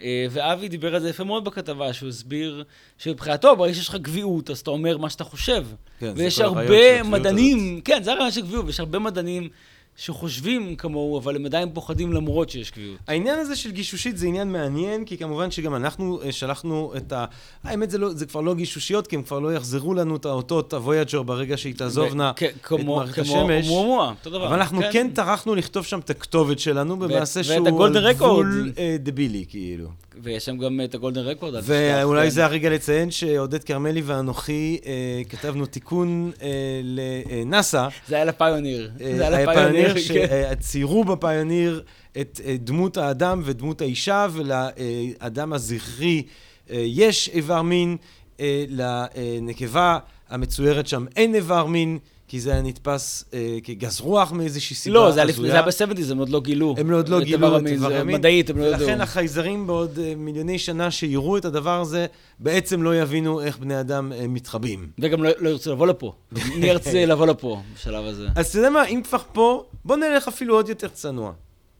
אה, 0.00 0.26
ואבי 0.30 0.68
דיבר 0.68 0.94
על 0.94 1.00
זה 1.00 1.10
יפה 1.10 1.24
מאוד 1.24 1.44
בכתבה, 1.44 1.92
שהוא 1.92 2.08
הסביר 2.08 2.64
שמבחינתו, 2.98 3.56
ברגע 3.56 3.74
שיש 3.74 3.88
לך 3.88 3.96
קביעות, 3.96 4.50
אז 4.50 4.60
אתה 4.60 4.70
אומר 4.70 4.98
מה 4.98 5.10
שאתה 5.10 5.24
חושב. 5.24 5.66
כן, 5.98 6.12
ויש 6.16 6.40
הרבה 6.40 7.02
מדענים, 7.02 7.80
כן, 7.80 8.02
זה 8.02 8.12
הרעיון 8.12 8.30
של 8.30 8.42
קביעות, 8.42 8.66
ויש 8.66 8.80
הרבה 8.80 8.98
מדענים 8.98 9.48
שחושבים 9.96 10.76
כמוהו, 10.76 11.18
אבל 11.18 11.36
הם 11.36 11.46
עדיין 11.46 11.68
פוחדים 11.74 12.12
למרות 12.12 12.50
שיש 12.50 12.70
קביעות. 12.70 12.98
העניין 13.08 13.38
הזה 13.38 13.56
של 13.56 13.70
גישושית 13.70 14.16
זה 14.18 14.26
עניין 14.26 14.52
מעניין, 14.52 15.04
כי 15.04 15.18
כמובן 15.18 15.50
שגם 15.50 15.74
אנחנו 15.74 16.22
אה, 16.22 16.32
שלחנו 16.32 16.92
את 16.96 17.12
ה... 17.12 17.24
האמת, 17.64 17.90
זה, 17.90 17.98
לא, 17.98 18.08
זה 18.12 18.26
כבר 18.26 18.40
לא 18.40 18.54
גישושיות, 18.54 19.06
כי 19.06 19.16
הם 19.16 19.22
כבר 19.22 19.38
לא 19.38 19.54
יחזרו 19.54 19.94
לנו 19.94 20.16
את 20.16 20.24
האותות 20.24 20.72
הוויג'ר 20.72 21.22
ברגע 21.22 21.56
שהיא 21.56 21.74
תעזובנה 21.74 22.32
וכ- 22.36 22.42
כמו- 22.62 22.96
מערכת 22.96 23.22
כמו 23.24 23.36
השמש. 23.50 23.68
אumuamua, 23.68 24.10
אותו 24.18 24.30
דבר. 24.30 24.46
אבל 24.46 24.56
אנחנו 24.56 24.80
כן 24.92 25.10
טרחנו 25.14 25.54
לכתוב 25.54 25.84
שם 25.86 25.98
את 25.98 26.10
הכתובת 26.10 26.58
שלנו 26.58 26.96
במעשה 26.98 27.44
שהוא 27.44 27.56
על. 27.84 28.12
גבול 28.12 28.72
אה, 28.78 28.96
דבילי, 28.98 29.44
כאילו. 29.48 29.88
ויש 30.22 30.44
שם 30.44 30.58
גם 30.58 30.80
את 30.84 30.94
הגולדן 30.94 31.20
רקורד. 31.20 31.54
ואולי 31.62 32.24
כן. 32.24 32.30
זה 32.30 32.44
הרגע 32.44 32.70
לציין 32.70 33.10
שעודד 33.10 33.64
כרמלי 33.64 34.02
ואנוכי 34.02 34.78
אה, 34.86 35.22
כתבנו 35.28 35.66
תיקון 35.66 36.30
אה, 36.42 36.48
לנאסא. 36.84 37.88
זה 38.08 38.14
היה 38.14 38.24
לפיוניר. 38.24 38.90
אה, 39.00 39.16
זה 39.16 39.28
היה 39.28 39.30
לפיוניר, 39.30 39.94
פיוניר 39.94 40.28
כן. 40.28 40.54
שציירו 40.60 41.04
בפיוניר 41.04 41.82
את 42.20 42.40
אה, 42.44 42.56
דמות 42.58 42.96
האדם 42.96 43.42
ודמות 43.44 43.80
האישה, 43.80 44.26
ולאדם 44.32 45.52
הזכרי 45.52 46.22
אה, 46.70 46.82
יש 46.86 47.28
איבר 47.28 47.62
מין, 47.62 47.96
אה, 48.40 48.64
לנקבה 48.68 49.98
המצוירת 50.28 50.86
שם 50.86 51.04
אין 51.16 51.34
איבר 51.34 51.66
מין, 51.66 51.98
כי 52.32 52.40
זה 52.40 52.52
היה 52.52 52.62
נתפס 52.62 53.24
אה, 53.34 53.58
כגז 53.64 54.00
רוח 54.00 54.32
מאיזושהי 54.32 54.76
סיבה 54.76 54.94
לא, 54.94 55.10
זה 55.10 55.20
היה 55.20 55.24
לפני- 55.24 55.32
הזויה. 55.34 55.50
זה 55.52 55.56
היה 55.58 55.66
בסבנטיז, 55.66 56.10
הם 56.10 56.18
עוד 56.18 56.28
לא 56.28 56.40
גילו. 56.40 56.74
הם 56.78 56.92
עוד 56.92 57.08
לא 57.08 57.20
גילו 57.20 57.56
את 57.56 57.66
איבר 57.66 57.94
המין. 58.00 58.16
מדעית, 58.16 58.50
הם 58.50 58.58
לא 58.58 58.64
ידעו. 58.64 58.80
ולכן 58.80 59.00
החייזרים 59.00 59.66
בעוד 59.66 59.98
אה, 59.98 60.14
מיליוני 60.16 60.58
שנה 60.58 60.90
שיראו 60.90 61.36
את 61.36 61.44
הדבר 61.44 61.80
הזה, 61.80 62.06
בעצם 62.38 62.82
לא 62.82 62.96
יבינו 63.00 63.40
איך 63.40 63.58
בני 63.58 63.80
אדם 63.80 64.12
אה, 64.12 64.28
מתחבאים. 64.28 64.86
וגם 64.98 65.22
לא 65.22 65.30
לא 65.38 65.48
ירצו 65.48 65.72
לבוא 65.72 65.86
לפה. 65.86 66.12
מי 66.58 66.66
ירצה 66.66 67.04
לבוא 67.06 67.26
לפה 67.26 67.62
בשלב 67.74 68.04
הזה? 68.04 68.26
אז 68.36 68.46
אתה 68.48 68.58
יודע 68.58 68.70
מה, 68.70 68.84
אם 68.86 69.00
כבר 69.04 69.18
פה, 69.32 69.64
בוא 69.84 69.96
נלך 69.96 70.28
אפילו 70.28 70.54
עוד 70.54 70.68
יותר 70.68 70.88
צנוע. 70.88 71.32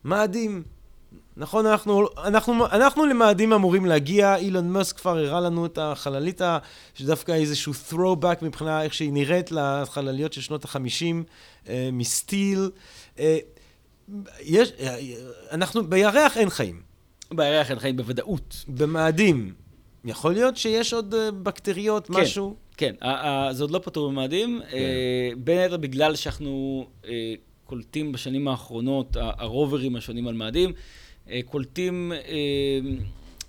מאדים. 0.05 0.63
נכון, 1.37 1.67
אנחנו, 1.67 2.07
אנחנו, 2.25 2.67
אנחנו 2.67 3.07
למאדים 3.07 3.53
אמורים 3.53 3.87
להגיע, 3.87 4.37
אילון 4.37 4.69
מאסק 4.69 4.97
כבר 4.97 5.19
הראה 5.19 5.41
לנו 5.41 5.67
את 5.67 5.79
החללית, 5.79 6.41
שדווקא 6.95 7.33
איזשהו 7.33 7.73
throwback 7.91 8.45
מבחינה 8.45 8.83
איך 8.83 8.95
שהיא 8.95 9.13
נראית 9.13 9.53
לחלליות 9.53 10.33
של 10.33 10.41
שנות 10.41 10.65
החמישים, 10.65 11.25
אה, 11.69 11.89
מסטיל. 11.93 12.71
אה, 13.19 13.39
יש, 14.41 14.73
אה, 14.81 14.99
אנחנו, 15.53 15.91
בירח 15.91 16.37
אין 16.37 16.51
חיים. 16.51 16.83
בירח 17.31 17.71
אין 17.71 17.79
חיים 17.79 17.97
בוודאות. 17.97 18.65
במאדים, 18.69 19.55
יכול 20.05 20.33
להיות 20.33 20.57
שיש 20.57 20.93
עוד 20.93 21.15
אה, 21.15 21.31
בקטריות, 21.31 22.07
כן. 22.07 22.13
משהו? 22.13 22.57
כן, 22.77 22.95
זה 23.51 23.65
עוד 23.65 23.71
לא 23.71 23.79
פתור 23.79 24.11
במאדים, 24.11 24.61
כן. 24.71 24.77
אה, 24.77 25.31
בין 25.37 25.59
היתר 25.59 25.77
בגלל 25.77 26.17
שאנחנו 26.17 26.87
אה, 27.05 27.35
קולטים 27.65 28.13
בשנים 28.13 28.49
האחרונות, 28.49 29.17
הרוברים 29.21 29.97
השונים 29.97 30.29
על 30.29 30.35
מאדים, 30.35 30.73
קולטים 31.47 32.13
אה, 32.13 32.79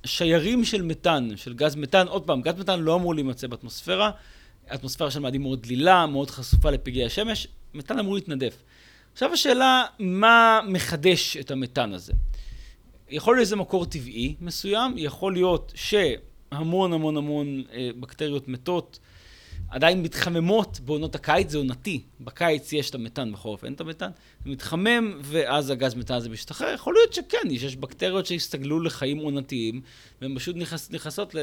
שיירים 0.06 0.66
של 0.66 0.82
מתאן, 0.82 1.30
של 1.36 1.54
גז 1.54 1.76
מתאן. 1.76 2.08
עוד 2.08 2.24
פעם, 2.24 2.42
גז 2.42 2.60
מתאן 2.60 2.80
לא 2.80 2.96
אמור 2.96 3.16
להימצא 3.16 3.48
באטמוספירה. 3.48 4.12
האטמוספירה 4.70 5.12
של 5.12 5.20
מאדים 5.20 5.42
מאוד 5.42 5.62
דלילה, 5.62 6.08
מאוד 6.08 6.30
חשופה 6.30 6.70
לפגעי 6.70 7.06
השמש, 7.06 7.48
מתאן 7.74 8.00
אמור 8.00 8.16
להתנדף. 8.16 8.64
עכשיו 9.14 9.34
השאלה, 9.34 9.84
מה 10.00 10.60
מחדש 10.68 11.38
את 11.38 11.52
המתאן 11.52 11.94
הזה? 11.94 12.14
יכול 13.10 13.36
להיות 13.36 13.42
איזה 13.42 13.56
מקור 13.56 13.86
טבעי 13.86 14.36
מסוים, 14.42 14.94
יכול 14.98 15.34
להיות 15.34 15.72
שהמון 15.76 16.94
המון 16.94 17.18
המון 17.18 17.64
אה, 17.74 17.90
בקטריות 18.00 18.48
מתות 18.48 19.00
עדיין 19.74 20.02
מתחממות 20.02 20.80
בעונות 20.80 21.16
הקיץ, 21.16 21.52
זה 21.52 21.58
עונתי. 21.58 22.02
בקיץ 22.22 22.74
יש 22.74 22.90
את 22.90 22.96
המתאן, 22.96 23.32
בחורף 23.32 23.64
אין 23.64 23.74
את 23.74 23.82
המתאן. 23.82 24.10
זה 24.46 24.50
מתחמם, 24.52 25.20
ואז 25.22 25.70
הגז 25.70 25.96
מתאן 25.96 26.16
הזה 26.16 26.30
משתחרר. 26.30 26.74
יכול 26.74 26.94
להיות 26.94 27.14
שכן, 27.14 27.48
יש 27.52 27.76
בקטריות 27.76 28.26
שהסתגלו 28.26 28.80
לחיים 28.80 29.18
עונתיים, 29.18 29.82
והן 30.22 30.36
פשוט 30.36 30.56
נכנס, 30.56 30.92
נכנסות 30.92 31.36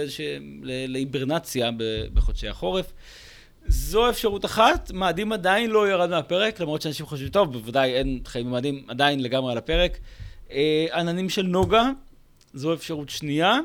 להיברנציה 0.62 1.70
בחודשי 2.14 2.48
החורף. 2.48 2.92
זו 3.66 4.10
אפשרות 4.10 4.44
אחת, 4.44 4.90
מאדים 4.94 5.32
עדיין 5.32 5.70
לא 5.70 5.88
ירד 5.88 6.10
מהפרק, 6.10 6.60
למרות 6.60 6.82
שאנשים 6.82 7.06
חושבים, 7.06 7.28
טוב, 7.28 7.52
בוודאי 7.52 7.94
אין 7.94 8.20
חיים 8.24 8.46
במאדים, 8.46 8.84
עדיין 8.88 9.22
לגמרי 9.22 9.52
על 9.52 9.58
הפרק. 9.58 9.98
אה, 10.50 10.86
עננים 10.94 11.28
של 11.28 11.42
נוגה, 11.42 11.90
זו 12.54 12.74
אפשרות 12.74 13.08
שנייה. 13.08 13.58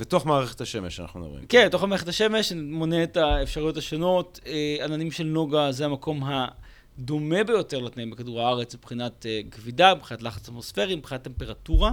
בתוך 0.00 0.26
מערכת 0.26 0.60
השמש 0.60 1.00
אנחנו 1.00 1.20
מדברים. 1.20 1.46
כן, 1.48 1.68
תוך 1.68 1.82
המערכת 1.82 2.08
השמש 2.08 2.52
מונה 2.52 3.02
את 3.02 3.16
האפשרויות 3.16 3.76
השונות. 3.76 4.40
אה, 4.46 4.84
עננים 4.84 5.10
של 5.10 5.24
נוגה 5.24 5.72
זה 5.72 5.84
המקום 5.84 6.22
הדומה 6.24 7.44
ביותר 7.44 7.78
לתנאים 7.78 8.10
בכדור 8.10 8.40
הארץ 8.40 8.74
מבחינת 8.74 9.26
אה, 9.26 9.40
כבידה, 9.50 9.94
מבחינת 9.94 10.22
לחץ 10.22 10.42
אטמוספרי, 10.42 10.94
מבחינת 10.94 11.22
טמפרטורה, 11.22 11.92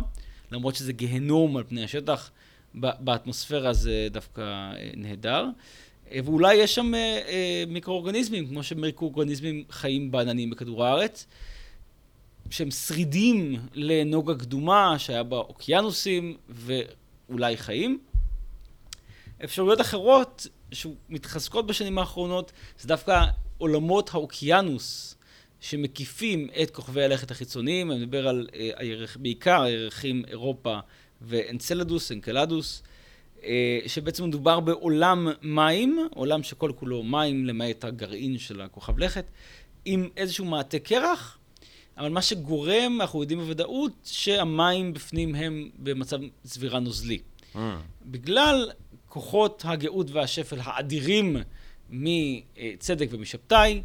למרות 0.51 0.76
שזה 0.76 0.93
גיהנום 0.93 1.58
על 1.58 1.64
פני 1.64 1.84
השטח, 1.84 2.32
באטמוספירה 2.76 3.74
זה 3.74 4.08
דווקא 4.12 4.41
אה, 4.41 4.89
נהדר. 4.95 5.45
ואולי 6.26 6.55
יש 6.55 6.76
שם 6.76 6.91
מיקרואורגניזמים, 7.68 8.47
כמו 8.47 8.64
שמיקרואורגניזמים 8.64 9.64
חיים 9.70 10.12
בעננים 10.12 10.49
בכדור 10.49 10.86
הארץ, 10.86 11.28
שהם 12.49 12.72
שרידים 12.72 13.55
לנוגה 13.74 14.36
קדומה 14.36 14.99
שהיה 14.99 15.24
בה 15.24 15.41
ואולי 17.30 17.57
חיים. 17.57 17.99
אפשרויות 19.43 19.82
אחרות 19.82 20.47
שמתחזקות 20.71 21.67
בשנים 21.67 21.97
האחרונות 21.97 22.51
זה 22.80 22.88
דווקא 22.88 23.25
עולמות 23.57 24.09
האוקיינוס 24.13 25.15
שמקיפים 25.59 26.49
את 26.61 26.71
כוכבי 26.71 27.03
הלכת 27.03 27.32
החיצוניים, 27.32 27.91
אני 27.91 27.99
מדבר 27.99 28.28
על 28.28 28.47
אה, 28.53 28.69
הירח, 28.75 29.17
בעיקר 29.17 29.61
הירחים 29.61 30.23
אירופה 30.28 30.80
ואנצלדוס, 31.21 32.11
אנקלדוס, 32.11 32.84
אה, 33.43 33.80
שבעצם 33.88 34.25
מדובר 34.25 34.59
בעולם 34.59 35.28
מים, 35.41 36.07
עולם 36.13 36.43
שכל 36.43 36.71
כולו 36.75 37.03
מים 37.03 37.45
למעט 37.45 37.84
הגרעין 37.84 38.38
של 38.38 38.61
הכוכב 38.61 38.99
לכת, 38.99 39.25
עם 39.86 40.09
איזשהו 40.17 40.45
מעטה 40.45 40.80
קרח, 40.80 41.36
אבל 41.98 42.10
מה 42.10 42.22
שגורם, 42.22 42.98
אנחנו 43.02 43.22
יודעים 43.22 43.39
בוודאות, 43.39 43.91
שהמים 44.04 44.93
בפנים 44.93 45.36
הם 45.36 45.70
במצב 45.78 46.18
צבירה 46.43 46.80
נוזלי. 46.80 47.20
Mm. 47.56 47.58
בגלל 48.06 48.72
כוחות 49.08 49.64
הגאות 49.66 50.12
והשפל 50.12 50.60
האדירים 50.64 51.38
מצדק 51.89 53.08
ומשבתאי, 53.12 53.82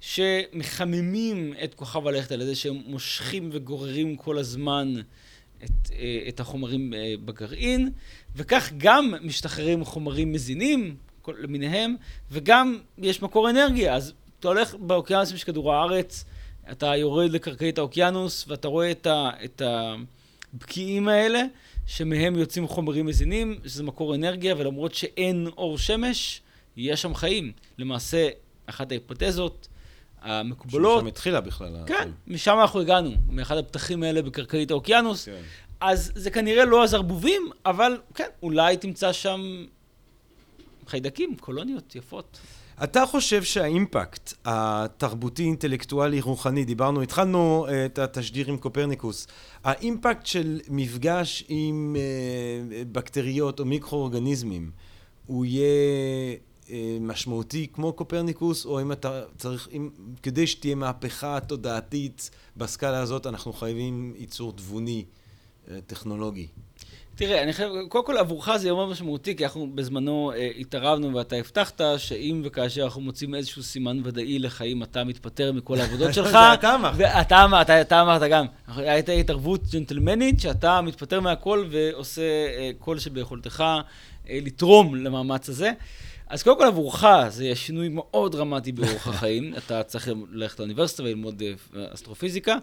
שמחממים 0.00 1.54
את 1.64 1.74
כוכב 1.74 2.06
הלכת 2.06 2.32
על 2.32 2.40
ידי 2.40 2.54
שהם 2.54 2.82
מושכים 2.86 3.50
וגוררים 3.52 4.16
כל 4.16 4.38
הזמן 4.38 4.94
את, 5.64 5.70
אה, 5.92 6.24
את 6.28 6.40
החומרים 6.40 6.94
אה, 6.94 7.14
בגרעין, 7.24 7.90
וכך 8.36 8.72
גם 8.76 9.14
משתחררים 9.22 9.84
חומרים 9.84 10.32
מזינים 10.32 10.96
למיניהם, 11.28 11.96
וגם 12.30 12.78
יש 12.98 13.22
מקור 13.22 13.50
אנרגיה. 13.50 13.94
אז 13.94 14.12
אתה 14.40 14.48
הולך 14.48 14.74
באוקיינוסים 14.74 15.36
של 15.36 15.46
כדור 15.46 15.74
הארץ, 15.74 16.24
אתה 16.70 16.96
יורד 16.96 17.30
לקרקעית 17.30 17.78
האוקיינוס, 17.78 18.44
ואתה 18.48 18.68
רואה 18.68 18.90
את, 18.90 19.06
ה, 19.06 19.30
את 19.44 19.62
הבקיעים 20.54 21.08
האלה, 21.08 21.42
שמהם 21.86 22.36
יוצאים 22.36 22.68
חומרים 22.68 23.06
מזינים, 23.06 23.58
שזה 23.64 23.82
מקור 23.82 24.14
אנרגיה, 24.14 24.54
ולמרות 24.58 24.94
שאין 24.94 25.46
אור 25.56 25.78
שמש, 25.78 26.40
יש 26.76 27.02
שם 27.02 27.14
חיים. 27.14 27.52
למעשה, 27.78 28.28
אחת 28.66 28.90
ההיפותזות 28.90 29.68
המקובלות... 30.20 30.98
שמשם 30.98 31.06
התחילה 31.06 31.40
בכלל. 31.40 31.76
כן, 31.86 32.08
משם 32.26 32.58
אנחנו 32.60 32.80
הגענו, 32.80 33.10
מאחד 33.28 33.56
הפתחים 33.56 34.02
האלה 34.02 34.22
בקרקעית 34.22 34.70
האוקיינוס. 34.70 35.24
כן. 35.24 35.42
אז 35.80 36.12
זה 36.14 36.30
כנראה 36.30 36.64
לא 36.64 36.84
הזרבובים, 36.84 37.50
אבל 37.66 38.00
כן, 38.14 38.28
אולי 38.42 38.76
תמצא 38.76 39.12
שם 39.12 39.64
חיידקים, 40.86 41.36
קולוניות 41.36 41.96
יפות. 41.96 42.40
אתה 42.84 43.06
חושב 43.06 43.42
שהאימפקט 43.42 44.32
התרבותי-אינטלקטואלי-רוחני, 44.44 46.64
דיברנו, 46.64 47.02
התחלנו 47.02 47.66
אה, 47.68 47.86
את 47.86 47.98
התשדיר 47.98 48.48
עם 48.48 48.56
קופרניקוס, 48.56 49.26
האימפקט 49.64 50.26
של 50.26 50.60
מפגש 50.68 51.44
עם 51.48 51.96
אה, 51.98 52.82
בקטריות 52.92 53.60
או 53.60 53.64
מיקרואורגניזמים, 53.64 54.70
הוא 55.26 55.44
יהיה 55.44 56.36
אה, 56.70 56.98
משמעותי 57.00 57.66
כמו 57.72 57.92
קופרניקוס, 57.92 58.66
או 58.66 58.80
אם 58.80 58.92
אתה 58.92 59.22
צריך, 59.36 59.68
אם, 59.72 59.90
כדי 60.22 60.46
שתהיה 60.46 60.74
מהפכה 60.74 61.40
תודעתית 61.40 62.30
בסקאלה 62.56 63.00
הזאת, 63.00 63.26
אנחנו 63.26 63.52
חייבים 63.52 64.14
ייצור 64.18 64.52
תבוני, 64.52 65.04
טכנולוגי. 65.86 66.46
תראה, 67.14 67.42
אני 67.42 67.52
חושב, 67.52 67.68
קודם 67.88 68.06
כל 68.06 68.18
עבורך 68.18 68.56
זה 68.56 68.68
יום 68.68 68.90
משמעותי, 68.90 69.36
כי 69.36 69.44
אנחנו 69.44 69.68
בזמנו 69.74 70.32
אה, 70.36 70.50
התערבנו 70.58 71.14
ואתה 71.14 71.36
הבטחת 71.36 71.80
שאם 71.96 72.42
וכאשר 72.44 72.84
אנחנו 72.84 73.00
מוצאים 73.00 73.34
איזשהו 73.34 73.62
סימן 73.62 74.00
ודאי 74.04 74.38
לחיים, 74.38 74.82
אתה 74.82 75.04
מתפטר 75.04 75.52
מכל 75.52 75.80
העבודות 75.80 76.14
שלך. 76.24 76.30
זה 76.30 76.54
אתה 76.54 76.74
אמרת. 76.74 76.94
ואתה 76.96 77.44
אמרת, 77.44 77.66
אתה, 77.66 77.80
אתה 77.80 78.02
אמרת 78.02 78.22
גם. 78.30 78.46
הייתה 78.76 79.12
התערבות 79.12 79.60
ג'נטלמנית, 79.72 80.40
שאתה 80.40 80.80
מתפטר 80.80 81.20
מהכל 81.20 81.66
ועושה 81.70 82.22
אה, 82.22 82.70
כל 82.78 82.98
שביכולתך 82.98 83.64
אה, 84.28 84.38
לתרום 84.42 84.94
למאמץ 84.94 85.48
הזה. 85.48 85.72
אז 86.28 86.42
קודם 86.42 86.58
כל 86.58 86.66
עבורך 86.66 87.04
זה 87.28 87.44
יהיה 87.44 87.56
שינוי 87.56 87.88
מאוד 87.88 88.32
דרמטי 88.32 88.72
באורח 88.72 89.08
החיים. 89.14 89.54
אתה 89.58 89.82
צריך 89.82 90.08
ללכת 90.30 90.58
לאוניברסיטה 90.58 91.02
וללמוד 91.02 91.42
אה, 91.42 91.84
אסטרופיזיקה. 91.94 92.56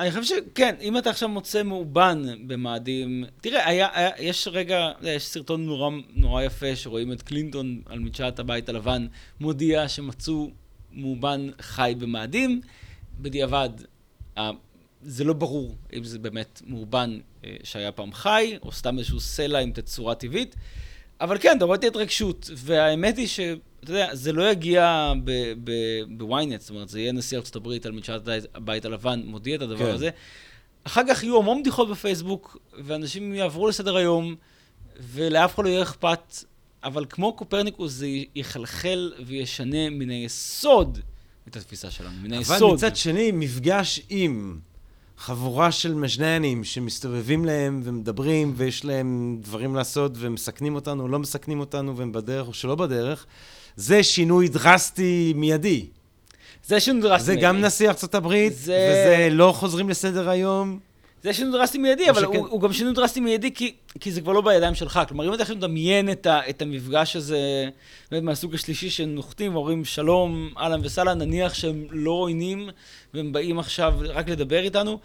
אה, 0.00 0.04
אני 0.04 0.10
חושב 0.10 0.36
שכן, 0.52 0.74
אם 0.80 0.98
אתה 0.98 1.10
עכשיו 1.10 1.28
מוצא 1.28 1.62
מאובן 1.62 2.22
במאדים... 2.46 3.24
תראה, 3.40 3.68
היה, 3.68 3.88
היה, 3.92 4.10
יש 4.18 4.48
רגע, 4.48 4.92
יש 5.02 5.26
סרטון 5.26 5.66
נורא, 5.66 5.90
נורא 6.14 6.42
יפה 6.42 6.76
שרואים 6.76 7.12
את 7.12 7.22
קלינטון 7.22 7.82
על 7.86 7.98
מדשאת 7.98 8.38
הבית 8.38 8.68
הלבן 8.68 9.06
מודיע 9.40 9.88
שמצאו 9.88 10.50
מאובן 10.92 11.48
חי 11.60 11.94
במאדים. 11.98 12.60
בדיעבד, 13.20 13.70
זה 15.02 15.24
לא 15.24 15.32
ברור 15.32 15.76
אם 15.92 16.04
זה 16.04 16.18
באמת 16.18 16.62
מאובן 16.66 17.18
אה, 17.44 17.56
שהיה 17.64 17.92
פעם 17.92 18.12
חי, 18.12 18.56
או 18.62 18.72
סתם 18.72 18.98
איזשהו 18.98 19.20
סלע 19.20 19.58
עם 19.58 19.72
תצורה 19.72 20.14
טבעית. 20.14 20.56
אבל 21.20 21.38
כן, 21.38 21.56
אתה 21.56 21.64
רואה 21.64 21.76
את 21.76 21.84
ההתרגשות, 21.84 22.50
והאמת 22.54 23.16
היא 23.16 23.26
ש... 23.26 23.40
אתה 23.84 23.90
יודע, 23.90 24.14
זה 24.14 24.32
לא 24.32 24.50
יגיע 24.50 25.12
בוויינט, 26.08 26.60
זאת 26.60 26.70
אומרת, 26.70 26.88
זה 26.88 27.00
יהיה 27.00 27.12
נשיא 27.12 27.38
ארצות 27.38 27.56
הברית 27.56 27.86
על 27.86 27.92
מדשאת 27.92 28.28
הבית 28.54 28.84
הלבן, 28.84 29.22
מודיע 29.24 29.56
את 29.56 29.62
הדבר 29.62 29.86
כן. 29.86 29.94
הזה. 29.94 30.10
אחר 30.84 31.02
כך 31.08 31.22
יהיו 31.22 31.38
המון 31.38 31.60
בדיחות 31.62 31.90
בפייסבוק, 31.90 32.56
ואנשים 32.84 33.34
יעברו 33.34 33.68
לסדר 33.68 33.96
היום, 33.96 34.34
ולאף 35.00 35.54
אחד 35.54 35.64
לא 35.64 35.68
יהיה 35.68 35.82
אכפת, 35.82 36.34
אבל 36.84 37.04
כמו 37.08 37.32
קופרניקוס 37.32 37.92
זה 37.92 38.06
יחלחל 38.34 39.12
וישנה 39.26 39.90
מן 39.90 40.10
היסוד 40.10 40.98
את 41.48 41.56
התפיסה 41.56 41.90
שלנו, 41.90 42.14
מן 42.22 42.32
היסוד. 42.32 42.62
אבל 42.62 42.74
מצד 42.74 42.96
שני, 42.96 43.30
מפגש 43.32 44.00
עם 44.08 44.58
חבורה 45.18 45.72
של 45.72 45.94
מז'ננים 45.94 46.64
שמסתובבים 46.64 47.44
להם 47.44 47.80
ומדברים, 47.84 48.52
ויש 48.56 48.84
להם 48.84 49.38
דברים 49.40 49.74
לעשות, 49.74 50.12
ומסכנים 50.16 50.74
אותנו, 50.74 51.08
לא 51.08 51.18
מסכנים 51.18 51.60
אותנו, 51.60 51.96
והם 51.96 52.12
בדרך 52.12 52.48
או 52.48 52.54
שלא 52.54 52.74
בדרך, 52.74 53.26
זה 53.76 54.02
שינוי 54.02 54.48
דרסטי 54.48 55.32
מיידי. 55.36 55.86
זה 56.66 56.80
שינוי 56.80 57.02
דרסטי 57.02 57.30
מיידי. 57.30 57.40
זה 57.40 57.46
גם 57.46 57.60
נשיא 57.60 57.88
ארצות 57.88 58.14
הברית, 58.14 58.56
זה... 58.56 58.90
וזה 58.92 59.28
לא 59.30 59.52
חוזרים 59.56 59.88
לסדר 59.88 60.30
היום. 60.30 60.78
זה 61.22 61.32
שינוי 61.32 61.52
דרסטי 61.52 61.78
מיידי, 61.78 62.10
אבל 62.10 62.20
שכן... 62.20 62.36
הוא, 62.36 62.48
הוא 62.48 62.60
גם 62.60 62.72
שינוי 62.72 62.94
דרסטי 62.94 63.20
מיידי 63.20 63.54
כי, 63.54 63.74
כי 64.00 64.12
זה 64.12 64.20
כבר 64.20 64.32
לא 64.32 64.40
בידיים 64.40 64.74
שלך. 64.74 65.00
כלומר, 65.08 65.28
אם 65.28 65.34
אתה 65.34 65.42
עכשיו 65.42 65.56
מדמיין 65.56 66.10
את, 66.10 66.26
ה, 66.26 66.40
את 66.50 66.62
המפגש 66.62 67.16
הזה, 67.16 67.68
באמת 68.10 68.22
מהסוג 68.22 68.54
השלישי 68.54 68.90
שנוחתים 68.90 69.54
ואומרים 69.54 69.84
שלום, 69.84 70.50
אהלן 70.58 70.80
וסהלן, 70.82 71.18
נניח 71.18 71.54
שהם 71.54 71.86
לא 71.90 72.10
עוינים 72.10 72.68
והם 73.14 73.32
באים 73.32 73.58
עכשיו 73.58 73.94
רק 73.98 74.28
לדבר 74.28 74.58
איתנו, 74.58 74.98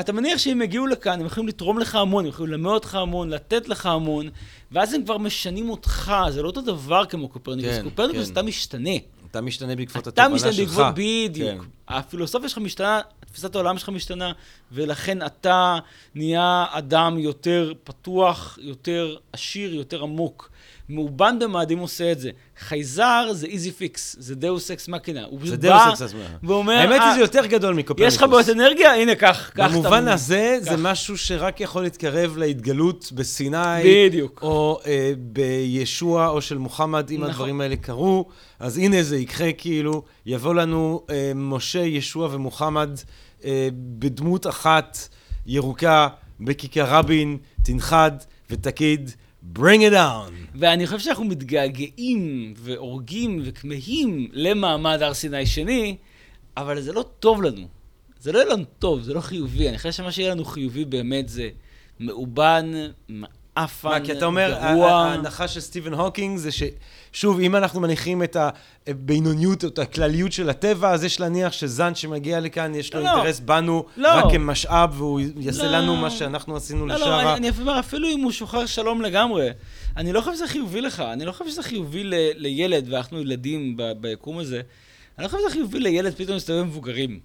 אתה 0.00 0.12
מניח 0.12 0.38
שהם 0.38 0.62
יגיעו 0.62 0.86
לכאן, 0.86 1.20
הם 1.20 1.26
יכולים 1.26 1.48
לתרום 1.48 1.78
לך 1.78 1.94
המון, 1.94 2.24
הם 2.24 2.28
יכולים 2.28 2.52
ללמד 2.52 2.70
אותך 2.70 2.94
המון, 2.94 3.30
לתת 3.30 3.68
לך 3.68 3.86
המון, 3.86 4.28
ואז 4.72 4.94
הם 4.94 5.04
כבר 5.04 5.18
משנים 5.18 5.70
אותך, 5.70 6.12
זה 6.30 6.42
לא 6.42 6.46
אותו 6.46 6.60
דבר 6.60 7.04
כמו 7.04 7.28
קופרניקוס. 7.28 7.72
כן, 7.72 7.82
קופרניקוס 7.82 8.26
כן. 8.26 8.32
אתה 8.32 8.42
משתנה. 8.42 8.90
אתה 9.30 9.40
משתנה 9.40 9.76
בעקבות 9.76 10.06
התובנה 10.06 10.38
שלך. 10.38 10.42
אתה 10.42 10.50
משתנה 10.50 10.66
בעקבות, 10.66 10.86
בדיוק. 10.94 11.62
כן. 11.62 11.68
הפילוסופיה 11.88 12.48
שלך 12.48 12.58
משתנה, 12.58 13.00
תפיסת 13.26 13.54
העולם 13.54 13.78
שלך 13.78 13.88
משתנה, 13.88 14.32
ולכן 14.72 15.26
אתה 15.26 15.78
נהיה 16.14 16.66
אדם 16.70 17.18
יותר 17.18 17.72
פתוח, 17.84 18.58
יותר 18.62 19.16
עשיר, 19.32 19.74
יותר 19.74 20.02
עמוק. 20.02 20.50
מאובן 20.90 21.38
במאדים 21.38 21.78
עושה 21.78 22.12
את 22.12 22.20
זה. 22.20 22.30
חייזר 22.58 23.28
זה 23.32 23.46
easy 23.46 23.72
fix, 23.72 24.16
זה 24.18 24.34
דאוס 24.34 24.70
אקס 24.70 24.88
מקינה. 24.88 25.24
הוא 25.24 25.40
פשוט 25.42 25.60
בא 25.60 25.94
ואומר... 26.42 26.72
האמת 26.72 27.00
היא 27.00 27.14
זה 27.14 27.20
יותר 27.20 27.46
גדול 27.46 27.74
מקופרניקוס. 27.74 28.14
יש 28.14 28.22
לך 28.22 28.28
בעיות 28.30 28.48
אנרגיה? 28.48 28.94
הנה, 28.94 29.14
קח, 29.14 29.50
קח. 29.54 29.70
במובן 29.70 30.08
הזה, 30.08 30.58
זה 30.60 30.76
משהו 30.76 31.18
שרק 31.18 31.60
יכול 31.60 31.82
להתקרב 31.82 32.36
להתגלות 32.36 33.12
בסיני. 33.12 33.82
בדיוק. 33.84 34.40
או 34.42 34.80
אה, 34.86 35.12
בישוע 35.18 36.28
או 36.28 36.42
של 36.42 36.58
מוחמד, 36.58 37.10
אם 37.10 37.16
נכון. 37.16 37.30
הדברים 37.30 37.60
האלה 37.60 37.76
קרו. 37.76 38.28
אז 38.58 38.78
הנה 38.78 39.02
זה 39.02 39.16
יקרה 39.16 39.52
כאילו, 39.52 40.02
יבוא 40.26 40.54
לנו 40.54 41.02
אה, 41.10 41.32
משה, 41.34 41.78
ישוע 41.78 42.28
ומוחמד 42.32 42.90
אה, 43.44 43.68
בדמות 43.72 44.46
אחת 44.46 44.98
ירוקה 45.46 46.08
בכיכר 46.40 46.84
רבין, 46.84 47.38
תנחת 47.62 48.12
ותגיד, 48.50 49.10
bring 49.56 49.80
it 49.90 49.94
on. 49.94 50.32
ואני 50.54 50.86
חושב 50.86 50.98
שאנחנו 50.98 51.24
מתגעגעים 51.24 52.54
ועורגים 52.56 53.42
וכמהים 53.44 54.28
למעמד 54.32 55.02
הר 55.02 55.14
סיני 55.14 55.46
שני, 55.46 55.96
אבל 56.56 56.80
זה 56.80 56.92
לא 56.92 57.04
טוב 57.18 57.42
לנו. 57.42 57.68
זה 58.20 58.32
לא 58.32 58.38
יהיה 58.38 58.52
לנו 58.52 58.64
טוב, 58.78 59.02
זה 59.02 59.14
לא 59.14 59.20
חיובי. 59.20 59.68
אני 59.68 59.76
חושב 59.76 59.92
שמה 59.92 60.12
שיהיה 60.12 60.30
לנו 60.30 60.44
חיובי 60.44 60.84
באמת 60.84 61.28
זה 61.28 61.48
מאובן, 62.00 62.72
מעפן, 63.60 63.88
מה, 63.88 64.00
כי 64.00 64.12
אתה 64.12 64.24
אומר, 64.26 64.58
גרוע. 64.62 64.92
ההנחה 64.92 65.48
של 65.48 65.60
סטיבן 65.60 65.94
הוקינג 65.94 66.38
זה 66.38 66.50
ששוב, 66.52 67.40
אם 67.40 67.56
אנחנו 67.56 67.80
מניחים 67.80 68.22
את 68.22 68.36
הבינוניות 68.86 69.64
או 69.64 69.68
את 69.68 69.78
הכלליות 69.78 70.32
של 70.32 70.50
הטבע, 70.50 70.90
אז 70.90 71.04
יש 71.04 71.20
להניח 71.20 71.52
שזן 71.52 71.94
שמגיע 71.94 72.40
לכאן, 72.40 72.74
יש 72.74 72.94
לו 72.94 73.00
לא. 73.00 73.08
אינטרס 73.14 73.40
בנו 73.40 73.84
לא. 73.96 74.08
רק 74.08 74.24
כמשאב, 74.32 75.00
והוא 75.00 75.20
יעשה 75.36 75.62
לא. 75.62 75.78
לנו 75.78 75.96
מה 75.96 76.10
שאנחנו 76.10 76.56
עשינו 76.56 76.86
לא, 76.86 76.94
לא, 76.94 77.00
לשאר. 77.00 77.36
אני, 77.36 77.48
אני 77.48 77.58
אומר, 77.60 77.78
אפילו 77.80 78.08
אם 78.08 78.20
הוא 78.20 78.32
שוחרר 78.32 78.66
שלום 78.66 79.02
לגמרי, 79.02 79.48
אני 79.96 80.12
לא 80.12 80.20
חושב 80.20 80.34
שזה 80.34 80.46
חיובי 80.48 80.80
לך, 80.80 81.00
אני 81.00 81.24
לא 81.24 81.32
חושב 81.32 81.50
שזה 81.50 81.62
חיובי 81.62 82.04
ל, 82.04 82.14
לילד, 82.34 82.86
ואנחנו 82.92 83.20
ילדים 83.20 83.76
ביקום 84.00 84.38
הזה, 84.38 84.60
אני 85.18 85.24
לא 85.24 85.28
חושב 85.28 85.42
שזה 85.42 85.52
חיובי 85.52 85.80
לילד 85.80 86.14
פתאום 86.14 86.34
להסתובב 86.34 86.60
עם 86.60 86.66
מבוגרים. 86.66 87.20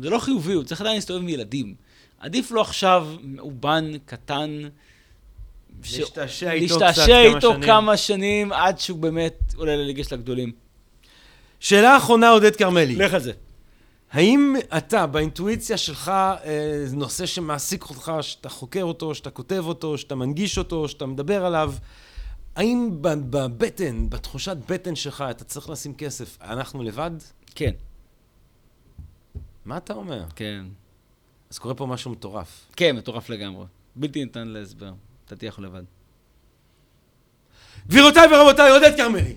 זה 0.00 0.10
לא 0.10 0.18
חיובי, 0.18 0.52
הוא 0.52 0.64
צריך 0.64 0.80
עדיין 0.80 0.94
להסתובב 0.96 1.20
עם 1.22 1.28
ילדים. 1.28 1.74
עדיף 2.20 2.50
לו 2.50 2.60
עכשיו 2.60 3.08
מאובן, 3.22 3.90
קטן, 4.04 4.50
ש- 4.60 4.66
להשתעשע 5.78 6.52
איתו 6.52 6.76
קצת 6.76 6.80
להשתעשע 6.80 7.06
כמה 7.06 7.36
איתו 7.36 7.52
שנים. 7.52 7.62
כמה 7.62 7.96
שנים, 7.96 8.52
עד 8.52 8.78
שהוא 8.78 8.98
באמת 8.98 9.54
עולה 9.56 9.76
לליגש 9.76 10.12
לגדולים. 10.12 10.52
שאלה 11.60 11.96
אחרונה, 11.96 12.30
עודד 12.30 12.56
כרמלי. 12.56 12.96
לך 12.96 13.14
על 13.14 13.20
זה. 13.20 13.32
האם 14.12 14.54
אתה, 14.76 15.06
באינטואיציה 15.06 15.76
שלך, 15.76 16.08
אה, 16.08 16.82
זה 16.84 16.96
נושא 16.96 17.26
שמעסיק 17.26 17.90
אותך, 17.90 18.12
שאתה 18.20 18.48
חוקר 18.48 18.82
אותו, 18.82 19.14
שאתה 19.14 19.30
כותב 19.30 19.64
אותו, 19.66 19.98
שאתה 19.98 20.14
מנגיש 20.14 20.58
אותו, 20.58 20.88
שאתה 20.88 21.06
מדבר 21.06 21.44
עליו, 21.44 21.74
האם 22.56 22.88
בבטן, 23.02 24.10
בתחושת 24.10 24.56
בטן 24.68 24.94
שלך, 24.94 25.24
אתה 25.30 25.44
צריך 25.44 25.70
לשים 25.70 25.94
כסף, 25.94 26.38
אנחנו 26.42 26.82
לבד? 26.82 27.10
כן, 27.54 27.72
מה 29.64 29.76
אתה 29.76 29.94
אומר? 29.94 30.24
כן. 30.36 30.64
אז 31.50 31.58
קורה 31.58 31.74
פה 31.74 31.86
משהו 31.86 32.10
מטורף. 32.10 32.66
כן, 32.76 32.96
מטורף 32.96 33.30
לגמרי. 33.30 33.64
בלתי 33.96 34.24
ניתן 34.24 34.48
להסבר. 34.48 34.92
יכול 35.42 35.64
לבד. 35.64 35.82
גבירותיי 37.88 38.34
ורבותיי, 38.34 38.70
עודד 38.70 38.96
כרמלי. 38.96 39.34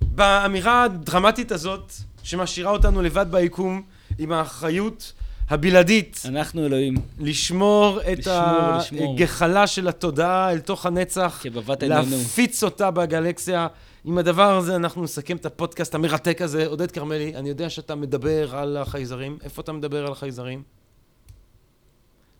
באמירה 0.00 0.82
הדרמטית 0.82 1.52
הזאת, 1.52 1.92
שמשאירה 2.22 2.70
אותנו 2.70 3.02
לבד 3.02 3.26
ביקום, 3.30 3.82
עם 4.18 4.32
האחריות 4.32 5.12
הבלעדית 5.48 6.22
אנחנו 6.24 6.66
אלוהים, 6.66 6.94
לשמור 7.18 8.00
את 8.00 8.18
לשמור, 8.18 8.76
לשמור. 8.78 9.14
הגחלה 9.14 9.66
של 9.66 9.88
התודעה 9.88 10.52
אל 10.52 10.60
תוך 10.60 10.86
הנצח, 10.86 11.40
כבבת 11.42 11.82
עינינו. 11.82 12.02
להפיץ 12.02 12.64
אותה 12.64 12.90
בגלקסיה. 12.90 13.66
עם 14.04 14.18
הדבר 14.18 14.56
הזה 14.56 14.76
אנחנו 14.76 15.02
נסכם 15.02 15.36
את 15.36 15.46
הפודקאסט 15.46 15.94
המרתק 15.94 16.42
הזה. 16.42 16.66
עודד 16.66 16.90
כרמלי, 16.90 17.36
אני 17.36 17.48
יודע 17.48 17.70
שאתה 17.70 17.94
מדבר 17.94 18.56
על 18.56 18.76
החייזרים. 18.76 19.38
איפה 19.42 19.62
אתה 19.62 19.72
מדבר 19.72 20.06
על 20.06 20.12
החייזרים? 20.12 20.62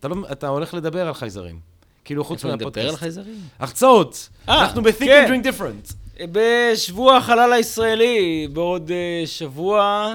אתה, 0.00 0.08
לא, 0.08 0.16
אתה 0.32 0.48
הולך 0.48 0.74
לדבר 0.74 1.06
על 1.06 1.14
חייזרים. 1.14 1.75
כאילו, 2.06 2.24
חוץ 2.24 2.44
מהפודקאסט. 2.44 2.88
על 2.88 2.96
חייזרים? 2.96 3.40
הרצאות! 3.58 4.28
אה, 4.48 4.62
אנחנו 4.62 4.82
ב-Think 4.82 4.98
כן. 4.98 5.26
and 5.28 5.46
Drink 5.46 5.48
Different. 5.48 5.94
בשבוע 6.32 7.16
החלל 7.16 7.52
הישראלי, 7.52 8.48
בעוד 8.52 8.90
אה, 8.90 9.26
שבוע, 9.26 10.14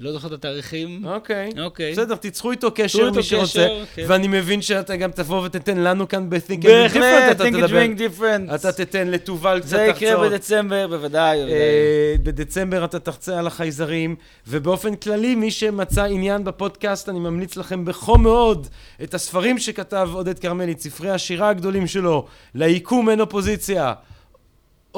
לא 0.00 0.12
זוכר 0.12 0.28
את 0.28 0.32
התאריכים. 0.32 1.04
אוקיי. 1.06 1.50
אוקיי. 1.60 1.92
בסדר, 1.92 2.14
תיצרו 2.14 2.50
איתו 2.50 2.70
קשר, 2.74 3.10
מי 3.10 3.22
שרוצה. 3.22 3.68
כן. 3.94 4.04
ואני 4.08 4.28
מבין 4.28 4.62
שאתה 4.62 4.96
גם 4.96 5.10
תבוא 5.10 5.44
ותתן 5.44 5.78
לנו 5.78 6.08
כאן 6.08 6.30
ב-Think 6.30 6.62
and 6.62 6.64
Different, 6.64 6.68
בהחלט, 6.68 7.30
אתה 7.30 7.44
think 7.44 7.46
and 7.46 7.96
תדבר. 7.96 8.54
אתה 8.54 8.72
תתן 8.72 9.08
לתובל 9.08 9.60
קצת 9.60 9.68
זה 9.68 9.86
יקרה. 9.96 10.28
בדצמבר, 10.28 10.86
בוודאי. 10.86 11.38
בוודאי. 11.38 11.52
אה, 11.52 12.14
בדצמבר 12.22 12.84
אתה 12.84 12.98
תרצה 12.98 13.38
על 13.38 13.46
החייזרים, 13.46 14.16
ובאופן 14.46 14.94
כללי, 14.96 15.34
מי 15.34 15.50
שמצא 15.50 16.04
עניין 16.04 16.44
בפודקאסט, 16.44 17.08
אני 17.08 17.18
ממליץ 17.18 17.56
לכם 17.56 17.84
בחום 17.84 18.22
מאוד 18.22 18.66
את 19.02 19.14
הספרים 19.14 19.58
שכתב 19.58 20.08
עודד 20.12 20.38
כרמלי, 20.38 20.74
ספרי 20.78 21.10
השירה 21.10 21.48
הגדולים 21.48 21.86
שלו, 21.86 22.26
ליקום 22.54 23.10
אין 23.10 23.20
אופוזיציה, 23.20 23.92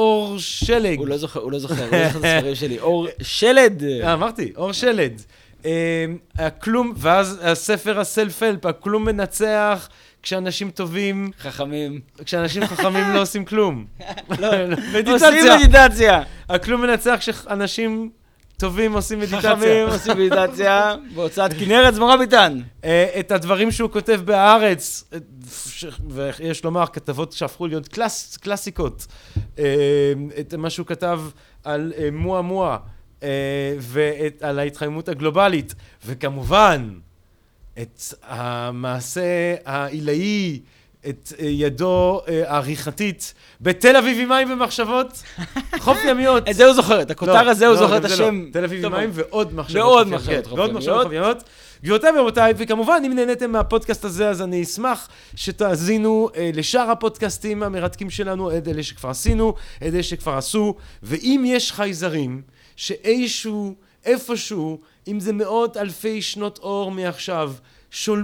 אור 0.00 0.38
שלג. 0.38 0.98
הוא 0.98 1.08
לא 1.08 1.16
זוכר, 1.16 1.40
הוא 1.40 1.52
לא 1.52 1.58
זוכר, 1.58 1.82
הוא 1.84 1.92
לא 1.92 2.08
זוכר 2.08 2.18
את 2.18 2.24
הספרים 2.24 2.54
שלי. 2.54 2.78
אור 2.78 3.06
שלד. 3.22 3.82
אה, 3.84 4.12
אמרתי, 4.12 4.52
אור 4.56 4.72
שלד. 4.72 5.22
אה, 5.64 6.04
הכלום, 6.38 6.92
ואז 6.96 7.38
הספר 7.42 8.00
הסלף-הלפ, 8.00 8.66
הכלום 8.66 9.04
מנצח 9.04 9.88
כשאנשים 10.22 10.70
טובים, 10.70 11.30
חכמים. 11.40 12.00
כשאנשים 12.24 12.66
חכמים 12.66 13.10
לא 13.14 13.22
עושים 13.22 13.44
כלום. 13.44 13.84
לא, 14.38 14.46
עושים 14.62 14.94
מדיטציה. 14.94 15.56
מדיטציה. 15.56 16.22
הכלום 16.48 16.82
מנצח 16.82 17.16
כשאנשים 17.18 18.10
טובים 18.60 18.92
עושים 18.92 19.18
מדיטציה. 19.18 19.40
חכמים 19.56 19.88
עושים 19.88 20.12
מדיטציה 20.12 20.94
בהוצאת 21.14 21.52
כנרת 21.52 21.94
זמורה 21.94 22.16
ביטן. 22.16 22.60
אה, 22.84 23.20
את 23.20 23.30
הדברים 23.30 23.70
שהוא 23.70 23.90
כותב 23.90 24.20
בהארץ, 24.24 25.04
אה, 25.12 25.18
ויש 26.08 26.64
לומר, 26.64 26.86
כתבות 26.86 27.32
שהפכו 27.32 27.66
להיות 27.66 27.88
קלאס, 27.88 28.36
קלאסיקות. 28.36 29.06
אה, 29.58 29.64
את 30.40 30.54
מה 30.54 30.70
שהוא 30.70 30.86
כתב 30.86 31.20
על 31.64 31.92
מואה, 32.12 32.76
אה, 33.22 33.28
ועל 33.78 34.58
ההתחממות 34.58 35.08
הגלובלית, 35.08 35.74
וכמובן, 36.06 36.98
את 37.82 38.00
המעשה 38.22 39.54
העילאי, 39.64 40.60
את 41.08 41.32
אה, 41.38 41.46
ידו 41.46 42.20
אה, 42.28 42.42
העריכתית 42.52 43.34
בתל 43.60 43.96
אביב 43.96 44.18
עם 44.20 44.28
מים 44.28 44.52
ומחשבות, 44.52 45.22
חוף 45.84 45.98
ימיות. 46.08 46.48
את 46.48 46.54
זה 46.54 46.64
הוא 46.64 46.74
זוכר, 46.74 47.02
את 47.02 47.10
הכותר 47.10 47.42
לא, 47.42 47.50
הזה 47.50 47.66
הוא 47.66 47.74
לא, 47.74 47.80
זוכר 47.80 47.96
את 47.96 48.02
לא. 48.02 48.08
השם. 48.08 48.44
תל 48.52 48.64
אביב 48.64 48.82
טוב, 48.82 48.92
מים 48.92 49.10
ועוד 49.12 49.54
מחשבות. 49.54 49.82
ועוד 49.82 50.06
חוף 50.46 50.58
מחשבות 50.58 50.86
ימיות. 50.86 51.04
חוף 51.04 51.12
ימיות. 51.12 51.44
גבירותיי 51.82 52.10
ורבותיי, 52.16 52.52
וכמובן, 52.56 53.02
אם 53.06 53.12
נהניתם 53.12 53.50
מהפודקאסט 53.50 54.04
הזה, 54.04 54.28
אז 54.28 54.42
אני 54.42 54.62
אשמח 54.62 55.08
שתאזינו 55.34 56.28
אה, 56.36 56.50
לשאר 56.54 56.90
הפודקאסטים 56.90 57.62
המרתקים 57.62 58.10
שלנו, 58.10 58.58
את 58.58 58.68
אלה 58.68 58.82
שכבר 58.82 59.10
עשינו, 59.10 59.54
את 59.76 59.82
אלה 59.82 60.02
שכבר 60.02 60.36
עשו, 60.36 60.74
ואם 61.02 61.44
יש 61.46 61.72
חייזרים 61.72 62.42
שאיזשהו, 62.76 63.74
איפשהו, 64.04 64.80
אם 65.08 65.20
זה 65.20 65.32
מאות 65.32 65.76
אלפי 65.76 66.22
שנות 66.22 66.58
אור 66.58 66.90
מעכשיו, 66.90 67.52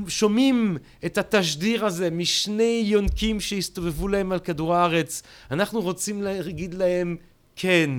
שומעים 0.08 0.78
את 1.06 1.18
התשדיר 1.18 1.86
הזה 1.86 2.10
משני 2.10 2.82
יונקים 2.86 3.40
שהסתובבו 3.40 4.08
להם 4.08 4.32
על 4.32 4.38
כדור 4.38 4.74
הארץ, 4.74 5.22
אנחנו 5.50 5.80
רוצים 5.80 6.22
להגיד 6.22 6.74
להם 6.74 7.16
כן. 7.56 7.90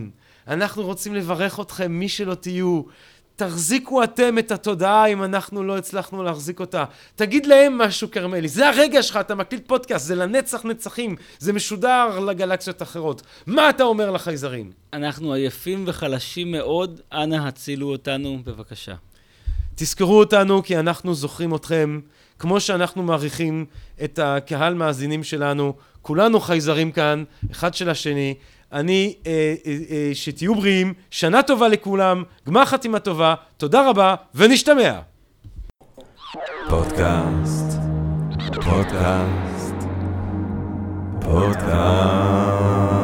אנחנו 0.47 0.84
רוצים 0.84 1.15
לברך 1.15 1.59
אתכם, 1.59 1.91
מי 1.91 2.09
שלא 2.09 2.36
תהיו. 2.36 2.82
תחזיקו 3.36 4.03
אתם 4.03 4.38
את 4.38 4.51
התודעה 4.51 5.05
אם 5.05 5.24
אנחנו 5.24 5.63
לא 5.63 5.78
הצלחנו 5.78 6.24
להחזיק 6.24 6.59
אותה. 6.59 6.86
תגיד 7.15 7.45
להם 7.45 7.78
משהו, 7.78 8.11
כרמלי. 8.11 8.47
זה 8.47 8.70
הרגע 8.70 9.03
שלך, 9.03 9.18
אתה 9.18 9.36
מקליט 9.36 9.68
פודקאסט, 9.68 10.05
זה 10.05 10.15
לנצח 10.15 10.65
נצחים, 10.65 11.15
זה 11.39 11.53
משודר 11.53 12.20
לגלקסיות 12.20 12.82
אחרות. 12.82 13.22
מה 13.47 13.70
אתה 13.70 13.84
אומר 13.84 14.11
לחייזרים? 14.11 14.72
אנחנו 14.93 15.34
עייפים 15.34 15.84
וחלשים 15.88 16.51
מאוד, 16.51 17.01
אנא 17.13 17.36
הצילו 17.36 17.91
אותנו, 17.91 18.39
בבקשה. 18.43 18.93
תזכרו 19.80 20.19
אותנו 20.19 20.63
כי 20.63 20.80
אנחנו 20.80 21.13
זוכרים 21.13 21.55
אתכם, 21.55 21.99
כמו 22.39 22.59
שאנחנו 22.59 23.03
מעריכים 23.03 23.65
את 24.03 24.19
הקהל 24.19 24.73
מאזינים 24.73 25.23
שלנו. 25.23 25.73
כולנו 26.01 26.39
חייזרים 26.39 26.91
כאן, 26.91 27.23
אחד 27.51 27.73
של 27.73 27.89
השני. 27.89 28.34
אני, 28.71 29.13
אה, 29.28 29.55
אה, 29.65 29.78
אה, 29.89 30.09
שתהיו 30.13 30.55
בריאים, 30.55 30.93
שנה 31.11 31.43
טובה 31.43 31.67
לכולם, 31.67 32.23
גמר 32.47 32.65
חתימה 32.65 32.99
טובה, 32.99 33.36
תודה 33.57 33.89
רבה, 33.89 34.15
ונשתמע. 34.36 34.99
פודקאסט, 36.69 37.80
פודקאסט, 38.63 39.75
פודקאסט. 41.21 42.97